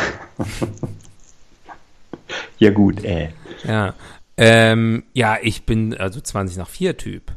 Ja 2.60 2.72
gut, 2.72 3.04
äh. 3.04 3.30
Ja. 3.66 3.94
Ähm, 4.38 5.04
ja, 5.14 5.38
ich 5.42 5.66
bin 5.66 5.96
also 5.96 6.22
20 6.22 6.58
nach 6.58 6.70
4 6.70 6.98
Typ. 6.98 7.32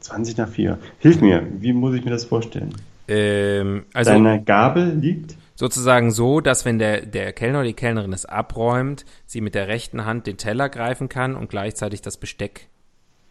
20 0.00 0.36
nach 0.36 0.48
4. 0.48 0.78
Hilf 0.98 1.20
mir, 1.20 1.46
wie 1.60 1.72
muss 1.72 1.94
ich 1.94 2.04
mir 2.04 2.10
das 2.10 2.24
vorstellen? 2.24 2.74
Ähm, 3.06 3.84
also 3.94 4.10
Deine 4.10 4.42
Gabel 4.42 4.96
liegt? 4.96 5.36
sozusagen 5.54 6.10
so, 6.10 6.40
dass 6.40 6.64
wenn 6.64 6.78
der, 6.78 7.04
der 7.04 7.32
Kellner 7.32 7.58
oder 7.58 7.68
die 7.68 7.74
Kellnerin 7.74 8.12
es 8.12 8.24
abräumt, 8.24 9.04
sie 9.26 9.40
mit 9.40 9.54
der 9.54 9.68
rechten 9.68 10.06
Hand 10.06 10.26
den 10.26 10.38
Teller 10.38 10.68
greifen 10.68 11.08
kann 11.08 11.36
und 11.36 11.50
gleichzeitig 11.50 12.00
das 12.02 12.16
Besteck 12.16 12.68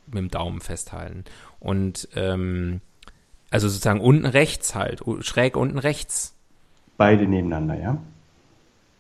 mit 0.05 0.17
dem 0.17 0.29
Daumen 0.29 0.61
festhalten. 0.61 1.25
Und 1.59 2.07
ähm, 2.15 2.81
also 3.49 3.67
sozusagen 3.67 3.99
unten 3.99 4.27
rechts 4.27 4.75
halt, 4.75 5.01
schräg 5.21 5.57
unten 5.57 5.79
rechts. 5.79 6.35
Beide 6.99 7.27
nebeneinander, 7.27 7.79
ja? 7.79 7.97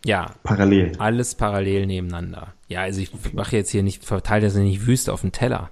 Ja, 0.05 0.31
Parallel. 0.43 0.93
alles 0.99 1.35
parallel 1.35 1.85
nebeneinander. 1.85 2.53
Ja, 2.69 2.79
also 2.83 3.01
ich 3.01 3.11
mache 3.33 3.57
jetzt 3.57 3.71
hier 3.71 3.83
nicht, 3.83 4.05
verteile 4.05 4.45
das 4.45 4.55
nicht 4.55 4.87
wüst 4.87 5.09
auf 5.09 5.19
den 5.19 5.33
Teller. 5.33 5.69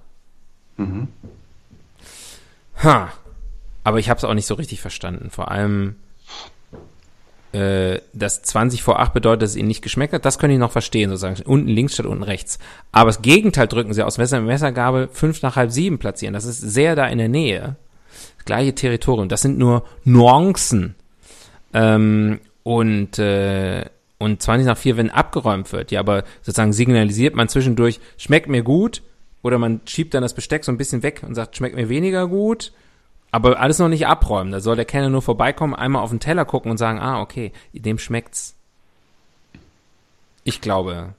Mhm. 0.76 1.08
Ha. 2.84 3.10
Aber 3.82 3.98
ich 3.98 4.10
habe 4.10 4.18
es 4.18 4.24
auch 4.24 4.34
nicht 4.34 4.44
so 4.44 4.56
richtig 4.56 4.82
verstanden. 4.82 5.30
Vor 5.30 5.50
allem, 5.50 5.96
äh, 7.52 8.00
dass 8.12 8.42
20 8.42 8.82
vor 8.82 9.00
8 9.00 9.14
bedeutet, 9.14 9.40
dass 9.40 9.50
es 9.52 9.56
ihnen 9.56 9.68
nicht 9.68 9.80
geschmeckt 9.80 10.12
hat, 10.12 10.26
das 10.26 10.38
können 10.38 10.52
ich 10.52 10.58
noch 10.58 10.70
verstehen, 10.70 11.08
sozusagen. 11.08 11.40
Unten 11.46 11.68
links 11.68 11.94
statt 11.94 12.04
unten 12.04 12.24
rechts. 12.24 12.58
Aber 12.92 13.08
das 13.08 13.22
Gegenteil 13.22 13.68
drücken 13.68 13.94
sie 13.94 14.02
aus 14.02 14.18
Messer 14.18 14.42
Messergabel 14.42 15.08
5 15.10 15.40
nach 15.40 15.56
halb 15.56 15.70
7 15.70 15.98
platzieren. 15.98 16.34
Das 16.34 16.44
ist 16.44 16.60
sehr 16.60 16.94
da 16.94 17.06
in 17.06 17.16
der 17.16 17.30
Nähe. 17.30 17.76
Das 18.36 18.44
gleiche 18.44 18.74
Territorium. 18.74 19.30
Das 19.30 19.40
sind 19.40 19.56
nur 19.56 19.86
Nuancen. 20.04 20.94
Ähm, 21.72 22.40
und, 22.62 23.18
äh, 23.18 23.84
und 24.18 24.42
20 24.42 24.66
nach 24.66 24.78
4, 24.78 24.96
wenn 24.96 25.10
abgeräumt 25.10 25.72
wird. 25.72 25.90
Ja, 25.90 26.00
aber 26.00 26.24
sozusagen 26.42 26.72
signalisiert 26.72 27.34
man 27.34 27.48
zwischendurch, 27.48 28.00
schmeckt 28.16 28.48
mir 28.48 28.62
gut, 28.62 29.02
oder 29.42 29.58
man 29.58 29.80
schiebt 29.86 30.14
dann 30.14 30.22
das 30.22 30.34
Besteck 30.34 30.64
so 30.64 30.72
ein 30.72 30.78
bisschen 30.78 31.02
weg 31.02 31.22
und 31.24 31.34
sagt, 31.34 31.56
schmeckt 31.56 31.76
mir 31.76 31.88
weniger 31.88 32.26
gut. 32.26 32.72
Aber 33.30 33.60
alles 33.60 33.78
noch 33.78 33.88
nicht 33.88 34.06
abräumen. 34.06 34.52
Da 34.52 34.60
soll 34.60 34.76
der 34.76 34.84
Kellner 34.84 35.10
nur 35.10 35.22
vorbeikommen, 35.22 35.74
einmal 35.74 36.02
auf 36.02 36.10
den 36.10 36.20
Teller 36.20 36.44
gucken 36.44 36.70
und 36.70 36.78
sagen, 36.78 36.98
ah, 36.98 37.20
okay, 37.20 37.52
dem 37.72 37.98
schmeckt's. 37.98 38.54
Ich 40.44 40.60
glaube, 40.60 41.14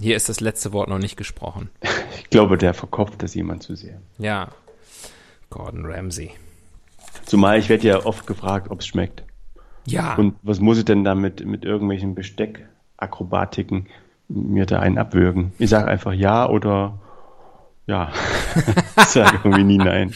hier 0.00 0.16
ist 0.16 0.28
das 0.28 0.40
letzte 0.40 0.72
Wort 0.72 0.88
noch 0.88 0.98
nicht 0.98 1.16
gesprochen. 1.16 1.70
Ich 2.18 2.30
glaube, 2.30 2.56
der 2.56 2.74
verkopft 2.74 3.22
das 3.22 3.34
jemand 3.34 3.62
zu 3.62 3.74
sehr. 3.74 4.00
Ja. 4.18 4.48
Gordon 5.50 5.86
Ramsay. 5.86 6.32
Zumal 7.28 7.58
ich 7.58 7.68
werde 7.68 7.86
ja 7.86 8.06
oft 8.06 8.26
gefragt, 8.26 8.70
ob 8.70 8.80
es 8.80 8.86
schmeckt. 8.86 9.22
Ja. 9.86 10.14
Und 10.14 10.36
was 10.42 10.60
muss 10.60 10.78
ich 10.78 10.84
denn 10.86 11.04
damit 11.04 11.44
mit 11.44 11.64
irgendwelchen 11.64 12.14
Besteck-Akrobatiken 12.14 13.86
mir 14.28 14.64
da 14.64 14.80
einen 14.80 14.96
abwürgen? 14.96 15.52
Ich 15.58 15.68
sage 15.68 15.88
einfach 15.88 16.12
ja 16.12 16.48
oder 16.48 16.98
ja. 17.86 18.10
ich 18.96 19.04
sage 19.04 19.40
irgendwie 19.44 19.64
nie 19.64 19.78
nein. 19.78 20.14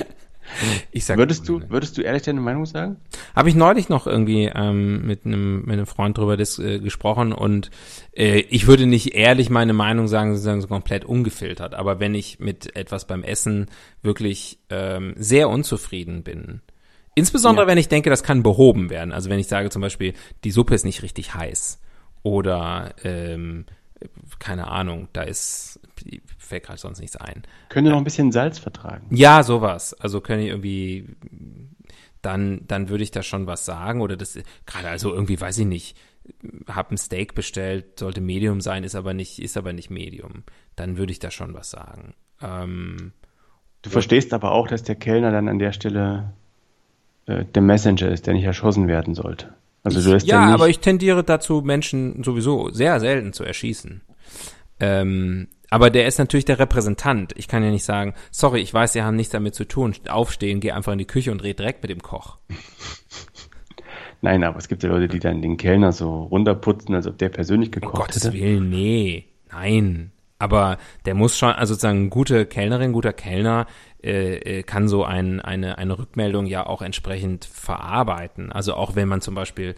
Ich 0.91 1.05
sag 1.05 1.19
Würdest 1.19 1.49
du, 1.49 1.61
würdest 1.69 1.97
du 1.97 2.03
ehrlich 2.03 2.23
deine 2.23 2.41
Meinung 2.41 2.67
sagen? 2.67 2.97
Habe 3.37 3.49
ich 3.49 3.55
neulich 3.55 3.89
noch 3.89 4.07
irgendwie 4.07 4.51
ähm, 4.55 5.07
mit 5.07 5.25
einem 5.25 5.61
mit 5.61 5.73
einem 5.73 5.87
Freund 5.87 6.17
drüber 6.17 6.37
dis, 6.37 6.59
äh, 6.59 6.79
gesprochen 6.79 7.33
und 7.33 7.71
äh, 8.13 8.41
ich 8.41 8.67
würde 8.67 8.87
nicht 8.87 9.15
ehrlich 9.15 9.51
meine 9.51 9.73
Meinung 9.73 10.09
sagen, 10.09 10.33
sozusagen 10.33 10.61
so 10.61 10.69
komplett 10.69 11.05
ungefiltert. 11.05 11.75
Aber 11.75 12.01
wenn 12.01 12.15
ich 12.15 12.41
mit 12.41 12.75
etwas 12.75 13.07
beim 13.07 13.23
Essen 13.23 13.67
wirklich 14.03 14.59
ähm, 14.71 15.15
sehr 15.17 15.49
unzufrieden 15.49 16.23
bin, 16.23 16.63
insbesondere 17.15 17.65
Ja. 17.65 17.69
wenn 17.71 17.79
ich 17.79 17.89
denke, 17.89 18.11
das 18.11 18.23
kann 18.23 18.43
behoben 18.43 18.91
werden. 18.91 19.13
Also 19.13 19.31
wenn 19.31 19.39
ich 19.39 19.49
sage 19.49 19.71
zum 19.71 19.83
Beispiel, 19.83 20.15
die 20.45 20.51
Suppe 20.51 20.75
ist 20.75 20.85
nicht 20.85 21.03
richtig 21.03 21.35
heiß 21.35 21.81
oder 22.23 22.95
ähm, 23.05 23.67
keine 24.39 24.69
Ahnung, 24.69 25.09
da 25.13 25.23
ist 25.23 25.81
fällt 26.39 26.65
gerade 26.65 26.79
sonst 26.81 27.01
nichts 27.01 27.17
ein. 27.17 27.43
Könnte 27.69 27.91
noch 27.91 27.99
ein 27.99 28.05
bisschen 28.05 28.33
Salz 28.33 28.59
vertragen. 28.59 29.07
Ja, 29.15 29.43
sowas. 29.43 29.95
Also 29.95 30.21
können 30.21 30.43
ich 30.43 30.49
irgendwie, 30.49 31.07
dann, 32.21 32.63
dann 32.67 32.89
würde 32.89 33.05
ich 33.05 33.11
da 33.11 33.23
schon 33.23 33.47
was 33.47 33.65
sagen 33.65 34.01
oder 34.01 34.17
das, 34.17 34.39
gerade 34.67 34.89
also 34.89 35.13
irgendwie, 35.13 35.41
weiß 35.41 35.59
ich 35.59 35.67
nicht, 35.67 35.97
hab 36.69 36.91
ein 36.91 36.97
Steak 36.99 37.35
bestellt, 37.35 37.99
sollte 37.99 38.21
Medium 38.21 38.61
sein, 38.61 38.85
ist 38.85 38.95
aber 38.95 39.15
nicht, 39.15 39.39
ist 39.41 39.57
aber 39.57 39.73
nicht 39.73 39.91
Medium. 39.91 40.45
Dann 40.77 40.97
würde 40.97 41.13
ich 41.13 41.19
da 41.19 41.31
schon 41.31 41.55
was 41.55 41.71
sagen. 41.71 42.15
Ähm, 42.41 43.13
Du 43.83 43.91
verstehst 43.91 44.33
aber 44.33 44.53
auch, 44.53 44.69
dass 44.69 44.85
der 44.85 44.95
Kellner 44.95 45.33
dann 45.33 45.49
an 45.49 45.59
der 45.59 45.73
Stelle 45.73 46.33
äh, 47.27 47.45
der 47.45 47.62
Messenger 47.62 48.11
ist, 48.11 48.27
der 48.27 48.35
nicht 48.35 48.45
erschossen 48.45 48.89
werden 48.89 49.14
sollte. 49.14 49.55
Also 49.85 50.01
du 50.01 50.11
lässt 50.11 50.27
ja, 50.27 50.47
nicht, 50.47 50.55
aber 50.55 50.68
ich 50.68 50.79
tendiere 50.79 51.25
dazu, 51.25 51.62
Menschen 51.62 52.23
sowieso 52.23 52.70
sehr 52.70 53.01
selten 53.01 53.33
zu 53.33 53.45
erschießen. 53.45 54.03
Ähm, 54.79 55.49
aber 55.70 55.91
der 55.91 56.07
ist 56.07 56.18
natürlich 56.18 56.45
der 56.45 56.59
Repräsentant. 56.59 57.33
Ich 57.37 57.49
kann 57.49 57.64
ja 57.64 57.70
nicht 57.70 57.85
sagen, 57.85 58.14
sorry, 58.31 58.61
ich 58.61 58.73
weiß, 58.73 58.93
Sie 58.93 59.03
haben 59.03 59.16
nichts 59.16 59.33
damit 59.33 59.55
zu 59.55 59.64
tun. 59.64 59.95
Aufstehen, 60.09 60.61
geh 60.61 60.73
einfach 60.73 60.93
in 60.93 60.99
die 60.99 61.07
Küche 61.07 61.33
und 61.33 61.43
red 61.43 61.59
direkt 61.59 61.83
mit 61.83 61.91
dem 61.91 62.03
Koch. 62.03 62.39
Nein, 64.20 64.45
aber 64.45 64.59
es 64.59 64.68
gibt 64.68 64.85
ja 64.85 64.89
Leute, 64.89 65.09
die 65.09 65.18
dann 65.18 65.43
den 65.43 65.57
Kellner 65.57 65.91
so 65.91 66.25
runterputzen, 66.25 66.95
als 66.95 67.09
ob 67.09 67.18
der 67.18 67.29
persönlich 67.29 67.70
Um 67.70 67.81
gekocht 67.81 67.95
Gottes 67.95 68.25
hätte. 68.25 68.35
Willen, 68.35 68.70
nee, 68.70 69.27
nein. 69.51 70.12
Aber 70.43 70.78
der 71.05 71.14
muss 71.14 71.38
schon, 71.38 71.53
also 71.53 71.74
sozusagen 71.74 72.11
gute 72.11 72.47
Kellnerin, 72.47 72.93
guter 72.93 73.12
Kellner 73.12 73.68
äh, 74.03 74.38
äh, 74.38 74.62
kann 74.64 74.88
so 74.88 75.05
ein, 75.05 75.40
eine, 75.40 75.78
eine 75.78 75.97
Rückmeldung 75.97 76.47
ja 76.47 76.66
auch 76.66 76.82
entsprechend 76.82 77.45
verarbeiten. 77.45 78.51
Also 78.51 78.74
auch 78.74 78.97
wenn 78.97 79.07
man 79.07 79.20
zum 79.20 79.36
Beispiel 79.36 79.76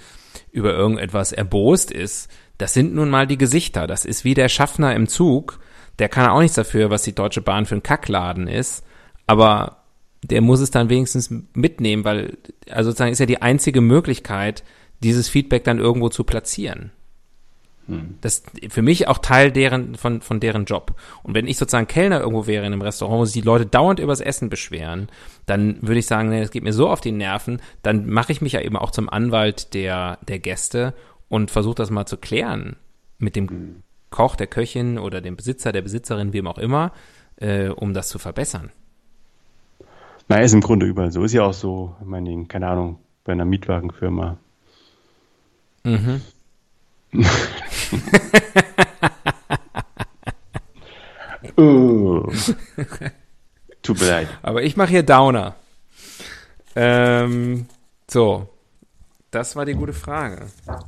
über 0.52 0.72
irgendetwas 0.72 1.32
erbost 1.32 1.90
ist, 1.90 2.30
das 2.56 2.72
sind 2.72 2.94
nun 2.94 3.10
mal 3.10 3.26
die 3.26 3.36
Gesichter. 3.36 3.86
Das 3.86 4.06
ist 4.06 4.24
wie 4.24 4.32
der 4.32 4.48
Schaffner 4.48 4.94
im 4.94 5.06
Zug. 5.06 5.60
Der 5.98 6.08
kann 6.08 6.30
auch 6.30 6.40
nichts 6.40 6.56
dafür, 6.56 6.88
was 6.88 7.02
die 7.02 7.14
Deutsche 7.14 7.42
Bahn 7.42 7.66
für 7.66 7.74
ein 7.74 7.82
Kackladen 7.82 8.48
ist. 8.48 8.86
Aber 9.26 9.82
der 10.22 10.40
muss 10.40 10.60
es 10.60 10.70
dann 10.70 10.88
wenigstens 10.88 11.30
mitnehmen, 11.52 12.06
weil, 12.06 12.38
also 12.70 12.88
sozusagen 12.88 13.12
ist 13.12 13.18
ja 13.18 13.26
die 13.26 13.42
einzige 13.42 13.82
Möglichkeit, 13.82 14.64
dieses 15.02 15.28
Feedback 15.28 15.64
dann 15.64 15.78
irgendwo 15.78 16.08
zu 16.08 16.24
platzieren. 16.24 16.90
Das 18.20 18.42
ist 18.60 18.72
für 18.72 18.82
mich 18.82 19.08
auch 19.08 19.18
Teil 19.18 19.52
deren, 19.52 19.94
von, 19.94 20.22
von 20.22 20.40
deren 20.40 20.64
Job. 20.64 20.94
Und 21.22 21.34
wenn 21.34 21.46
ich 21.46 21.58
sozusagen 21.58 21.86
Kellner 21.86 22.20
irgendwo 22.20 22.46
wäre 22.46 22.64
in 22.66 22.72
einem 22.72 22.82
Restaurant, 22.82 23.20
wo 23.20 23.24
sich 23.24 23.34
die 23.34 23.46
Leute 23.46 23.66
dauernd 23.66 24.00
übers 24.00 24.20
Essen 24.20 24.48
beschweren, 24.48 25.08
dann 25.46 25.78
würde 25.82 25.98
ich 25.98 26.06
sagen, 26.06 26.30
nee, 26.30 26.40
das 26.40 26.50
geht 26.50 26.62
mir 26.62 26.72
so 26.72 26.88
auf 26.88 27.00
die 27.00 27.12
Nerven, 27.12 27.60
dann 27.82 28.08
mache 28.08 28.32
ich 28.32 28.40
mich 28.40 28.52
ja 28.52 28.60
eben 28.60 28.76
auch 28.76 28.90
zum 28.90 29.08
Anwalt 29.08 29.74
der, 29.74 30.18
der 30.26 30.38
Gäste 30.38 30.94
und 31.28 31.50
versuche 31.50 31.74
das 31.74 31.90
mal 31.90 32.06
zu 32.06 32.16
klären 32.16 32.76
mit 33.18 33.36
dem 33.36 33.82
Koch, 34.10 34.36
der 34.36 34.46
Köchin 34.46 34.98
oder 34.98 35.20
dem 35.20 35.36
Besitzer, 35.36 35.72
der 35.72 35.82
Besitzerin, 35.82 36.32
wem 36.32 36.46
auch 36.46 36.58
immer, 36.58 36.92
äh, 37.36 37.68
um 37.68 37.92
das 37.92 38.08
zu 38.08 38.18
verbessern. 38.18 38.70
Na, 40.28 40.40
ist 40.40 40.54
im 40.54 40.60
Grunde 40.60 40.86
überall 40.86 41.12
so. 41.12 41.24
Ist 41.24 41.32
ja 41.32 41.44
auch 41.44 41.52
so, 41.52 41.96
ich 42.00 42.06
meine, 42.06 42.46
keine 42.46 42.68
Ahnung, 42.68 42.98
bei 43.24 43.32
einer 43.32 43.44
Mietwagenfirma. 43.44 44.38
Mhm. 45.84 46.22
Oh. 51.56 52.26
Tut 53.82 54.00
mir 54.00 54.06
leid. 54.06 54.28
Aber 54.42 54.62
ich 54.62 54.76
mache 54.76 54.90
hier 54.90 55.02
Downer. 55.02 55.54
Ähm, 56.74 57.66
so. 58.10 58.48
Das 59.30 59.56
war 59.56 59.64
die 59.64 59.74
gute 59.74 59.92
Frage. 59.92 60.46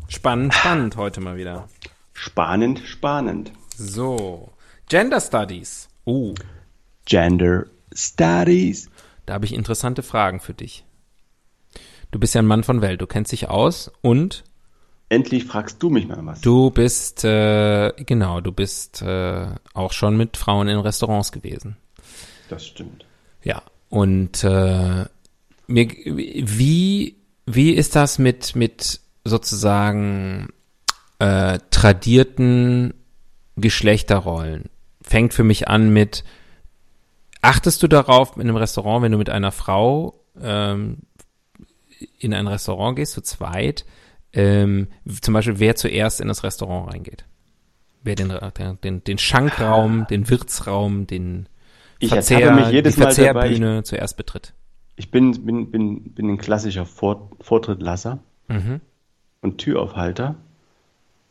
Spannend, 0.08 0.54
spannend 0.54 0.96
heute 0.96 1.20
mal 1.20 1.36
wieder. 1.36 1.68
Spannend, 2.12 2.80
spannend. 2.84 3.52
So. 3.76 4.52
Gender 4.88 5.20
Studies. 5.20 5.88
Oh, 6.04 6.34
Gender 7.04 7.66
Studies. 7.92 8.88
da 9.26 9.34
habe 9.34 9.44
ich 9.44 9.54
interessante 9.54 10.02
Fragen 10.02 10.40
für 10.40 10.54
dich. 10.54 10.84
Du 12.10 12.18
bist 12.18 12.34
ja 12.34 12.42
ein 12.42 12.46
Mann 12.46 12.62
von 12.62 12.82
Welt, 12.82 13.00
du 13.00 13.06
kennst 13.06 13.32
dich 13.32 13.48
aus 13.48 13.90
und 14.00 14.44
Endlich 15.08 15.44
fragst 15.44 15.80
du 15.82 15.88
mich 15.88 16.08
mal 16.08 16.18
was. 16.26 16.40
du 16.40 16.70
bist, 16.70 17.24
äh, 17.24 17.92
genau, 17.96 18.40
du 18.40 18.50
bist 18.50 19.02
äh, 19.02 19.46
auch 19.72 19.92
schon 19.92 20.16
mit 20.16 20.36
Frauen 20.36 20.68
in 20.68 20.78
Restaurants 20.78 21.30
gewesen. 21.30 21.76
Das 22.48 22.66
stimmt. 22.66 23.06
Ja, 23.42 23.62
und 23.88 24.42
äh, 24.42 25.04
mir, 25.68 25.88
wie, 25.88 27.16
wie 27.46 27.70
ist 27.70 27.94
das 27.94 28.18
mit, 28.18 28.56
mit 28.56 29.00
sozusagen 29.24 30.48
äh, 31.20 31.60
tradierten 31.70 32.94
Geschlechterrollen? 33.56 34.70
Fängt 35.02 35.34
für 35.34 35.44
mich 35.44 35.68
an 35.68 35.90
mit, 35.92 36.24
achtest 37.42 37.80
du 37.82 37.86
darauf 37.86 38.36
in 38.36 38.42
einem 38.42 38.56
Restaurant, 38.56 39.02
wenn 39.02 39.12
du 39.12 39.18
mit 39.18 39.30
einer 39.30 39.52
Frau 39.52 40.20
ähm, 40.40 40.98
in 42.18 42.34
ein 42.34 42.48
Restaurant 42.48 42.96
gehst, 42.96 43.12
zu 43.12 43.22
zweit, 43.22 43.84
ähm, 44.36 44.86
zum 45.20 45.34
Beispiel, 45.34 45.58
wer 45.58 45.74
zuerst 45.74 46.20
in 46.20 46.28
das 46.28 46.44
Restaurant 46.44 46.92
reingeht? 46.92 47.24
Wer 48.02 48.14
den, 48.14 48.30
den, 48.84 49.02
den 49.02 49.18
Schankraum, 49.18 50.06
den 50.08 50.30
Wirtsraum, 50.30 51.06
den 51.08 51.48
Ich 51.98 52.10
Verzehr, 52.10 52.52
mich 52.54 52.68
jedes 52.68 52.94
die 52.94 53.00
Mal 53.00 53.14
dabei. 53.14 53.46
Ich, 53.50 53.58
Verzehrbühne 53.58 53.82
zuerst 53.82 54.16
betritt. 54.16 54.52
ich 54.96 55.10
bin, 55.10 55.44
bin, 55.44 55.70
bin, 55.72 56.02
bin 56.12 56.28
ein 56.30 56.38
klassischer 56.38 56.86
Vor 56.86 57.30
Vortrittlasser 57.40 58.18
Mhm. 58.48 58.80
und 59.42 59.58
Türaufhalter. 59.58 60.36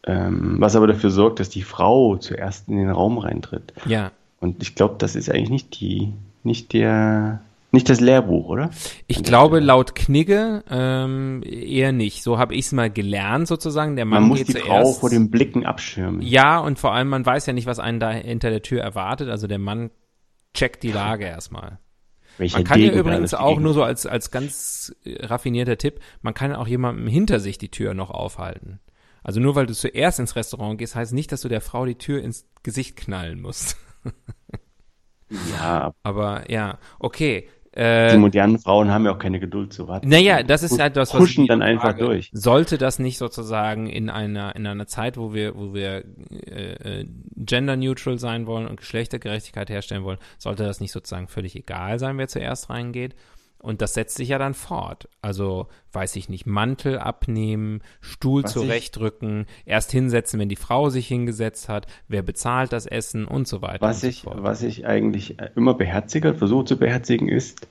Ähm, 0.05 0.57
was 0.59 0.75
aber 0.75 0.85
dafür 0.87 1.09
sorgt, 1.11 1.39
dass 1.39 1.47
die 1.49 1.61
Frau 1.63 2.17
zuerst 2.17 2.67
in 2.67 2.75
den 2.77 2.89
Raum 2.89 3.17
reintritt. 3.17 3.71
Ja. 3.85 4.11
Und 4.41 4.61
ich 4.61 4.75
glaube, 4.75 4.95
das 4.97 5.15
ist 5.15 5.29
eigentlich 5.31 5.49
nicht 5.49 5.79
die, 5.79 6.11
nicht 6.43 6.73
der, 6.73 7.41
nicht 7.76 7.89
das 7.89 7.99
Lehrbuch, 7.99 8.47
oder? 8.47 8.71
Ich 9.07 9.23
glaube, 9.23 9.59
laut 9.59 9.93
Knigge 9.93 10.63
ähm, 10.69 11.43
eher 11.43 11.91
nicht. 11.91 12.23
So 12.23 12.39
habe 12.39 12.55
ich 12.55 12.65
es 12.65 12.71
mal 12.71 12.89
gelernt, 12.89 13.47
sozusagen. 13.47 13.95
Der 13.95 14.05
Mann 14.05 14.21
Man 14.21 14.30
muss 14.30 14.39
geht 14.39 14.49
die. 14.49 14.61
Frau 14.61 14.91
vor 14.93 15.09
den 15.09 15.30
Blicken 15.30 15.65
abschirmen. 15.65 16.21
ja, 16.21 16.59
und 16.59 16.80
vor 16.80 16.93
allem, 16.93 17.09
man 17.09 17.26
weiß 17.26 17.45
ja 17.45 17.53
nicht, 17.53 17.67
was 17.67 17.80
einen 17.80 17.99
da 17.99 18.11
hinter 18.11 18.49
der 18.49 18.61
Tür 18.63 18.82
erwartet. 18.82 19.30
Also 19.30 19.47
der 19.47 19.59
Mann 19.59 19.91
checkt 20.53 20.84
die 20.84 20.91
Lage 20.91 21.26
erstmal. 21.26 21.80
Welcher 22.38 22.57
Man 22.57 22.63
kann 22.65 22.80
ja 22.80 22.89
Degen 22.89 22.95
da 22.95 22.99
übrigens 23.09 23.34
auch 23.34 23.59
nur 23.59 23.73
so 23.73 23.84
als, 23.84 24.05
als 24.05 24.32
ganz 24.32 24.93
raffinierter 25.05 25.78
Tipp, 25.78 25.99
man 26.21 26.34
kann 26.34 26.53
auch 26.53 26.67
jemandem 26.67 27.07
hinter 27.07 27.39
sich 27.39 27.57
die 27.57 27.69
Tür 27.71 27.93
noch 27.93 28.09
aufhalten. 28.11 28.80
Also 29.23 29.39
nur 29.39 29.55
weil 29.55 29.65
du 29.65 29.73
zuerst 29.73 30.19
ins 30.19 30.36
Restaurant 30.36 30.78
gehst, 30.78 30.95
heißt 30.95 31.13
nicht, 31.13 31.32
dass 31.32 31.41
du 31.41 31.49
der 31.49 31.61
Frau 31.61 31.86
die 31.86 31.95
Tür 31.97 32.21
ins 32.21 32.45
Gesicht 32.61 32.95
knallen 32.95 33.41
musst. 33.41 33.78
Ja, 35.57 35.93
Aber 36.03 36.49
ja, 36.51 36.78
okay. 36.99 37.47
Äh, 37.76 38.11
Die 38.11 38.17
modernen 38.17 38.57
Frauen 38.57 38.89
haben 38.89 39.05
ja 39.05 39.11
auch 39.11 39.19
keine 39.19 39.39
Geduld 39.39 39.73
zu 39.73 39.88
warten. 39.88 40.07
naja, 40.07 40.43
das 40.43 40.63
ist 40.63 40.80
halt 40.80 40.95
das, 40.95 41.13
was 41.13 41.19
Huschen 41.21 41.43
ich 41.43 41.49
dann 41.49 41.59
mich 41.59 41.67
einfach 41.67 41.89
frage. 41.91 42.05
durch. 42.05 42.30
Sollte 42.34 42.78
das 42.78 42.99
nicht 42.99 43.17
sozusagen 43.17 43.88
in 43.88 44.09
einer 44.09 44.55
in 44.55 44.65
einer 44.65 44.88
Zeit, 44.88 45.17
wo 45.17 45.34
wir 45.34 45.55
wo 45.55 45.73
wir 45.73 46.03
äh, 46.47 47.01
äh, 47.01 47.05
gender 47.36 47.76
neutral 47.76 48.17
sein 48.17 48.47
wollen 48.47 48.65
und 48.67 48.78
Geschlechtergerechtigkeit 48.78 49.69
herstellen 49.69 50.03
wollen, 50.05 50.19
sollte 50.38 50.63
das 50.63 50.80
nicht 50.80 50.93
sozusagen 50.93 51.28
völlig 51.28 51.55
egal 51.55 51.99
sein, 51.99 52.17
wer 52.17 52.28
zuerst 52.30 52.69
reingeht? 52.69 53.13
Und 53.66 53.82
das 53.82 53.95
setzt 53.95 54.16
sich 54.16 54.30
ja 54.30 54.38
dann 54.38 54.53
fort. 54.53 55.09
Also, 55.24 55.68
weiß 55.91 56.16
ich 56.18 56.30
nicht, 56.30 56.45
Mantel 56.45 56.99
abnehmen, 56.99 57.82
Stuhl 57.99 58.43
ich- 58.45 58.51
zurechtrücken, 58.51 59.47
erst 59.66 59.91
hinsetzen, 59.91 60.39
wenn 60.39 60.49
die 60.49 60.55
Frau 60.55 60.89
sich 60.89 61.07
hingesetzt 61.07 61.68
hat, 61.68 61.88
wer 62.07 62.22
bezahlt 62.22 62.72
das 62.72 62.86
Essen 62.86 63.26
und 63.26 63.47
so 63.47 63.63
weiter. 63.63 63.82
Was 63.82 64.03
und 64.03 64.09
ich, 64.09 64.20
so 64.20 64.30
fort. 64.30 64.43
was 64.43 64.61
ich 64.61 64.86
eigentlich 64.86 65.38
immer 65.55 65.74
beherzige, 65.74 66.36
versuche 66.36 66.66
zu 66.66 66.78
beherzigen, 66.78 67.28
ist, 67.28 67.68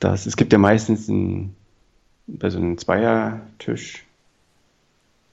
dass 0.00 0.26
es 0.26 0.36
gibt 0.36 0.52
ja 0.52 0.58
meistens 0.58 1.06
ein, 1.06 1.54
bei 2.26 2.50
so 2.50 2.58
einem 2.58 2.76
Zweiertisch, 2.76 4.04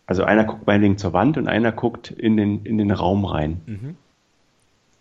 also 0.06 0.24
einer 0.24 0.44
guckt 0.44 0.68
meinetwegen 0.68 1.00
zur 1.00 1.14
Wand 1.14 1.38
und 1.38 1.48
einer 1.48 1.72
guckt 1.72 2.12
in 2.12 2.38
den, 2.38 2.64
in 2.64 2.78
den 2.78 2.92
Raum 2.92 3.26
rein. 3.26 3.62
Mhm. 3.66 3.96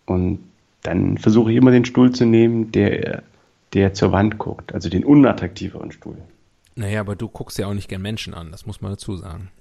Und 0.07 0.39
dann 0.81 1.19
versuche 1.19 1.51
ich 1.51 1.57
immer 1.57 1.71
den 1.71 1.85
Stuhl 1.85 2.11
zu 2.11 2.25
nehmen, 2.25 2.71
der, 2.71 3.21
der 3.73 3.93
zur 3.93 4.11
Wand 4.11 4.37
guckt, 4.37 4.73
also 4.73 4.89
den 4.89 5.03
unattraktiveren 5.03 5.91
Stuhl. 5.91 6.17
Naja, 6.75 7.01
aber 7.01 7.15
du 7.15 7.27
guckst 7.27 7.57
ja 7.57 7.67
auch 7.67 7.73
nicht 7.73 7.89
gern 7.89 8.01
Menschen 8.01 8.33
an, 8.33 8.51
das 8.51 8.65
muss 8.65 8.81
man 8.81 8.91
dazu 8.91 9.15
sagen. 9.17 9.51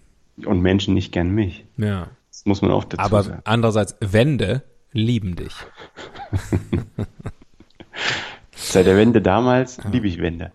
Und 0.45 0.61
Menschen 0.61 0.95
nicht 0.95 1.13
gern 1.13 1.31
mich. 1.31 1.65
Ja. 1.77 2.09
Das 2.31 2.47
muss 2.47 2.63
man 2.63 2.71
auch 2.71 2.85
dazu 2.85 3.03
Aber 3.03 3.23
sagen. 3.25 3.43
andererseits, 3.45 3.97
Wände 4.01 4.63
lieben 4.93 5.35
dich. 5.35 5.55
Seit 8.55 8.87
der 8.87 8.97
Wende 8.97 9.21
damals 9.21 9.81
liebe 9.91 10.07
ich 10.07 10.19
Wände. 10.19 10.53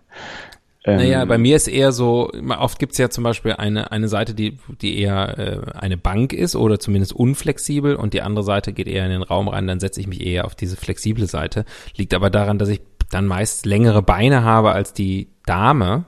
Ähm, 0.84 0.96
Naja, 0.96 1.24
bei 1.24 1.38
mir 1.38 1.56
ist 1.56 1.66
eher 1.68 1.92
so, 1.92 2.30
oft 2.58 2.78
gibt's 2.78 2.98
ja 2.98 3.08
zum 3.08 3.24
Beispiel 3.24 3.52
eine, 3.52 3.90
eine 3.90 4.08
Seite, 4.08 4.34
die, 4.34 4.58
die 4.82 4.98
eher 4.98 5.38
äh, 5.38 5.78
eine 5.78 5.96
Bank 5.96 6.32
ist 6.32 6.56
oder 6.56 6.78
zumindest 6.78 7.14
unflexibel 7.14 7.96
und 7.96 8.12
die 8.14 8.20
andere 8.22 8.44
Seite 8.44 8.72
geht 8.72 8.86
eher 8.86 9.04
in 9.04 9.10
den 9.10 9.22
Raum 9.22 9.48
rein, 9.48 9.66
dann 9.66 9.80
setze 9.80 10.00
ich 10.00 10.06
mich 10.06 10.24
eher 10.24 10.44
auf 10.44 10.54
diese 10.54 10.76
flexible 10.76 11.26
Seite. 11.26 11.64
Liegt 11.96 12.12
aber 12.12 12.28
daran, 12.30 12.58
dass 12.58 12.68
ich 12.68 12.80
dann 13.10 13.26
meist 13.26 13.66
längere 13.66 14.02
Beine 14.02 14.42
habe 14.44 14.72
als 14.72 14.92
die 14.92 15.28
Dame 15.46 16.04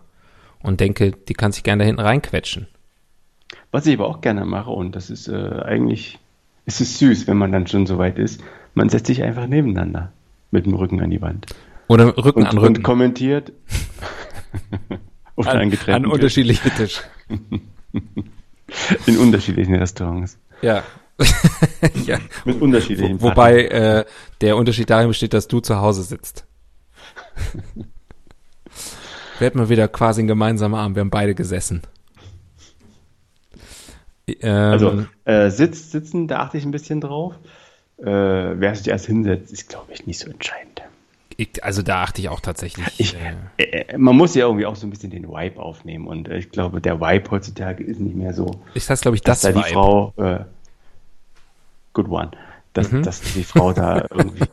und 0.62 0.80
denke, 0.80 1.12
die 1.12 1.34
kann 1.34 1.52
sich 1.52 1.62
gerne 1.62 1.82
da 1.82 1.86
hinten 1.86 2.00
reinquetschen. 2.00 2.68
Was 3.70 3.86
ich 3.86 3.94
aber 3.98 4.08
auch 4.08 4.20
gerne 4.20 4.44
mache, 4.44 4.70
und 4.70 4.96
das 4.96 5.10
ist 5.10 5.28
äh, 5.28 5.60
eigentlich, 5.64 6.18
es 6.64 6.80
ist 6.80 6.98
süß, 6.98 7.26
wenn 7.26 7.36
man 7.36 7.52
dann 7.52 7.66
schon 7.66 7.86
so 7.86 7.98
weit 7.98 8.18
ist, 8.18 8.42
man 8.74 8.88
setzt 8.88 9.06
sich 9.06 9.22
einfach 9.22 9.46
nebeneinander 9.46 10.12
mit 10.50 10.66
dem 10.66 10.74
Rücken 10.74 11.00
an 11.00 11.10
die 11.10 11.20
Wand. 11.22 11.46
Oder 11.88 12.16
Rücken 12.16 12.40
Und, 12.40 12.46
an 12.46 12.58
und 12.58 12.64
Rücken. 12.64 12.82
kommentiert 12.82 13.52
oder 15.36 15.50
an, 15.52 15.58
an, 15.58 15.70
getrennten 15.70 16.06
an 16.06 16.10
unterschiedliche 16.10 16.70
Tisch. 16.76 17.02
Tischen 17.28 17.60
in 19.06 19.18
unterschiedlichen 19.18 19.74
Restaurants. 19.74 20.38
Ja. 20.62 20.82
ja. 22.06 22.18
Mit 22.44 22.60
unterschiedlichen 22.60 23.20
Wo, 23.20 23.28
wobei 23.28 23.64
äh, 23.66 24.04
der 24.40 24.56
Unterschied 24.56 24.90
darin 24.90 25.08
besteht, 25.08 25.32
dass 25.32 25.48
du 25.48 25.60
zu 25.60 25.76
Hause 25.80 26.02
sitzt. 26.02 26.45
Wir 29.38 29.46
hatten 29.46 29.58
mal 29.58 29.68
wieder 29.68 29.86
quasi 29.88 30.20
einen 30.22 30.28
gemeinsamen 30.28 30.74
Abend. 30.74 30.96
Wir 30.96 31.02
haben 31.02 31.10
beide 31.10 31.34
gesessen. 31.34 31.82
Ähm, 34.26 34.50
Also 34.72 35.04
äh, 35.24 35.50
Sitz, 35.50 35.92
Sitzen, 35.92 36.26
da 36.26 36.40
achte 36.40 36.58
ich 36.58 36.64
ein 36.64 36.70
bisschen 36.70 37.00
drauf. 37.00 37.34
Äh, 37.98 38.04
wer 38.04 38.74
sich 38.74 38.88
erst 38.88 39.06
hinsetzt, 39.06 39.52
ist, 39.52 39.68
glaube 39.68 39.92
ich, 39.92 40.06
nicht 40.06 40.18
so 40.18 40.30
entscheidend. 40.30 40.82
ich, 41.36 41.62
also 41.62 41.82
da 41.82 42.02
achte 42.02 42.20
ich 42.20 42.28
auch 42.28 42.40
tatsächlich. 42.40 42.86
Ich, 42.98 43.16
äh, 43.58 43.62
äh, 43.62 43.98
man 43.98 44.16
muss 44.16 44.34
ja 44.34 44.46
irgendwie 44.46 44.66
auch 44.66 44.76
so 44.76 44.86
ein 44.86 44.90
bisschen 44.90 45.10
den 45.10 45.28
Vibe 45.28 45.60
aufnehmen. 45.60 46.06
Und 46.06 46.28
äh, 46.28 46.38
ich 46.38 46.50
glaube, 46.50 46.80
der 46.80 47.00
Vibe 47.00 47.30
heutzutage 47.30 47.84
ist 47.84 48.00
nicht 48.00 48.16
mehr 48.16 48.32
so, 48.34 48.62
ist 48.74 48.90
das, 48.90 49.00
glaube 49.02 49.16
ich, 49.16 49.22
dass 49.22 49.42
das 49.42 49.52
da 49.54 49.60
die 49.60 49.66
Vibe. 49.66 49.74
Frau, 49.74 50.14
äh, 50.16 50.44
good 51.92 52.08
one, 52.08 52.30
dass, 52.72 52.90
Mhm. 52.90 53.02
dass 53.02 53.20
die 53.20 53.44
Frau 53.44 53.72
da 53.72 54.06
irgendwie 54.10 54.44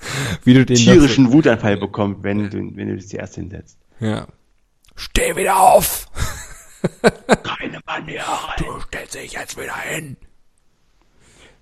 wie 0.44 0.54
du 0.54 0.64
den 0.64 0.76
tierischen 0.76 1.32
Wutanfall 1.32 1.76
bekommt, 1.76 2.22
wenn 2.22 2.50
du, 2.50 2.58
wenn 2.76 2.88
du 2.88 2.96
dich 2.96 3.08
zuerst 3.08 3.34
hinsetzt. 3.34 3.78
Ja. 4.00 4.26
Steh 4.96 5.36
wieder 5.36 5.58
auf! 5.58 6.06
Keine 7.42 7.80
Maniere. 7.86 8.24
Du 8.58 8.80
stellst 8.80 9.14
dich 9.14 9.32
jetzt 9.32 9.58
wieder 9.58 9.76
hin. 9.76 10.16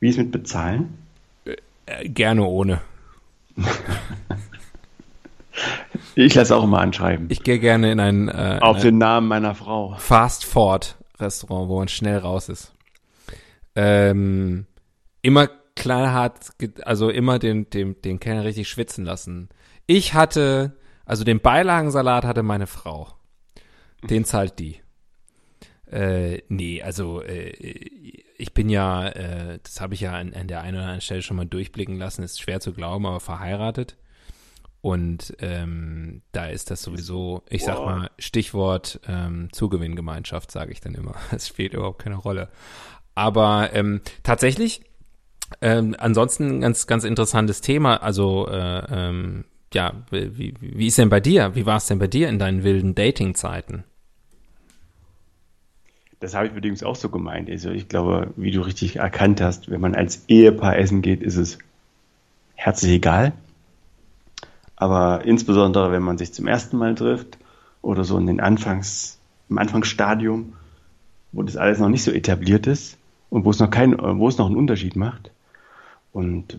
Wie 0.01 0.09
ist 0.09 0.19
mit 0.19 0.31
Bezahlen? 0.31 0.99
Äh, 1.87 2.09
gerne 2.09 2.45
ohne. 2.45 2.81
Ich 6.15 6.35
lasse 6.35 6.57
auch 6.57 6.65
immer 6.65 6.81
anschreiben. 6.81 7.27
Ich 7.31 7.43
gehe 7.43 7.59
gerne 7.59 7.93
in 7.93 8.01
ein, 8.01 8.29
äh, 8.29 8.59
Auf 8.61 8.81
den 8.81 8.99
Namen 8.99 9.29
meiner 9.29 9.55
Frau. 9.55 9.95
Fast 9.99 10.45
Food 10.45 10.97
Restaurant, 11.19 11.69
wo 11.69 11.79
man 11.79 11.89
schnell 11.89 12.19
raus 12.19 12.49
ist. 12.49 12.73
Ähm, 13.75 14.67
immer 15.23 15.49
knallhart, 15.79 16.51
also 16.83 17.09
immer 17.09 17.39
den, 17.39 17.71
den, 17.71 18.01
den 18.03 18.21
Kellner 18.21 18.45
richtig 18.45 18.69
schwitzen 18.69 19.05
lassen. 19.05 19.49
Ich 19.87 20.13
hatte, 20.15 20.77
also 21.07 21.25
den 21.25 21.41
Beilagensalat 21.41 22.25
hatte 22.25 22.43
meine 22.43 22.67
Frau. 22.67 23.09
Den 24.03 24.25
zahlt 24.25 24.59
die. 24.59 24.81
Äh, 25.91 26.43
nee, 26.49 26.83
also 26.83 27.23
äh, 27.23 27.51
ich 28.37 28.53
bin 28.53 28.69
ja, 28.69 29.09
äh, 29.09 29.59
das 29.63 29.81
habe 29.81 29.95
ich 29.95 30.01
ja 30.03 30.13
an, 30.13 30.35
an 30.35 30.47
der 30.47 30.61
einen 30.61 30.75
oder 30.77 30.85
anderen 30.85 31.01
Stelle 31.01 31.23
schon 31.23 31.37
mal 31.39 31.47
durchblicken 31.47 31.97
lassen, 31.97 32.23
ist 32.23 32.41
schwer 32.41 32.61
zu 32.61 32.73
glauben, 32.73 33.07
aber 33.07 33.21
verheiratet. 33.21 33.97
Und 34.81 35.35
ähm, 35.41 36.23
da 36.33 36.47
ist 36.47 36.71
das 36.71 36.83
sowieso, 36.83 37.43
ich 37.49 37.65
sag 37.65 37.79
Wow. 37.79 37.87
mal, 37.87 38.11
Stichwort 38.19 39.01
ähm, 39.09 39.49
Zugewinngemeinschaft, 39.53 40.51
sage 40.51 40.73
ich 40.73 40.81
dann 40.81 40.95
immer. 40.95 41.15
Es 41.33 41.49
spielt 41.49 41.73
überhaupt 41.75 42.01
keine 42.03 42.17
Rolle. 42.17 42.49
Aber 43.15 43.71
ähm, 43.73 44.01
tatsächlich, 44.23 44.83
ähm, 45.61 45.95
ansonsten 45.99 46.59
ein 46.59 46.61
ganz, 46.61 46.87
ganz 46.87 47.05
interessantes 47.05 47.61
Thema. 47.61 48.03
Also, 48.03 48.49
äh, 48.49 48.83
ähm, 48.91 49.45
ja, 49.73 49.93
wie, 50.11 50.55
wie 50.61 50.87
ist 50.87 50.99
denn 50.99 51.09
bei 51.09 51.21
dir? 51.21 51.55
Wie 51.55 51.67
war 51.67 51.77
es 51.77 51.87
denn 51.87 51.99
bei 51.99 52.07
dir 52.07 52.29
in 52.29 52.39
deinen 52.39 52.65
wilden 52.65 52.95
Dating-Zeiten? 52.95 53.85
Das 56.21 56.35
habe 56.35 56.47
ich 56.47 56.53
übrigens 56.53 56.83
auch 56.83 56.97
so 56.97 57.11
gemeint. 57.11 57.49
Also 57.49 57.71
ich 57.71 57.89
glaube, 57.89 58.33
wie 58.37 58.51
du 58.51 58.63
richtig 58.63 58.97
erkannt 58.97 59.41
hast, 59.41 59.71
wenn 59.71 59.81
man 59.81 59.95
als 59.95 60.25
Ehepaar 60.27 60.77
essen 60.77 61.03
geht, 61.03 61.23
ist 61.23 61.37
es 61.37 61.59
herzlich 62.55 62.93
egal. 62.93 63.33
Aber 64.75 65.25
insbesondere, 65.25 65.93
wenn 65.93 66.03
man 66.03 66.19
sich 66.19 66.33
zum 66.33 66.47
ersten 66.47 66.77
Mal 66.77 66.95
trifft 66.95 67.39
oder 67.83 68.05
so 68.05 68.19
in 68.19 68.27
den 68.27 68.41
Anfangs, 68.41 69.19
im 69.49 69.59
Anfangsstadium, 69.59 70.55
wo 71.33 71.43
das 71.43 71.57
alles 71.57 71.79
noch 71.79 71.89
nicht 71.89 72.03
so 72.03 72.11
etabliert 72.11 72.67
ist 72.67 72.97
und 73.31 73.45
wo 73.45 73.51
es 73.51 73.59
noch 73.59 73.71
kein, 73.71 73.97
wo 73.99 74.29
es 74.29 74.39
noch 74.39 74.47
einen 74.47 74.57
Unterschied 74.57 74.97
macht. 74.97 75.31
Und 76.13 76.59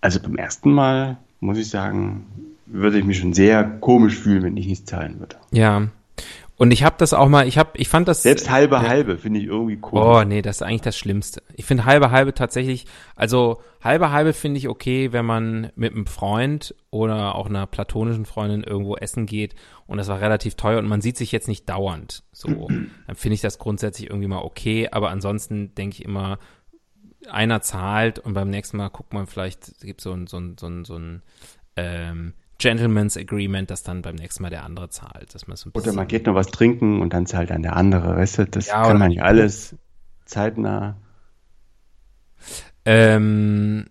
also 0.00 0.20
beim 0.20 0.36
ersten 0.36 0.72
Mal 0.72 1.18
muss 1.40 1.58
ich 1.58 1.68
sagen, 1.68 2.26
würde 2.66 2.98
ich 2.98 3.04
mich 3.04 3.18
schon 3.18 3.32
sehr 3.32 3.64
komisch 3.64 4.16
fühlen, 4.16 4.42
wenn 4.42 4.56
ich 4.56 4.66
nichts 4.66 4.86
zahlen 4.86 5.18
würde. 5.18 5.36
Ja. 5.50 5.88
Und 6.56 6.72
ich 6.72 6.84
habe 6.84 6.96
das 6.98 7.14
auch 7.14 7.28
mal, 7.28 7.48
ich 7.48 7.56
habe, 7.56 7.70
ich 7.76 7.88
fand 7.88 8.06
das 8.06 8.22
Selbst 8.22 8.50
halbe 8.50 8.74
ja. 8.76 8.82
halbe 8.86 9.16
finde 9.16 9.40
ich 9.40 9.46
irgendwie 9.46 9.78
Oh, 9.80 9.88
komisch. 9.88 10.26
nee, 10.26 10.42
das 10.42 10.56
ist 10.56 10.62
eigentlich 10.62 10.82
das 10.82 10.98
Schlimmste. 10.98 11.42
Ich 11.54 11.64
finde 11.64 11.86
halbe 11.86 12.10
halbe 12.10 12.34
tatsächlich, 12.34 12.84
also 13.16 13.62
halbe 13.82 14.10
halbe 14.12 14.34
finde 14.34 14.58
ich 14.58 14.68
okay, 14.68 15.10
wenn 15.12 15.24
man 15.24 15.72
mit 15.74 15.94
einem 15.94 16.04
Freund 16.04 16.74
oder 16.90 17.34
auch 17.34 17.46
einer 17.46 17.66
platonischen 17.66 18.26
Freundin 18.26 18.62
irgendwo 18.62 18.94
essen 18.96 19.24
geht 19.24 19.54
und 19.86 19.96
das 19.96 20.08
war 20.08 20.20
relativ 20.20 20.54
teuer 20.54 20.78
und 20.80 20.86
man 20.86 21.00
sieht 21.00 21.16
sich 21.16 21.32
jetzt 21.32 21.48
nicht 21.48 21.66
dauernd. 21.66 22.24
So, 22.30 22.48
dann 22.68 23.16
finde 23.16 23.36
ich 23.36 23.40
das 23.40 23.58
grundsätzlich 23.58 24.10
irgendwie 24.10 24.28
mal 24.28 24.42
okay, 24.42 24.86
aber 24.92 25.08
ansonsten 25.08 25.74
denke 25.76 25.94
ich 25.94 26.04
immer, 26.04 26.38
einer 27.28 27.60
zahlt 27.62 28.18
und 28.18 28.34
beim 28.34 28.50
nächsten 28.50 28.76
Mal 28.76 28.88
guckt 28.88 29.12
man 29.12 29.26
vielleicht, 29.26 29.80
gibt 29.80 30.00
so 30.00 30.12
ein, 30.12 30.26
so 30.26 30.38
ein, 30.38 30.56
so 30.58 30.66
ein, 30.66 30.84
so 30.84 30.96
ein 30.98 31.22
ähm, 31.76 32.34
Gentleman's 32.58 33.16
Agreement, 33.16 33.70
dass 33.70 33.82
dann 33.82 34.02
beim 34.02 34.16
nächsten 34.16 34.42
Mal 34.42 34.50
der 34.50 34.64
andere 34.64 34.90
zahlt. 34.90 35.34
Dass 35.34 35.46
man 35.46 35.56
so 35.56 35.70
ein 35.70 35.72
Oder 35.72 35.92
man 35.92 36.06
geht 36.06 36.26
noch 36.26 36.34
was 36.36 36.46
trinken 36.48 37.00
und 37.00 37.12
dann 37.12 37.26
zahlt 37.26 37.50
dann 37.50 37.62
der 37.62 37.76
andere, 37.76 38.16
weißt 38.16 38.38
du? 38.38 38.46
Das 38.46 38.66
Ja, 38.66 38.82
kann 38.82 38.98
man 38.98 39.10
ja 39.12 39.22
alles 39.24 39.74
zeitnah. 40.26 40.96
ähm, 42.84 43.86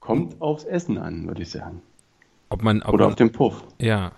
Kommt 0.00 0.40
aufs 0.40 0.64
Essen 0.64 0.98
an, 0.98 1.28
würde 1.28 1.42
ich 1.42 1.50
sagen. 1.52 1.82
ob 2.50 2.62
man, 2.62 2.82
ob 2.82 2.92
Oder 2.92 2.98
man, 2.98 3.08
auf 3.08 3.16
den 3.16 3.32
Puff. 3.32 3.64
Ja. 3.80 4.12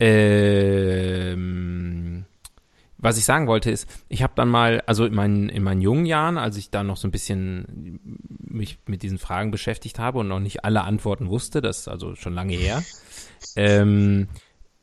Ähm, 0.00 1.34
was 3.04 3.18
ich 3.18 3.24
sagen 3.24 3.46
wollte 3.46 3.70
ist, 3.70 3.86
ich 4.08 4.22
habe 4.22 4.32
dann 4.34 4.48
mal, 4.48 4.82
also 4.86 5.04
in 5.04 5.14
meinen, 5.14 5.48
in 5.50 5.62
meinen 5.62 5.82
jungen 5.82 6.06
Jahren, 6.06 6.38
als 6.38 6.56
ich 6.56 6.70
da 6.70 6.82
noch 6.82 6.96
so 6.96 7.06
ein 7.06 7.10
bisschen 7.12 8.00
mich 8.38 8.78
mit 8.86 9.02
diesen 9.02 9.18
Fragen 9.18 9.50
beschäftigt 9.50 9.98
habe 9.98 10.20
und 10.20 10.28
noch 10.28 10.40
nicht 10.40 10.64
alle 10.64 10.82
Antworten 10.82 11.28
wusste, 11.28 11.60
das 11.60 11.80
ist 11.80 11.88
also 11.88 12.14
schon 12.14 12.32
lange 12.32 12.54
her, 12.54 12.82
ähm, 13.56 14.28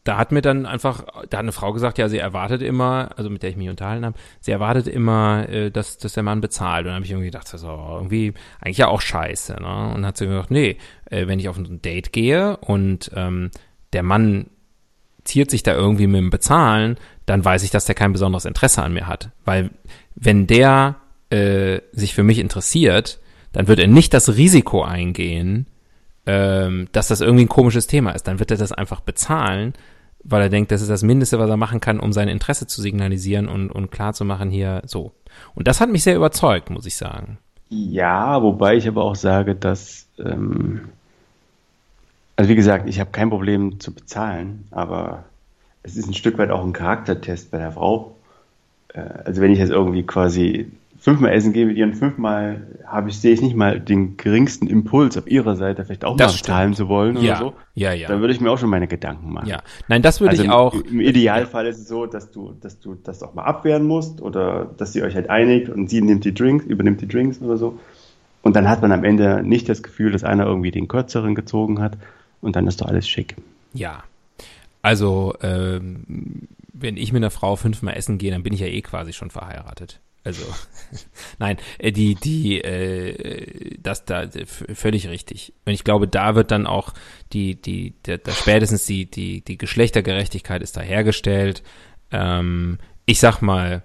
da 0.03 0.17
hat 0.17 0.31
mir 0.31 0.41
dann 0.41 0.65
einfach, 0.65 1.03
da 1.29 1.37
hat 1.37 1.43
eine 1.43 1.51
Frau 1.51 1.73
gesagt, 1.73 1.97
ja, 1.97 2.09
sie 2.09 2.17
erwartet 2.17 2.61
immer, 2.61 3.09
also 3.17 3.29
mit 3.29 3.43
der 3.43 3.51
ich 3.51 3.57
mich 3.57 3.69
unterhalten 3.69 4.05
habe, 4.05 4.17
sie 4.39 4.51
erwartet 4.51 4.87
immer, 4.87 5.47
äh, 5.49 5.71
dass, 5.71 5.97
dass 5.97 6.13
der 6.13 6.23
Mann 6.23 6.41
bezahlt. 6.41 6.85
Und 6.85 6.87
dann 6.87 6.95
habe 6.95 7.05
ich 7.05 7.11
irgendwie 7.11 7.27
gedacht, 7.27 7.45
das 7.45 7.61
ist 7.61 7.67
irgendwie 7.67 8.33
eigentlich 8.59 8.79
ja 8.79 8.87
auch 8.87 9.01
scheiße. 9.01 9.57
Ne? 9.61 9.93
Und 9.93 10.05
hat 10.05 10.17
sie 10.17 10.25
gesagt, 10.25 10.49
nee, 10.49 10.77
äh, 11.05 11.27
wenn 11.27 11.39
ich 11.39 11.49
auf 11.49 11.57
ein 11.57 11.81
Date 11.81 12.13
gehe 12.13 12.57
und 12.57 13.11
ähm, 13.13 13.51
der 13.93 14.03
Mann 14.03 14.47
ziert 15.23 15.51
sich 15.51 15.61
da 15.61 15.73
irgendwie 15.73 16.07
mit 16.07 16.19
dem 16.19 16.29
Bezahlen, 16.31 16.97
dann 17.31 17.45
weiß 17.45 17.63
ich, 17.63 17.71
dass 17.71 17.85
der 17.85 17.95
kein 17.95 18.11
besonderes 18.11 18.43
Interesse 18.43 18.83
an 18.83 18.91
mir 18.91 19.07
hat. 19.07 19.29
Weil 19.45 19.69
wenn 20.15 20.47
der 20.47 20.97
äh, 21.29 21.79
sich 21.93 22.13
für 22.13 22.23
mich 22.23 22.39
interessiert, 22.39 23.21
dann 23.53 23.69
wird 23.69 23.79
er 23.79 23.87
nicht 23.87 24.13
das 24.13 24.35
Risiko 24.35 24.83
eingehen, 24.83 25.65
ähm, 26.25 26.89
dass 26.91 27.07
das 27.07 27.21
irgendwie 27.21 27.45
ein 27.45 27.49
komisches 27.49 27.87
Thema 27.87 28.11
ist. 28.11 28.27
Dann 28.27 28.39
wird 28.39 28.51
er 28.51 28.57
das 28.57 28.73
einfach 28.73 28.99
bezahlen, 28.99 29.71
weil 30.25 30.41
er 30.41 30.49
denkt, 30.49 30.71
das 30.71 30.81
ist 30.81 30.89
das 30.89 31.03
Mindeste, 31.03 31.39
was 31.39 31.49
er 31.49 31.55
machen 31.55 31.79
kann, 31.79 32.01
um 32.01 32.11
sein 32.11 32.27
Interesse 32.27 32.67
zu 32.67 32.81
signalisieren 32.81 33.47
und, 33.47 33.71
und 33.71 33.91
klar 33.91 34.13
hier 34.49 34.81
so. 34.85 35.13
Und 35.55 35.69
das 35.69 35.79
hat 35.79 35.89
mich 35.89 36.03
sehr 36.03 36.17
überzeugt, 36.17 36.69
muss 36.69 36.85
ich 36.85 36.97
sagen. 36.97 37.37
Ja, 37.69 38.43
wobei 38.43 38.75
ich 38.75 38.89
aber 38.89 39.05
auch 39.05 39.15
sage, 39.15 39.55
dass, 39.55 40.05
ähm, 40.19 40.89
also 42.35 42.49
wie 42.49 42.55
gesagt, 42.55 42.89
ich 42.89 42.99
habe 42.99 43.11
kein 43.11 43.29
Problem 43.29 43.79
zu 43.79 43.93
bezahlen, 43.93 44.67
aber 44.71 45.23
es 45.83 45.97
ist 45.97 46.07
ein 46.07 46.13
Stück 46.13 46.37
weit 46.37 46.51
auch 46.51 46.63
ein 46.63 46.73
Charaktertest 46.73 47.51
bei 47.51 47.57
der 47.57 47.71
Frau. 47.71 48.15
Äh, 48.93 49.01
also 49.25 49.41
wenn 49.41 49.51
ich 49.51 49.59
jetzt 49.59 49.71
irgendwie 49.71 50.03
quasi 50.03 50.67
fünfmal 51.01 51.33
essen 51.33 51.51
gehe 51.51 51.65
mit 51.65 51.77
ihr 51.77 51.85
und 51.85 51.95
fünfmal 51.95 52.61
habe 52.85 53.09
ich, 53.09 53.19
sehe 53.19 53.33
ich 53.33 53.41
nicht 53.41 53.55
mal 53.55 53.79
den 53.79 54.17
geringsten 54.17 54.67
Impuls 54.67 55.17
auf 55.17 55.25
ihrer 55.25 55.55
Seite, 55.55 55.83
vielleicht 55.83 56.05
auch 56.05 56.15
das 56.15 56.33
mal 56.33 56.43
zahlen 56.43 56.73
zu 56.75 56.87
wollen 56.89 57.17
ja. 57.17 57.31
oder 57.31 57.37
so. 57.37 57.53
Ja, 57.73 57.91
ja. 57.91 58.07
Dann 58.07 58.21
würde 58.21 58.33
ich 58.33 58.39
mir 58.39 58.51
auch 58.51 58.59
schon 58.59 58.69
meine 58.69 58.87
Gedanken 58.87 59.33
machen. 59.33 59.49
Ja. 59.49 59.63
Nein, 59.87 60.03
das 60.03 60.21
würde 60.21 60.31
also 60.31 60.43
ich 60.43 60.49
auch. 60.51 60.75
Im 60.75 61.01
Idealfall 61.01 61.65
ist 61.65 61.79
es 61.79 61.87
so, 61.87 62.05
dass 62.05 62.29
du, 62.31 62.53
dass 62.61 62.79
du 62.79 62.95
das 63.03 63.23
auch 63.23 63.33
mal 63.33 63.45
abwehren 63.45 63.87
musst 63.87 64.21
oder 64.21 64.69
dass 64.77 64.95
ihr 64.95 65.03
euch 65.03 65.15
halt 65.15 65.31
einigt 65.31 65.69
und 65.69 65.89
sie 65.89 66.01
nimmt 66.01 66.23
die 66.23 66.35
Drinks, 66.35 66.65
übernimmt 66.65 67.01
die 67.01 67.07
Drinks 67.07 67.41
oder 67.41 67.57
so. 67.57 67.79
Und 68.43 68.55
dann 68.55 68.69
hat 68.69 68.83
man 68.83 68.91
am 68.91 69.03
Ende 69.03 69.41
nicht 69.43 69.69
das 69.69 69.81
Gefühl, 69.81 70.11
dass 70.11 70.23
einer 70.23 70.45
irgendwie 70.45 70.71
den 70.71 70.87
kürzeren 70.87 71.33
gezogen 71.33 71.81
hat 71.81 71.97
und 72.41 72.55
dann 72.55 72.67
ist 72.67 72.79
doch 72.79 72.87
alles 72.87 73.09
schick. 73.09 73.35
Ja. 73.73 74.03
Also, 74.81 75.35
ähm, 75.41 76.47
wenn 76.73 76.97
ich 76.97 77.13
mit 77.13 77.21
einer 77.21 77.31
Frau 77.31 77.55
fünfmal 77.55 77.95
essen 77.95 78.17
gehe, 78.17 78.31
dann 78.31 78.43
bin 78.43 78.53
ich 78.53 78.59
ja 78.59 78.67
eh 78.67 78.81
quasi 78.81 79.13
schon 79.13 79.29
verheiratet. 79.29 79.99
Also, 80.23 80.43
nein, 81.39 81.57
äh, 81.79 81.91
die, 81.91 82.15
die, 82.15 82.61
äh, 82.61 83.77
das 83.79 84.05
da 84.05 84.27
völlig 84.73 85.07
richtig. 85.09 85.53
Und 85.65 85.73
ich 85.73 85.83
glaube, 85.83 86.07
da 86.07 86.35
wird 86.35 86.51
dann 86.51 86.67
auch 86.67 86.93
die, 87.33 87.59
die, 87.59 87.95
der, 88.05 88.19
der 88.19 88.31
spätestens 88.31 88.85
die, 88.85 89.09
die, 89.09 89.41
die 89.41 89.57
Geschlechtergerechtigkeit 89.57 90.61
ist 90.61 90.77
da 90.77 90.81
hergestellt. 90.81 91.63
Ähm, 92.11 92.77
ich 93.05 93.19
sag 93.19 93.41
mal, 93.41 93.83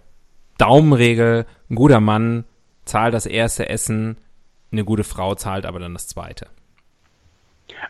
Daumenregel, 0.58 1.46
ein 1.70 1.74
guter 1.74 2.00
Mann 2.00 2.44
zahlt 2.84 3.14
das 3.14 3.26
erste 3.26 3.68
Essen, 3.68 4.18
eine 4.72 4.84
gute 4.84 5.04
Frau 5.04 5.34
zahlt 5.34 5.64
aber 5.66 5.78
dann 5.78 5.94
das 5.94 6.08
zweite. 6.08 6.48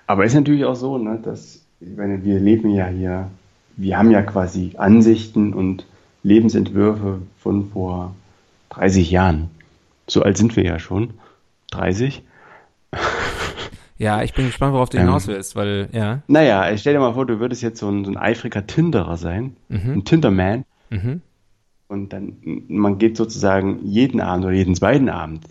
Aber 0.07 0.25
ist 0.25 0.35
natürlich 0.35 0.65
auch 0.65 0.75
so, 0.75 0.99
ne, 0.99 1.21
dass, 1.23 1.66
ich 1.81 1.97
meine, 1.97 2.25
wir 2.25 2.39
leben 2.39 2.71
ja 2.71 2.87
hier, 2.89 3.31
wir 3.77 3.99
haben 3.99 4.11
ja 4.11 4.23
quasi 4.23 4.73
Ansichten 4.77 5.53
und 5.53 5.87
Lebensentwürfe 6.23 7.21
von 7.39 7.71
vor 7.71 8.15
30 8.71 9.11
Jahren. 9.11 9.51
So 10.07 10.23
alt 10.23 10.37
sind 10.37 10.57
wir 10.57 10.65
ja 10.65 10.79
schon. 10.79 11.15
30. 11.71 12.23
Ja, 13.99 14.23
ich 14.23 14.35
bin 14.35 14.47
gespannt, 14.47 14.75
worauf 14.75 14.91
du 14.91 14.99
hinaus 14.99 15.27
willst, 15.27 15.57
weil, 15.57 15.89
ja. 15.93 16.23
Naja, 16.27 16.77
stell 16.77 16.93
dir 16.93 17.01
mal 17.01 17.15
vor, 17.15 17.25
du 17.25 17.41
würdest 17.41 17.63
jetzt 17.63 17.81
so 17.81 17.89
ein, 17.89 18.05
so 18.05 18.11
ein 18.11 18.19
eifriger 18.19 18.67
Tinderer 18.67 19.17
sein, 19.17 19.57
mhm. 19.69 19.93
ein 19.93 20.05
Tinderman. 20.05 20.65
Mhm. 20.91 21.23
Und 21.89 22.13
dann, 22.13 22.37
man 22.69 22.99
geht 22.99 23.17
sozusagen 23.17 23.81
jeden 23.87 24.21
Abend 24.21 24.45
oder 24.45 24.55
jeden 24.55 24.75
zweiten 24.75 25.09
Abend 25.09 25.47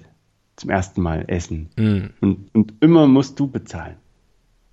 zum 0.58 0.70
ersten 0.70 1.02
Mal 1.02 1.26
essen. 1.28 1.70
Mhm. 1.76 2.12
Und, 2.22 2.54
und 2.54 2.74
immer 2.82 3.08
musst 3.08 3.40
du 3.40 3.48
bezahlen. 3.48 3.96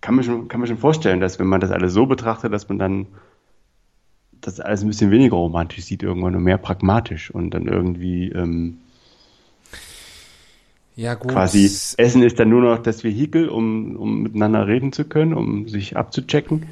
Kann 0.03 0.17
man, 0.17 0.25
schon, 0.25 0.49
kann 0.49 0.61
man 0.61 0.67
schon 0.67 0.79
vorstellen, 0.79 1.21
dass 1.21 1.39
wenn 1.39 1.47
man 1.47 1.61
das 1.61 1.71
alles 1.71 1.95
so 1.95 2.05
betrachtet, 2.07 2.53
dass 2.53 2.69
man 2.69 2.79
dann 2.79 3.07
das 4.43 4.61
alles 4.61 4.83
ein 4.83 4.89
bisschen 4.89 5.11
weniger 5.11 5.37
romantisch 5.37 5.85
sieht 5.85 6.03
irgendwann 6.03 6.35
und 6.35 6.43
mehr 6.43 6.59
pragmatisch 6.59 7.31
und 7.31 7.51
dann 7.51 7.69
irgendwie 7.69 8.29
ähm, 8.31 8.79
ja, 10.97 11.15
gut. 11.15 11.31
quasi 11.31 11.65
Essen 11.65 12.23
ist 12.23 12.39
dann 12.39 12.51
nur 12.51 12.63
noch 12.63 12.79
das 12.79 13.05
Vehikel, 13.05 13.49
um, 13.49 13.97
um 13.97 14.23
miteinander 14.23 14.67
reden 14.67 14.93
zu 14.93 15.05
können, 15.05 15.33
um 15.33 15.69
sich 15.69 15.97
abzuchecken. 15.97 16.67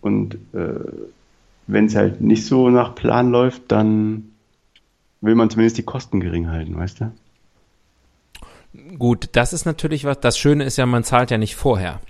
Und 0.00 0.36
äh, 0.54 0.80
wenn 1.66 1.84
es 1.84 1.94
halt 1.94 2.20
nicht 2.20 2.46
so 2.46 2.70
nach 2.70 2.94
Plan 2.94 3.30
läuft, 3.30 3.70
dann 3.70 4.32
will 5.20 5.34
man 5.34 5.50
zumindest 5.50 5.76
die 5.78 5.82
Kosten 5.82 6.20
gering 6.20 6.48
halten, 6.48 6.76
weißt 6.76 7.00
du? 7.00 7.12
Gut, 8.98 9.30
das 9.32 9.52
ist 9.52 9.66
natürlich 9.66 10.04
was. 10.04 10.20
Das 10.20 10.38
Schöne 10.38 10.64
ist 10.64 10.78
ja, 10.78 10.86
man 10.86 11.04
zahlt 11.04 11.30
ja 11.30 11.38
nicht 11.38 11.56
vorher. 11.56 12.00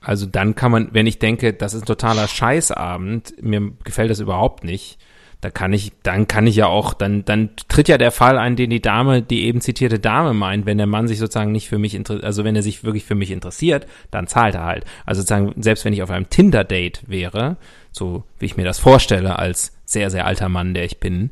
Also 0.00 0.26
dann 0.26 0.54
kann 0.54 0.72
man, 0.72 0.88
wenn 0.92 1.06
ich 1.06 1.18
denke, 1.18 1.52
das 1.52 1.74
ist 1.74 1.82
ein 1.82 1.86
totaler 1.86 2.26
Scheißabend, 2.26 3.42
mir 3.42 3.72
gefällt 3.84 4.10
das 4.10 4.20
überhaupt 4.20 4.64
nicht, 4.64 4.98
da 5.42 5.50
kann 5.50 5.72
ich, 5.72 5.92
dann 6.04 6.28
kann 6.28 6.46
ich 6.46 6.54
ja 6.54 6.66
auch, 6.66 6.94
dann, 6.94 7.24
dann 7.24 7.50
tritt 7.68 7.88
ja 7.88 7.98
der 7.98 8.12
Fall 8.12 8.38
ein, 8.38 8.54
den 8.54 8.70
die 8.70 8.80
Dame, 8.80 9.22
die 9.22 9.42
eben 9.42 9.60
zitierte 9.60 9.98
Dame 9.98 10.34
meint, 10.34 10.66
wenn 10.66 10.78
der 10.78 10.86
Mann 10.86 11.08
sich 11.08 11.18
sozusagen 11.18 11.50
nicht 11.50 11.68
für 11.68 11.78
mich 11.78 11.94
interessiert, 11.94 12.24
also 12.24 12.44
wenn 12.44 12.54
er 12.54 12.62
sich 12.62 12.84
wirklich 12.84 13.04
für 13.04 13.16
mich 13.16 13.32
interessiert, 13.32 13.86
dann 14.12 14.28
zahlt 14.28 14.54
er 14.54 14.64
halt. 14.64 14.84
Also 15.04 15.20
sozusagen, 15.20 15.60
selbst 15.60 15.84
wenn 15.84 15.92
ich 15.92 16.02
auf 16.02 16.10
einem 16.10 16.30
Tinder-Date 16.30 17.02
wäre, 17.08 17.56
so 17.90 18.22
wie 18.38 18.46
ich 18.46 18.56
mir 18.56 18.64
das 18.64 18.78
vorstelle, 18.78 19.36
als 19.38 19.72
sehr, 19.84 20.10
sehr 20.10 20.26
alter 20.26 20.48
Mann, 20.48 20.74
der 20.74 20.84
ich 20.84 21.00
bin, 21.00 21.30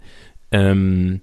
ähm, 0.51 1.21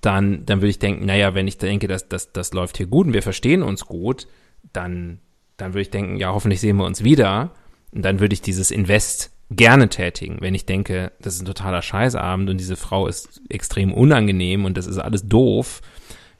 dann, 0.00 0.44
dann 0.44 0.58
würde 0.58 0.70
ich 0.70 0.80
denken, 0.80 1.06
naja, 1.06 1.34
wenn 1.34 1.46
ich 1.46 1.58
denke, 1.58 1.86
dass 1.86 2.08
das, 2.08 2.32
das 2.32 2.52
läuft 2.52 2.76
hier 2.76 2.86
gut 2.86 3.06
und 3.06 3.12
wir 3.12 3.22
verstehen 3.22 3.62
uns 3.62 3.86
gut, 3.86 4.26
dann, 4.72 5.20
dann 5.56 5.72
würde 5.72 5.82
ich 5.82 5.90
denken, 5.90 6.16
ja, 6.16 6.32
hoffentlich 6.32 6.60
sehen 6.60 6.76
wir 6.76 6.84
uns 6.84 7.04
wieder. 7.04 7.50
Und 7.92 8.02
dann 8.04 8.20
würde 8.20 8.34
ich 8.34 8.42
dieses 8.42 8.70
Invest 8.70 9.30
gerne 9.50 9.88
tätigen, 9.88 10.38
wenn 10.40 10.54
ich 10.54 10.66
denke, 10.66 11.12
das 11.20 11.34
ist 11.34 11.42
ein 11.42 11.46
totaler 11.46 11.82
Scheißabend 11.82 12.50
und 12.50 12.58
diese 12.58 12.76
Frau 12.76 13.06
ist 13.06 13.42
extrem 13.48 13.92
unangenehm 13.92 14.64
und 14.64 14.76
das 14.76 14.86
ist 14.86 14.98
alles 14.98 15.28
doof. 15.28 15.80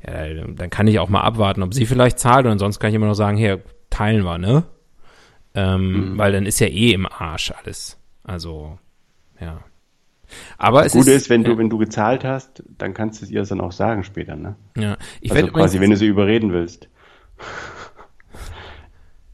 Ja, 0.04 0.44
dann 0.44 0.70
kann 0.70 0.86
ich 0.86 0.98
auch 0.98 1.08
mal 1.08 1.22
abwarten, 1.22 1.62
ob 1.62 1.74
sie 1.74 1.86
vielleicht 1.86 2.18
zahlt 2.18 2.46
und 2.46 2.58
sonst 2.58 2.78
kann 2.78 2.90
ich 2.90 2.96
immer 2.96 3.06
noch 3.06 3.14
sagen, 3.14 3.36
hier, 3.36 3.62
teilen 3.90 4.24
wir, 4.24 4.38
ne? 4.38 4.64
Ähm, 5.54 6.12
mhm. 6.12 6.18
Weil 6.18 6.32
dann 6.32 6.46
ist 6.46 6.58
ja 6.60 6.66
eh 6.66 6.92
im 6.92 7.06
Arsch 7.06 7.52
alles. 7.52 7.98
Also, 8.24 8.78
ja. 9.40 9.60
Aber 10.58 10.82
das 10.82 10.94
es 10.94 10.98
Gute 10.98 11.12
ist, 11.12 11.22
ist 11.22 11.30
wenn 11.30 11.44
du, 11.44 11.56
wenn 11.56 11.70
du 11.70 11.78
gezahlt 11.78 12.24
hast, 12.24 12.64
dann 12.76 12.92
kannst 12.92 13.20
du 13.20 13.26
es 13.26 13.30
ihr 13.30 13.42
dann 13.44 13.60
auch 13.60 13.72
sagen 13.72 14.02
später, 14.02 14.34
ne? 14.34 14.56
Ja. 14.76 14.96
Ich 15.20 15.30
also 15.30 15.46
quasi, 15.48 15.80
wenn 15.80 15.90
du 15.90 15.96
sie 15.96 16.06
überreden 16.06 16.52
willst 16.52 16.88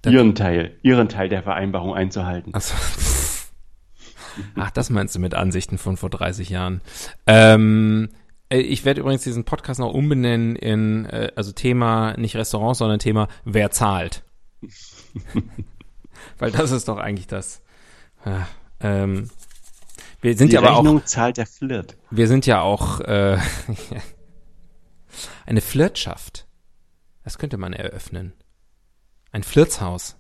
ihren 0.06 0.34
Teil, 0.34 0.76
ihren 0.82 1.08
Teil 1.08 1.28
der 1.28 1.42
Vereinbarung 1.42 1.94
einzuhalten. 1.94 2.52
Ach, 2.54 2.60
so. 2.60 2.74
Ach, 4.56 4.70
das 4.70 4.90
meinst 4.90 5.14
du 5.14 5.18
mit 5.18 5.34
Ansichten 5.34 5.76
von 5.78 5.96
vor 5.96 6.10
30 6.10 6.48
Jahren. 6.50 6.80
Ähm, 7.26 8.10
äh, 8.48 8.58
ich 8.58 8.84
werde 8.84 9.00
übrigens 9.00 9.22
diesen 9.22 9.44
Podcast 9.44 9.80
noch 9.80 9.92
umbenennen 9.92 10.56
in, 10.56 11.06
äh, 11.06 11.32
also 11.36 11.52
Thema 11.52 12.16
nicht 12.16 12.36
Restaurant, 12.36 12.76
sondern 12.76 12.98
Thema 12.98 13.28
wer 13.44 13.70
zahlt. 13.70 14.22
Weil 16.38 16.50
das 16.50 16.70
ist 16.70 16.88
doch 16.88 16.98
eigentlich 16.98 17.26
das. 17.26 17.62
Ja, 18.24 18.48
ähm, 18.80 19.30
wir 20.20 20.36
sind 20.36 20.50
Die 20.50 20.54
ja 20.54 20.60
aber 20.60 20.76
Rechnung 20.76 20.98
auch. 20.98 21.04
zahlt 21.04 21.38
der 21.38 21.46
Flirt. 21.46 21.96
Wir 22.10 22.28
sind 22.28 22.46
ja 22.46 22.60
auch 22.60 23.00
äh, 23.00 23.38
eine 25.46 25.60
Flirtschaft. 25.60 26.46
Das 27.24 27.38
könnte 27.38 27.56
man 27.56 27.72
eröffnen. 27.72 28.34
Ein 29.32 29.42
Flirtshaus. 29.42 30.16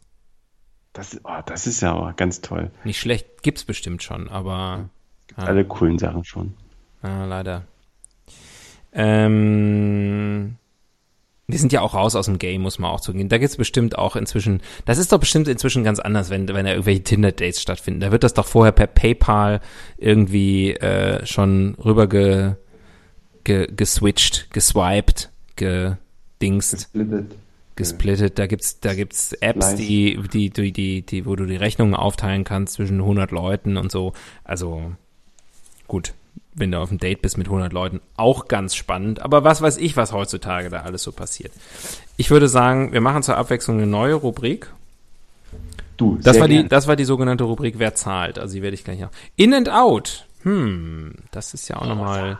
Das, 0.92 1.20
oh, 1.24 1.40
das 1.46 1.66
ist 1.66 1.80
ja 1.80 1.92
auch 1.92 2.14
ganz 2.16 2.40
toll. 2.40 2.70
Nicht 2.84 2.98
schlecht, 2.98 3.42
gibt's 3.42 3.64
bestimmt 3.64 4.02
schon, 4.02 4.28
aber. 4.28 4.90
Ja. 5.36 5.44
Alle 5.44 5.64
coolen 5.64 5.98
Sachen 5.98 6.24
schon. 6.24 6.54
Ja, 7.02 7.24
leider. 7.24 7.64
Ähm, 8.92 10.56
wir 11.46 11.58
sind 11.58 11.72
ja 11.72 11.80
auch 11.80 11.94
raus 11.94 12.16
aus 12.16 12.26
dem 12.26 12.38
Game, 12.38 12.62
muss 12.62 12.80
man 12.80 12.90
auch 12.90 13.00
zugehen. 13.00 13.28
Da 13.28 13.38
gibt's 13.38 13.56
bestimmt 13.56 13.96
auch 13.96 14.16
inzwischen, 14.16 14.62
das 14.84 14.98
ist 14.98 15.12
doch 15.12 15.20
bestimmt 15.20 15.46
inzwischen 15.46 15.84
ganz 15.84 16.00
anders, 16.00 16.28
wenn, 16.30 16.48
wenn 16.48 16.66
da 16.66 16.72
irgendwelche 16.72 17.04
Tinder-Dates 17.04 17.62
stattfinden. 17.62 18.00
Da 18.00 18.10
wird 18.10 18.24
das 18.24 18.34
doch 18.34 18.46
vorher 18.46 18.72
per 18.72 18.88
PayPal 18.88 19.60
irgendwie 19.96 20.72
äh, 20.72 21.24
schon 21.24 21.76
rüber 21.76 22.08
ge, 22.08 22.54
ge, 23.44 23.68
geswitcht, 23.72 24.50
geswiped, 24.50 25.30
gedingst. 25.54 26.72
Gesplittet 26.72 27.32
gesplittet. 27.76 28.38
Da 28.38 28.46
gibt's, 28.46 28.80
da 28.80 28.94
gibt's 28.94 29.32
Apps, 29.34 29.74
die, 29.74 30.18
die, 30.32 30.50
die, 30.50 30.72
die, 30.72 31.02
die, 31.02 31.26
wo 31.26 31.36
du 31.36 31.46
die 31.46 31.56
Rechnungen 31.56 31.94
aufteilen 31.94 32.44
kannst 32.44 32.74
zwischen 32.74 33.00
100 33.00 33.30
Leuten 33.30 33.76
und 33.76 33.90
so. 33.90 34.12
Also, 34.44 34.92
gut. 35.86 36.14
Wenn 36.52 36.72
du 36.72 36.78
auf 36.78 36.90
einem 36.90 36.98
Date 36.98 37.22
bist 37.22 37.38
mit 37.38 37.46
100 37.46 37.72
Leuten, 37.72 38.00
auch 38.16 38.48
ganz 38.48 38.74
spannend. 38.74 39.22
Aber 39.22 39.44
was 39.44 39.62
weiß 39.62 39.76
ich, 39.76 39.96
was 39.96 40.12
heutzutage 40.12 40.68
da 40.68 40.80
alles 40.80 41.04
so 41.04 41.12
passiert. 41.12 41.52
Ich 42.16 42.30
würde 42.30 42.48
sagen, 42.48 42.92
wir 42.92 43.00
machen 43.00 43.22
zur 43.22 43.36
Abwechslung 43.36 43.78
eine 43.78 43.86
neue 43.86 44.14
Rubrik. 44.14 44.72
Du, 45.96 46.18
Das 46.20 46.40
war, 46.40 46.48
die, 46.48 46.56
gern. 46.56 46.68
das 46.68 46.86
war 46.88 46.96
die 46.96 47.04
sogenannte 47.04 47.44
Rubrik 47.44 47.78
Wer 47.78 47.94
zahlt. 47.94 48.38
Also 48.38 48.54
die 48.54 48.62
werde 48.62 48.74
ich 48.74 48.84
gleich 48.84 48.98
noch. 48.98 49.10
In 49.36 49.54
and 49.54 49.68
Out. 49.68 50.26
Hm, 50.42 51.14
das 51.30 51.54
ist 51.54 51.68
ja 51.68 51.76
auch 51.76 51.86
nochmal 51.86 52.38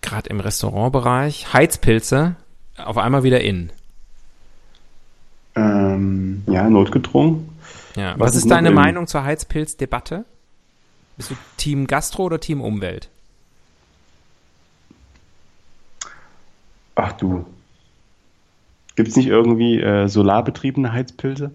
gerade 0.00 0.30
im 0.30 0.40
Restaurantbereich. 0.40 1.52
Heizpilze 1.52 2.36
auf 2.76 2.96
einmal 2.98 3.24
wieder 3.24 3.40
in. 3.40 3.70
Ähm, 5.56 6.42
ja, 6.46 6.68
notgedrungen. 6.70 7.48
Ja. 7.96 8.14
Was 8.18 8.30
Was, 8.30 8.36
ist 8.36 8.50
deine 8.50 8.68
in? 8.68 8.74
Meinung 8.74 9.06
zur 9.06 9.24
Heizpilzdebatte? 9.24 10.24
Bist 11.16 11.30
du 11.30 11.34
Team 11.56 11.86
Gastro 11.86 12.24
oder 12.24 12.40
Team 12.40 12.60
Umwelt? 12.60 13.08
Ach 16.94 17.12
du. 17.12 17.46
Gibt 18.96 19.08
es 19.08 19.16
nicht 19.16 19.26
irgendwie 19.28 19.80
äh, 19.80 20.08
solarbetriebene 20.08 20.92
Heizpilze? 20.92 21.52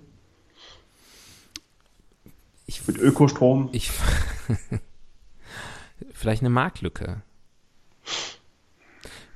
Ich, 2.68 2.88
Mit 2.88 2.98
Ökostrom? 2.98 3.70
ich 3.72 3.92
vielleicht 6.14 6.42
eine 6.42 6.50
Marktlücke. 6.50 7.22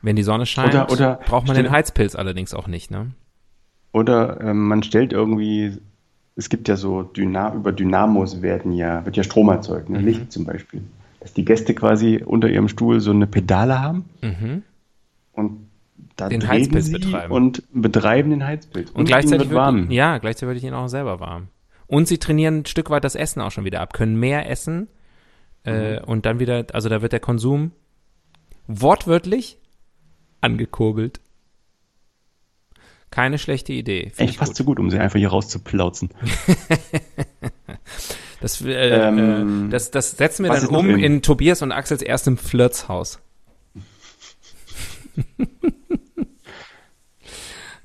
Wenn 0.02 0.16
die 0.16 0.24
Sonne 0.24 0.46
scheint, 0.46 0.74
Oder- 0.74 0.92
oder 0.92 1.16
braucht 1.18 1.46
man 1.48 1.56
den 1.56 1.70
Heizpilz 1.72 2.16
allerdings 2.16 2.54
auch 2.54 2.68
nicht, 2.68 2.90
ne? 2.90 3.12
Oder 3.92 4.40
ähm, 4.42 4.68
man 4.68 4.84
stellt 4.84 5.14
irgendwie, 5.14 5.78
es 6.36 6.50
gibt 6.50 6.68
ja 6.68 6.76
so 6.76 7.04
Dyna 7.04 7.54
über 7.54 7.72
Dynamos 7.72 8.42
werden 8.42 8.72
ja, 8.74 9.04
wird 9.06 9.18
ja 9.18 9.24
Strom 9.24 9.50
erzeugt, 9.50 9.90
Mhm. 9.90 9.96
ne? 9.98 10.02
Licht 10.04 10.32
zum 10.32 10.46
Beispiel. 10.46 10.82
Dass 11.20 11.34
die 11.34 11.44
Gäste 11.44 11.74
quasi 11.74 12.22
unter 12.24 12.50
ihrem 12.50 12.70
Stuhl 12.70 13.00
so 13.02 13.12
eine 13.12 13.28
Pedale 13.28 13.82
haben 13.82 14.06
Mhm. 14.22 14.64
und 15.34 15.68
da 16.16 16.30
Den 16.30 16.48
Heizpilz 16.48 16.86
sie 16.88 16.92
betreiben. 16.94 17.32
und 17.34 17.64
betreiben 17.74 18.30
den 18.30 18.46
Heizpilz. 18.46 18.92
Und, 18.92 19.06
gleichzeitig 19.06 19.48
ihnen 19.48 19.52
wird 19.52 19.60
warm. 19.60 19.82
Wird, 19.84 19.92
ja, 19.94 20.18
gleichzeitig 20.18 20.56
wird 20.56 20.64
ihnen 20.64 20.74
auch 20.76 20.88
selber 20.88 21.20
warm. 21.20 21.48
Und 21.88 22.08
sie 22.08 22.18
trainieren 22.20 22.60
ein 22.60 22.66
Stück 22.66 22.90
weit 22.90 23.04
das 23.04 23.16
Essen 23.16 23.42
auch 23.42 23.52
schon 23.52 23.66
wieder 23.66 23.80
ab, 23.82 23.94
können 23.94 24.20
mehr 24.20 24.50
essen 24.50 24.88
äh, 25.64 26.00
und 26.02 26.26
dann 26.26 26.40
wieder, 26.40 26.66
also 26.74 26.88
da 26.90 27.02
wird 27.02 27.12
der 27.14 27.20
Konsum 27.20 27.72
wortwörtlich 28.68 29.58
angekurbelt. 30.42 31.20
Keine 33.12 33.40
schlechte 33.40 33.74
Idee. 33.74 34.12
Echt 34.18 34.32
ich 34.32 34.38
fast 34.38 34.52
gut. 34.52 34.58
so 34.58 34.64
gut, 34.64 34.80
um 34.80 34.90
sie 34.92 35.00
einfach 35.00 35.18
hier 35.20 35.30
rauszuplauzen. 35.30 36.10
Das, 38.42 38.62
äh, 38.62 38.72
Ähm, 38.72 39.68
äh, 39.68 39.70
das, 39.70 39.92
das 39.92 40.12
setzen 40.12 40.46
wir 40.46 40.54
dann 40.54 40.68
um 40.68 40.90
in? 40.90 41.00
in 41.00 41.22
Tobias 41.22 41.62
und 41.62 41.74
Axels 41.74 42.02
erstem 42.02 42.38
Flirtshaus. 42.38 43.20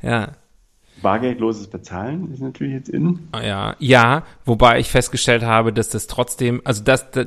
ja. 0.02 0.32
Bargeldloses 1.02 1.66
Bezahlen 1.66 2.32
ist 2.32 2.40
natürlich 2.40 2.72
jetzt 2.72 2.88
in. 2.88 3.28
Ah, 3.32 3.42
Ja, 3.42 3.76
ja, 3.78 4.22
wobei 4.44 4.78
ich 4.78 4.90
festgestellt 4.90 5.42
habe, 5.42 5.72
dass 5.72 5.90
das 5.90 6.06
trotzdem, 6.06 6.62
also 6.64 6.82
das, 6.82 7.10
das 7.10 7.26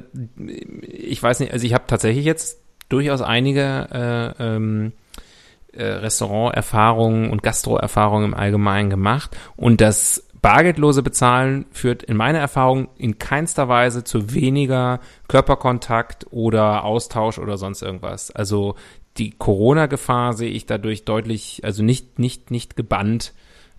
ich 0.81 1.21
weiß 1.21 1.41
nicht, 1.41 1.53
also 1.53 1.65
ich 1.65 1.73
habe 1.73 1.83
tatsächlich 1.85 2.25
jetzt 2.25 2.59
durchaus 2.89 3.21
einige 3.21 4.35
äh, 4.39 4.55
ähm, 4.55 4.93
äh, 5.73 5.83
Restauranterfahrungen 5.83 7.29
und 7.29 7.43
Gastroerfahrungen 7.43 8.25
im 8.25 8.33
Allgemeinen 8.33 8.89
gemacht 8.89 9.37
und 9.55 9.81
das 9.81 10.27
bargeldlose 10.41 11.03
Bezahlen 11.03 11.65
führt 11.71 12.03
in 12.03 12.15
meiner 12.15 12.39
Erfahrung 12.39 12.89
in 12.97 13.19
keinster 13.19 13.67
Weise 13.67 14.03
zu 14.03 14.33
weniger 14.33 14.99
Körperkontakt 15.27 16.27
oder 16.31 16.83
Austausch 16.83 17.39
oder 17.39 17.57
sonst 17.57 17.81
irgendwas. 17.81 18.31
Also 18.31 18.75
die 19.17 19.31
Corona-Gefahr 19.31 20.33
sehe 20.33 20.49
ich 20.49 20.65
dadurch 20.65 21.05
deutlich, 21.05 21.61
also 21.63 21.83
nicht, 21.83 22.19
nicht, 22.19 22.51
nicht 22.51 22.75
gebannt, 22.75 23.33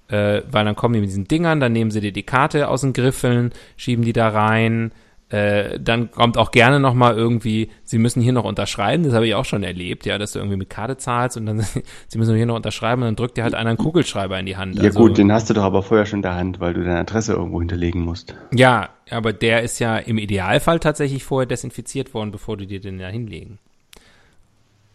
äh, 0.08 0.42
weil 0.50 0.64
dann 0.64 0.76
kommen 0.76 0.94
die 0.94 1.00
mit 1.00 1.10
diesen 1.10 1.28
Dingern, 1.28 1.60
dann 1.60 1.72
nehmen 1.72 1.90
sie 1.90 2.00
dir 2.00 2.12
die 2.12 2.24
Karte 2.24 2.68
aus 2.68 2.80
den 2.80 2.92
Griffeln, 2.92 3.52
schieben 3.76 4.04
die 4.04 4.12
da 4.12 4.28
rein, 4.28 4.92
äh, 5.30 5.78
dann 5.78 6.10
kommt 6.10 6.38
auch 6.38 6.50
gerne 6.50 6.80
noch 6.80 6.94
mal 6.94 7.14
irgendwie, 7.14 7.70
sie 7.84 7.98
müssen 7.98 8.22
hier 8.22 8.32
noch 8.32 8.44
unterschreiben, 8.44 9.04
das 9.04 9.12
habe 9.12 9.26
ich 9.26 9.34
auch 9.34 9.44
schon 9.44 9.62
erlebt, 9.62 10.06
ja, 10.06 10.16
dass 10.16 10.32
du 10.32 10.38
irgendwie 10.38 10.56
mit 10.56 10.70
Karte 10.70 10.96
zahlst 10.96 11.36
und 11.36 11.46
dann, 11.46 11.60
sie 12.08 12.18
müssen 12.18 12.34
hier 12.34 12.46
noch 12.46 12.56
unterschreiben 12.56 13.02
und 13.02 13.08
dann 13.08 13.16
drückt 13.16 13.36
dir 13.36 13.44
halt 13.44 13.54
einer 13.54 13.70
einen 13.70 13.78
Kugelschreiber 13.78 14.38
in 14.38 14.46
die 14.46 14.56
Hand. 14.56 14.76
Ja 14.76 14.84
Also, 14.84 15.00
gut, 15.00 15.18
den 15.18 15.30
hast 15.32 15.50
du 15.50 15.54
doch 15.54 15.64
aber 15.64 15.82
vorher 15.82 16.06
schon 16.06 16.18
in 16.18 16.22
der 16.22 16.34
Hand, 16.34 16.60
weil 16.60 16.72
du 16.74 16.82
deine 16.82 16.98
Adresse 17.00 17.34
irgendwo 17.34 17.60
hinterlegen 17.60 18.00
musst. 18.00 18.34
Ja, 18.54 18.90
aber 19.10 19.32
der 19.32 19.62
ist 19.62 19.78
ja 19.78 19.98
im 19.98 20.18
Idealfall 20.18 20.80
tatsächlich 20.80 21.24
vorher 21.24 21.46
desinfiziert 21.46 22.14
worden, 22.14 22.30
bevor 22.30 22.56
du 22.56 22.66
dir 22.66 22.80
den 22.80 22.98
da 22.98 23.08
hinlegen. 23.08 23.58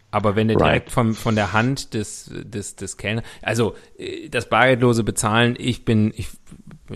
Aber 0.09 0.35
wenn 0.35 0.47
der 0.47 0.57
Right. 0.57 0.65
direkt 0.65 0.91
vom, 0.91 1.15
von 1.15 1.35
der 1.35 1.53
Hand 1.53 1.95
des, 1.95 2.29
des, 2.31 2.75
des 2.75 2.97
Kellner, 2.97 3.23
also 3.41 3.75
äh, 3.97 4.29
das 4.29 4.47
bargeldlose 4.47 5.03
Bezahlen, 5.03 5.55
ich 5.57 5.85
bin, 5.85 6.13
ich, 6.15 6.27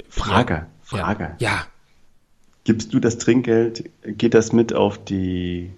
Frage, 0.08 0.54
ja, 0.54 0.68
Frage. 0.82 1.36
Ja, 1.40 1.66
Gibst 2.68 2.94
du 2.94 3.00
das 3.00 3.18
Trinkgeld, 3.18 3.90
geht 4.04 4.34
das 4.34 4.52
mit 4.52 4.74
auf 4.74 4.98
die 4.98 5.72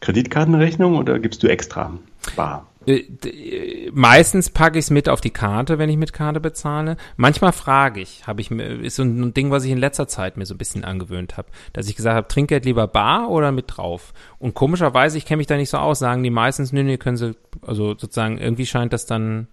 Kreditkartenrechnung 0.00 0.96
oder 0.96 1.18
gibst 1.18 1.42
du 1.42 1.46
extra 1.46 1.98
bar? 2.36 2.66
Äh, 2.86 3.06
äh, 3.24 3.90
Meistens 3.94 4.50
packe 4.50 4.78
ich 4.78 4.84
es 4.84 4.90
mit 4.90 5.08
auf 5.08 5.22
die 5.22 5.30
Karte, 5.30 5.78
wenn 5.78 5.88
ich 5.88 5.96
mit 5.96 6.12
Karte 6.12 6.38
bezahle. 6.38 6.98
Manchmal 7.16 7.52
frage 7.52 8.02
ich, 8.02 8.26
habe 8.26 8.42
ich 8.42 8.50
ist 8.50 8.96
so 8.96 9.04
ein 9.04 9.32
Ding, 9.32 9.50
was 9.50 9.64
ich 9.64 9.70
in 9.70 9.78
letzter 9.78 10.06
Zeit 10.06 10.36
mir 10.36 10.44
so 10.44 10.52
ein 10.52 10.58
bisschen 10.58 10.84
angewöhnt 10.84 11.38
habe, 11.38 11.48
dass 11.72 11.88
ich 11.88 11.96
gesagt 11.96 12.16
habe, 12.16 12.28
Trinkgeld 12.28 12.66
lieber 12.66 12.86
bar 12.88 13.30
oder 13.30 13.50
mit 13.50 13.64
drauf. 13.68 14.12
Und 14.38 14.52
komischerweise, 14.52 15.16
ich 15.16 15.24
kenne 15.24 15.38
mich 15.38 15.46
da 15.46 15.56
nicht 15.56 15.70
so 15.70 15.78
aus, 15.78 15.98
sagen 15.98 16.22
die 16.22 16.28
meistens, 16.28 16.74
nö, 16.74 16.82
nee, 16.82 16.98
können 16.98 17.16
sie, 17.16 17.36
also 17.62 17.96
sozusagen, 17.96 18.36
irgendwie 18.36 18.66
scheint 18.66 18.92
das 18.92 19.06
dann, 19.06 19.48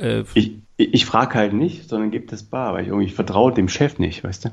äh, 0.00 0.24
Ich, 0.34 0.52
ich, 0.76 1.06
frage 1.06 1.34
halt 1.34 1.52
nicht, 1.52 1.88
sondern 1.88 2.10
gebe 2.10 2.26
das 2.26 2.42
bar, 2.44 2.74
weil 2.74 2.82
ich 2.82 2.88
irgendwie 2.88 3.10
vertraue 3.10 3.52
dem 3.52 3.68
Chef 3.68 3.98
nicht, 3.98 4.22
weißt 4.24 4.46
du? 4.46 4.50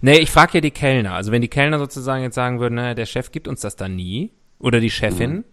nee, 0.00 0.18
ich 0.18 0.30
frage 0.30 0.54
ja 0.54 0.60
die 0.60 0.70
Kellner. 0.70 1.14
Also 1.14 1.32
wenn 1.32 1.42
die 1.42 1.48
Kellner 1.48 1.78
sozusagen 1.78 2.22
jetzt 2.22 2.34
sagen 2.34 2.60
würden, 2.60 2.76
naja, 2.76 2.94
der 2.94 3.06
Chef 3.06 3.32
gibt 3.32 3.48
uns 3.48 3.60
das 3.60 3.76
dann 3.76 3.96
nie, 3.96 4.30
oder 4.58 4.80
die 4.80 4.90
Chefin, 4.90 5.44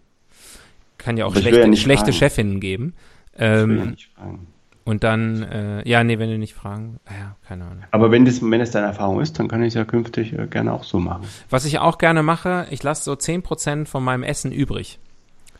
kann 0.97 1.17
ja 1.17 1.25
auch 1.25 1.35
schlechte, 1.35 1.67
ja 1.67 1.75
schlechte 1.75 2.05
fragen. 2.13 2.17
Chefinnen 2.17 2.59
geben. 2.59 2.93
Will 3.35 3.47
ja 3.47 3.63
Ähm, 3.63 3.89
nicht 3.91 4.09
fragen. 4.15 4.47
und 4.85 5.03
dann, 5.03 5.41
äh, 5.43 5.89
ja, 5.89 6.03
nee, 6.03 6.19
wenn 6.19 6.29
du 6.29 6.37
nicht 6.37 6.53
fragen, 6.53 6.99
ah 7.05 7.11
ja, 7.19 7.35
keine 7.47 7.65
Ahnung. 7.65 7.83
Aber 7.91 8.11
wenn 8.11 8.25
das, 8.25 8.41
wenn 8.41 8.61
es 8.61 8.71
deine 8.71 8.87
Erfahrung 8.87 9.19
ist, 9.21 9.39
dann 9.39 9.47
kann 9.47 9.61
ich 9.63 9.69
es 9.69 9.73
ja 9.73 9.85
künftig 9.85 10.33
äh, 10.33 10.45
gerne 10.47 10.71
auch 10.71 10.83
so 10.83 10.99
machen. 10.99 11.27
Was 11.49 11.65
ich 11.65 11.79
auch 11.79 11.97
gerne 11.97 12.21
mache, 12.23 12.67
ich 12.69 12.83
lasse 12.83 13.03
so 13.03 13.13
10% 13.13 13.85
von 13.87 14.03
meinem 14.03 14.23
Essen 14.23 14.51
übrig. 14.51 14.99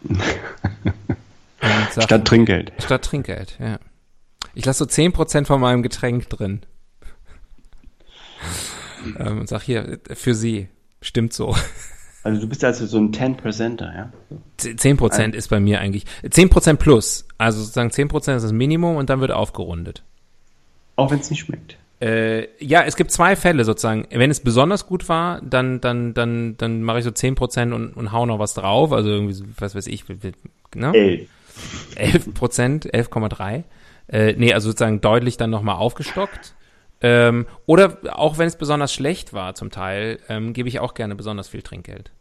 Sag, 1.92 2.04
Statt 2.04 2.26
Trinkgeld. 2.26 2.72
statt 2.80 3.06
Trinkgeld, 3.06 3.58
ja. 3.60 3.80
Ich 4.56 4.66
lasse 4.66 4.84
so 4.84 4.90
10% 4.90 5.46
von 5.46 5.62
meinem 5.62 5.84
Getränk 5.84 6.30
drin. 6.30 6.62
ähm, 9.20 9.40
und 9.40 9.50
sag 9.50 9.62
hier, 9.62 10.00
für 10.14 10.36
Sie, 10.36 10.68
stimmt 11.02 11.34
so. 11.34 11.56
Also 12.24 12.40
du 12.40 12.48
bist 12.48 12.64
also 12.64 12.86
so 12.86 12.98
ein 12.98 13.12
10%er, 13.12 13.94
ja? 13.94 14.14
10% 14.60 15.34
ist 15.34 15.50
bei 15.50 15.60
mir 15.60 15.82
eigentlich, 15.82 16.06
10% 16.24 16.76
plus. 16.76 17.28
Also 17.38 17.60
sozusagen 17.60 17.90
10% 17.90 18.16
ist 18.36 18.44
das 18.44 18.52
Minimum 18.54 18.96
und 18.96 19.10
dann 19.10 19.20
wird 19.20 19.32
aufgerundet. 19.32 20.04
Auch 20.96 21.12
wenn 21.12 21.20
es 21.20 21.30
nicht 21.30 21.42
schmeckt. 21.42 21.78
Äh, 22.00 22.48
ja, 22.64 22.84
es 22.84 22.96
gibt 22.96 23.12
zwei 23.12 23.36
Fälle 23.36 23.66
sozusagen. 23.66 24.08
Wenn 24.10 24.32
es 24.32 24.40
besonders 24.40 24.88
gut 24.88 25.10
war, 25.10 25.42
dann, 25.42 25.82
dann, 25.82 26.14
dann, 26.14 26.56
dann 26.58 26.84
mache 26.84 27.00
ich 27.00 27.06
so 27.06 27.12
10% 27.12 27.74
und, 27.74 27.94
und 27.94 28.12
hau 28.12 28.26
noch 28.26 28.40
was 28.40 28.54
drauf. 28.54 28.92
Also 28.92 29.10
irgendwie, 29.10 29.34
so, 29.34 29.46
was 29.58 29.76
weiß 29.76 29.88
ich, 29.88 30.06
ne? 30.76 30.92
Ey, 30.94 31.28
11 31.96 32.34
Prozent, 32.34 32.94
11,3. 32.94 33.64
Äh, 34.08 34.34
nee, 34.38 34.54
also 34.54 34.70
sozusagen 34.70 35.02
deutlich 35.02 35.38
dann 35.38 35.50
nochmal 35.50 35.76
aufgestockt. 35.76 36.56
Ähm, 37.02 37.48
oder 37.66 37.98
auch 38.12 38.38
wenn 38.38 38.48
es 38.48 38.56
besonders 38.56 38.94
schlecht 38.94 39.34
war 39.34 39.56
zum 39.56 39.72
Teil, 39.72 40.20
ähm, 40.30 40.54
gebe 40.54 40.70
ich 40.70 40.80
auch 40.80 40.94
gerne 40.94 41.16
besonders 41.16 41.50
viel 41.50 41.62
Trinkgeld. 41.62 42.12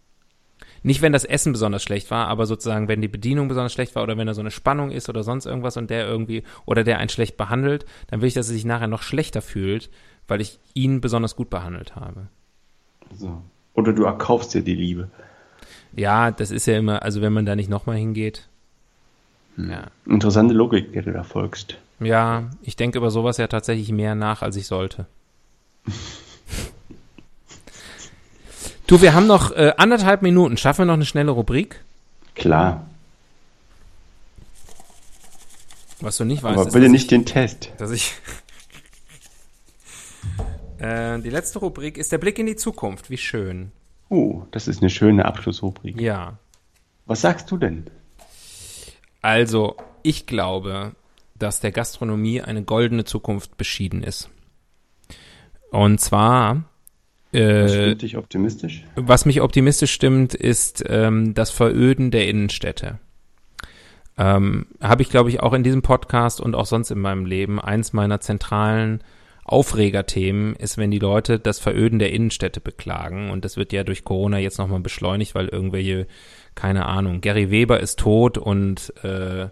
Nicht, 0.83 1.03
wenn 1.03 1.13
das 1.13 1.25
Essen 1.25 1.53
besonders 1.53 1.85
schlecht 1.85 2.11
war, 2.11 2.27
aber 2.27 2.47
sozusagen, 2.47 2.89
wenn 2.89 3.01
die 3.01 3.09
Bedienung 3.09 3.47
besonders 3.47 3.73
schlecht 3.73 3.95
war 3.95 4.03
oder 4.03 4.19
wenn 4.19 4.27
da 4.27 4.35
so 4.35 4.41
eine 4.41 4.51
Spannung 4.51 4.91
ist 4.91 5.09
oder 5.09 5.23
sonst 5.23 5.47
irgendwas 5.47 5.77
und 5.77 5.91
der 5.91 6.07
irgendwie 6.07 6.43
oder 6.67 6.83
der 6.83 6.99
einen 6.99 7.09
schlecht 7.09 7.37
behandelt, 7.37 7.87
dann 8.09 8.21
will 8.21 8.29
ich, 8.29 8.35
dass 8.35 8.49
er 8.49 8.55
sich 8.55 8.65
nachher 8.65 8.89
noch 8.89 9.03
schlechter 9.03 9.43
fühlt, 9.43 9.91
weil 10.27 10.41
ich 10.41 10.59
ihn 10.75 11.01
besonders 11.01 11.37
gut 11.37 11.51
behandelt 11.51 11.95
habe. 11.95 12.27
so. 13.15 13.41
Oder 13.75 13.93
du 13.93 14.05
erkaufst 14.05 14.53
dir 14.53 14.63
die 14.63 14.75
Liebe. 14.75 15.09
Ja, 15.95 16.31
das 16.31 16.51
ist 16.51 16.67
ja 16.67 16.77
immer, 16.77 17.03
also 17.03 17.23
wenn 17.23 17.33
man 17.33 17.47
da 17.47 17.57
nicht 17.57 17.71
nochmal 17.71 17.97
hingeht. 17.97 18.49
Ja. 19.57 19.89
Interessante 20.07 20.55
Logik, 20.55 20.93
der 20.93 21.03
du 21.03 21.13
da 21.13 21.23
folgst. 21.23 21.77
Ja, 22.01 22.51
ich 22.63 22.77
denke 22.77 22.99
über 22.99 23.11
sowas 23.11 23.37
ja 23.37 23.47
tatsächlich 23.47 23.93
mehr 23.93 24.15
nach, 24.15 24.43
als 24.43 24.57
ich 24.57 24.67
sollte. 24.67 25.07
du, 28.87 29.01
wir 29.03 29.15
haben 29.15 29.27
noch 29.27 29.53
äh, 29.53 29.73
anderthalb 29.77 30.23
Minuten. 30.23 30.57
Schaffen 30.57 30.83
wir 30.83 30.87
noch 30.87 30.95
eine 30.95 31.05
schnelle 31.05 31.33
Rubrik? 31.33 31.81
Klar. 32.35 32.87
Was 36.01 36.17
du 36.17 36.25
nicht 36.25 36.43
weißt, 36.43 36.59
Aber 36.59 36.67
ist, 36.67 36.73
bitte 36.73 36.87
dass 36.87 36.93
nicht 36.93 37.11
den 37.11 37.25
Test. 37.25 37.67
ich, 37.67 37.77
dass 37.77 37.91
ich 37.93 38.13
äh, 40.79 41.21
die 41.21 41.31
letzte 41.31 41.61
Rubrik 41.61 41.97
ist 41.97 42.11
der 42.11 42.19
Blick 42.19 42.39
in 42.39 42.47
die 42.47 42.57
Zukunft. 42.57 43.11
Wie 43.11 43.19
schön. 43.19 43.71
Uh, 44.11 44.43
das 44.51 44.67
ist 44.67 44.83
eine 44.83 44.91
schöne 44.91 45.25
Abschlussrubrik. 45.25 46.01
Ja. 46.01 46.39
Was 47.07 47.21
sagst 47.21 47.51
du 47.51 47.57
denn? 47.57 47.87
Also, 49.23 49.77
ich 50.03 50.27
glaube, 50.27 50.93
dass 51.35 51.61
der 51.61 51.73
Gastronomie 51.73 52.41
eine 52.43 52.63
goldene 52.63 53.05
Zukunft 53.05 53.57
beschieden 53.57 54.03
ist. 54.03 54.29
Und 55.71 56.01
zwar 56.01 56.65
äh, 57.33 57.65
Was 57.65 57.73
stimmt 57.73 58.03
dich 58.03 58.17
optimistisch? 58.17 58.85
Was 58.95 59.25
mich 59.25 59.41
optimistisch 59.41 59.93
stimmt, 59.93 60.35
ist 60.35 60.85
ähm, 60.89 61.35
das 61.35 61.51
Veröden 61.51 62.11
der 62.11 62.29
Innenstädte. 62.29 62.99
Ähm, 64.19 64.67
Habe 64.81 65.03
ich, 65.03 65.09
glaube 65.09 65.31
ich, 65.31 65.41
auch 65.41 65.55
in 65.55 65.63
diesem 65.63 65.83
Podcast 65.83 66.41
und 66.41 66.55
auch 66.55 66.67
sonst 66.67 66.91
in 66.91 67.01
meinem 67.01 67.25
Leben. 67.25 67.59
Eins 67.59 67.95
meiner 67.95 68.21
zentralen 68.21 69.03
Aufregerthemen 69.45 70.55
ist, 70.57 70.77
wenn 70.77 70.91
die 70.91 70.99
Leute 70.99 71.39
das 71.39 71.59
Veröden 71.59 71.99
der 71.99 72.13
Innenstädte 72.13 72.61
beklagen. 72.61 73.31
Und 73.31 73.45
das 73.45 73.57
wird 73.57 73.73
ja 73.73 73.83
durch 73.83 74.05
Corona 74.05 74.39
jetzt 74.39 74.59
nochmal 74.59 74.81
beschleunigt, 74.81 75.35
weil 75.35 75.49
irgendwelche, 75.49 76.07
keine 76.55 76.87
Ahnung, 76.87 77.21
Gary 77.21 77.51
Weber 77.51 77.81
ist 77.81 77.99
tot 77.99 78.39
und 78.39 78.93
äh, 79.05 79.49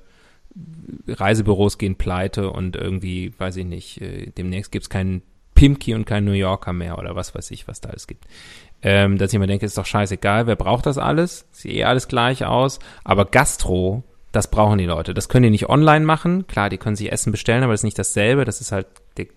Reisebüros 1.09 1.78
gehen 1.78 1.96
pleite 1.96 2.51
und 2.51 2.76
irgendwie, 2.76 3.32
weiß 3.38 3.57
ich 3.57 3.66
nicht, 3.66 4.01
äh, 4.01 4.30
demnächst 4.36 4.72
gibt's 4.72 4.90
keinen 4.90 5.22
Pimki 5.55 5.94
und 5.94 6.07
kein 6.07 6.24
New 6.24 6.32
Yorker 6.32 6.72
mehr 6.72 6.98
oder 6.98 7.16
was 7.16 7.34
weiß 7.34 7.51
ich, 7.51 7.68
was 7.68 7.80
da 7.80 7.90
alles 7.90 8.07
gibt. 8.07 8.24
Ähm, 8.82 9.18
dass 9.18 9.32
ich 9.32 9.38
mir 9.38 9.46
denke, 9.46 9.66
ist 9.66 9.76
doch 9.76 9.86
scheißegal, 9.86 10.46
wer 10.46 10.57
braucht 10.57 10.86
das 10.86 10.96
alles? 10.96 11.46
Sieht 11.51 11.72
eh 11.72 11.84
alles 11.84 12.09
gleich 12.09 12.44
aus. 12.44 12.78
Aber 13.05 13.26
Gastro, 13.26 14.05
das 14.33 14.49
brauchen 14.49 14.78
die 14.78 14.87
Leute. 14.87 15.12
Das 15.12 15.28
können 15.28 15.43
die 15.43 15.51
nicht 15.51 15.68
online 15.68 16.05
machen. 16.05 16.47
Klar, 16.47 16.70
die 16.70 16.78
können 16.78 16.95
sich 16.95 17.11
Essen 17.11 17.33
bestellen, 17.33 17.64
aber 17.64 17.72
das 17.72 17.81
ist 17.81 17.85
nicht 17.85 17.99
dasselbe. 17.99 18.45
Das 18.45 18.61
ist 18.61 18.70
halt, 18.70 18.87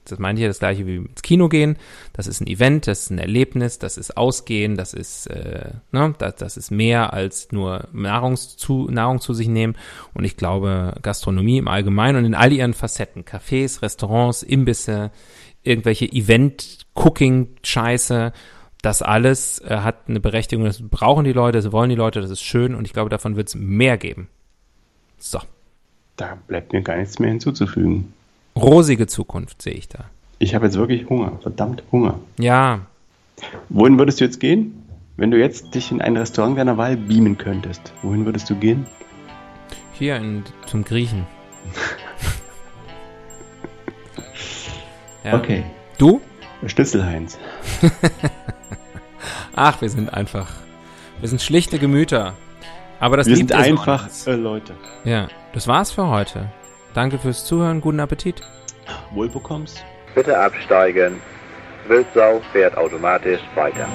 das 0.06 0.20
meinte 0.20 0.39
ich 0.39 0.44
ja 0.44 0.50
das 0.50 0.60
gleiche 0.60 0.86
wie 0.86 0.98
ins 0.98 1.24
Kino 1.24 1.50
gehen. 1.50 1.78
Das 2.14 2.28
ist 2.28 2.41
ein 2.41 2.48
Event, 2.48 2.86
das 2.86 3.00
ist 3.02 3.10
ein 3.10 3.18
Erlebnis, 3.18 3.80
das 3.80 3.98
ist 3.98 4.18
Ausgehen, 4.18 4.78
das 4.78 4.94
ist, 4.94 5.26
äh, 5.28 5.72
ne, 5.91 6.14
das, 6.20 6.36
das 6.36 6.58
ist 6.58 6.70
mehr 6.70 7.12
als 7.12 7.52
nur 7.52 7.88
Nahrung 7.91 8.38
zu, 8.38 8.88
Nahrung 8.91 9.20
zu 9.20 9.34
sich 9.34 9.48
nehmen. 9.48 9.76
Und 10.14 10.26
ich 10.26 10.38
glaube, 10.38 10.94
Gastronomie 11.02 11.58
im 11.58 11.68
Allgemeinen 11.68 12.20
und 12.20 12.26
in 12.26 12.36
all 12.36 12.54
ihren 12.54 12.76
Facetten, 12.76 13.26
Cafés, 13.26 13.82
Restaurants, 13.82 14.44
Imbisse, 14.44 15.10
irgendwelche 15.64 16.06
Event-Cooking-Scheiße. 16.06 18.32
Das 18.84 19.02
alles 19.02 19.58
äh, 19.60 19.78
hat 19.78 20.08
eine 20.08 20.20
Berechtigung, 20.20 20.66
das 20.66 20.88
brauchen 20.88 21.24
die 21.24 21.34
Leute, 21.34 21.58
das 21.58 21.72
wollen 21.72 21.89
die 21.89 21.96
Leute, 21.96 22.22
das 22.22 22.30
ist 22.30 22.44
schön 22.44 22.76
und 22.76 22.86
ich 22.86 22.94
glaube, 22.94 23.10
davon 23.10 23.36
wird 23.36 23.48
es 23.48 23.56
mehr 23.56 23.98
geben. 23.98 24.30
So. 25.24 25.40
Da 26.18 26.38
bleibt 26.48 26.74
mir 26.74 26.82
gar 26.82 26.98
nichts 26.98 27.18
mehr 27.18 27.30
hinzuzufügen. 27.30 28.12
Rosige 28.58 29.08
Zukunft 29.08 29.62
sehe 29.62 29.74
ich 29.74 29.88
da. 29.88 30.04
Ich 30.38 30.54
habe 30.54 30.66
jetzt 30.66 30.76
wirklich 30.76 31.10
Hunger, 31.10 31.40
verdammt 31.42 31.82
Hunger. 31.94 32.20
Ja. 32.38 32.82
Wohin 33.70 33.98
würdest 33.98 34.20
du 34.20 34.26
jetzt 34.26 34.42
gehen? 34.42 34.84
Wenn 35.16 35.32
du 35.32 35.40
jetzt 35.40 35.74
dich 35.74 35.92
in 35.92 36.02
ein 36.02 36.18
Restaurant 36.18 36.58
deiner 36.58 36.78
Wahl 36.78 36.98
beamen 36.98 37.38
könntest, 37.38 37.94
wohin 38.02 38.26
würdest 38.26 38.50
du 38.50 38.56
gehen? 38.56 38.86
Hier 39.94 40.18
in, 40.18 40.44
zum 40.68 40.84
Griechen. 40.84 41.26
Ja. 45.26 45.36
Okay. 45.36 45.64
Du? 45.98 46.20
Schnitzelheinz. 46.66 47.40
Ach, 49.56 49.80
wir 49.80 49.90
sind 49.90 50.14
einfach. 50.14 50.52
Wir 51.22 51.30
sind 51.30 51.42
schlichte 51.42 51.80
Gemüter. 51.80 52.34
Aber 53.04 53.18
das 53.18 53.28
wir 53.28 53.36
sind 53.36 53.51
einfach 53.51 54.08
äh, 54.28 54.32
Leute. 54.32 54.74
Ja, 55.04 55.28
das 55.51 55.68
war's 55.68 55.91
für 55.91 56.08
heute. 56.08 56.49
Danke 56.93 57.20
fürs 57.20 57.43
Zuhören. 57.43 57.82
Guten 57.82 57.99
Appetit. 57.99 58.39
Wohlbekommst. 59.12 59.84
Bitte 60.16 60.39
absteigen. 60.39 61.22
Wildsau 61.89 62.41
fährt 62.54 62.78
automatisch 62.78 63.41
weiter. 63.56 63.89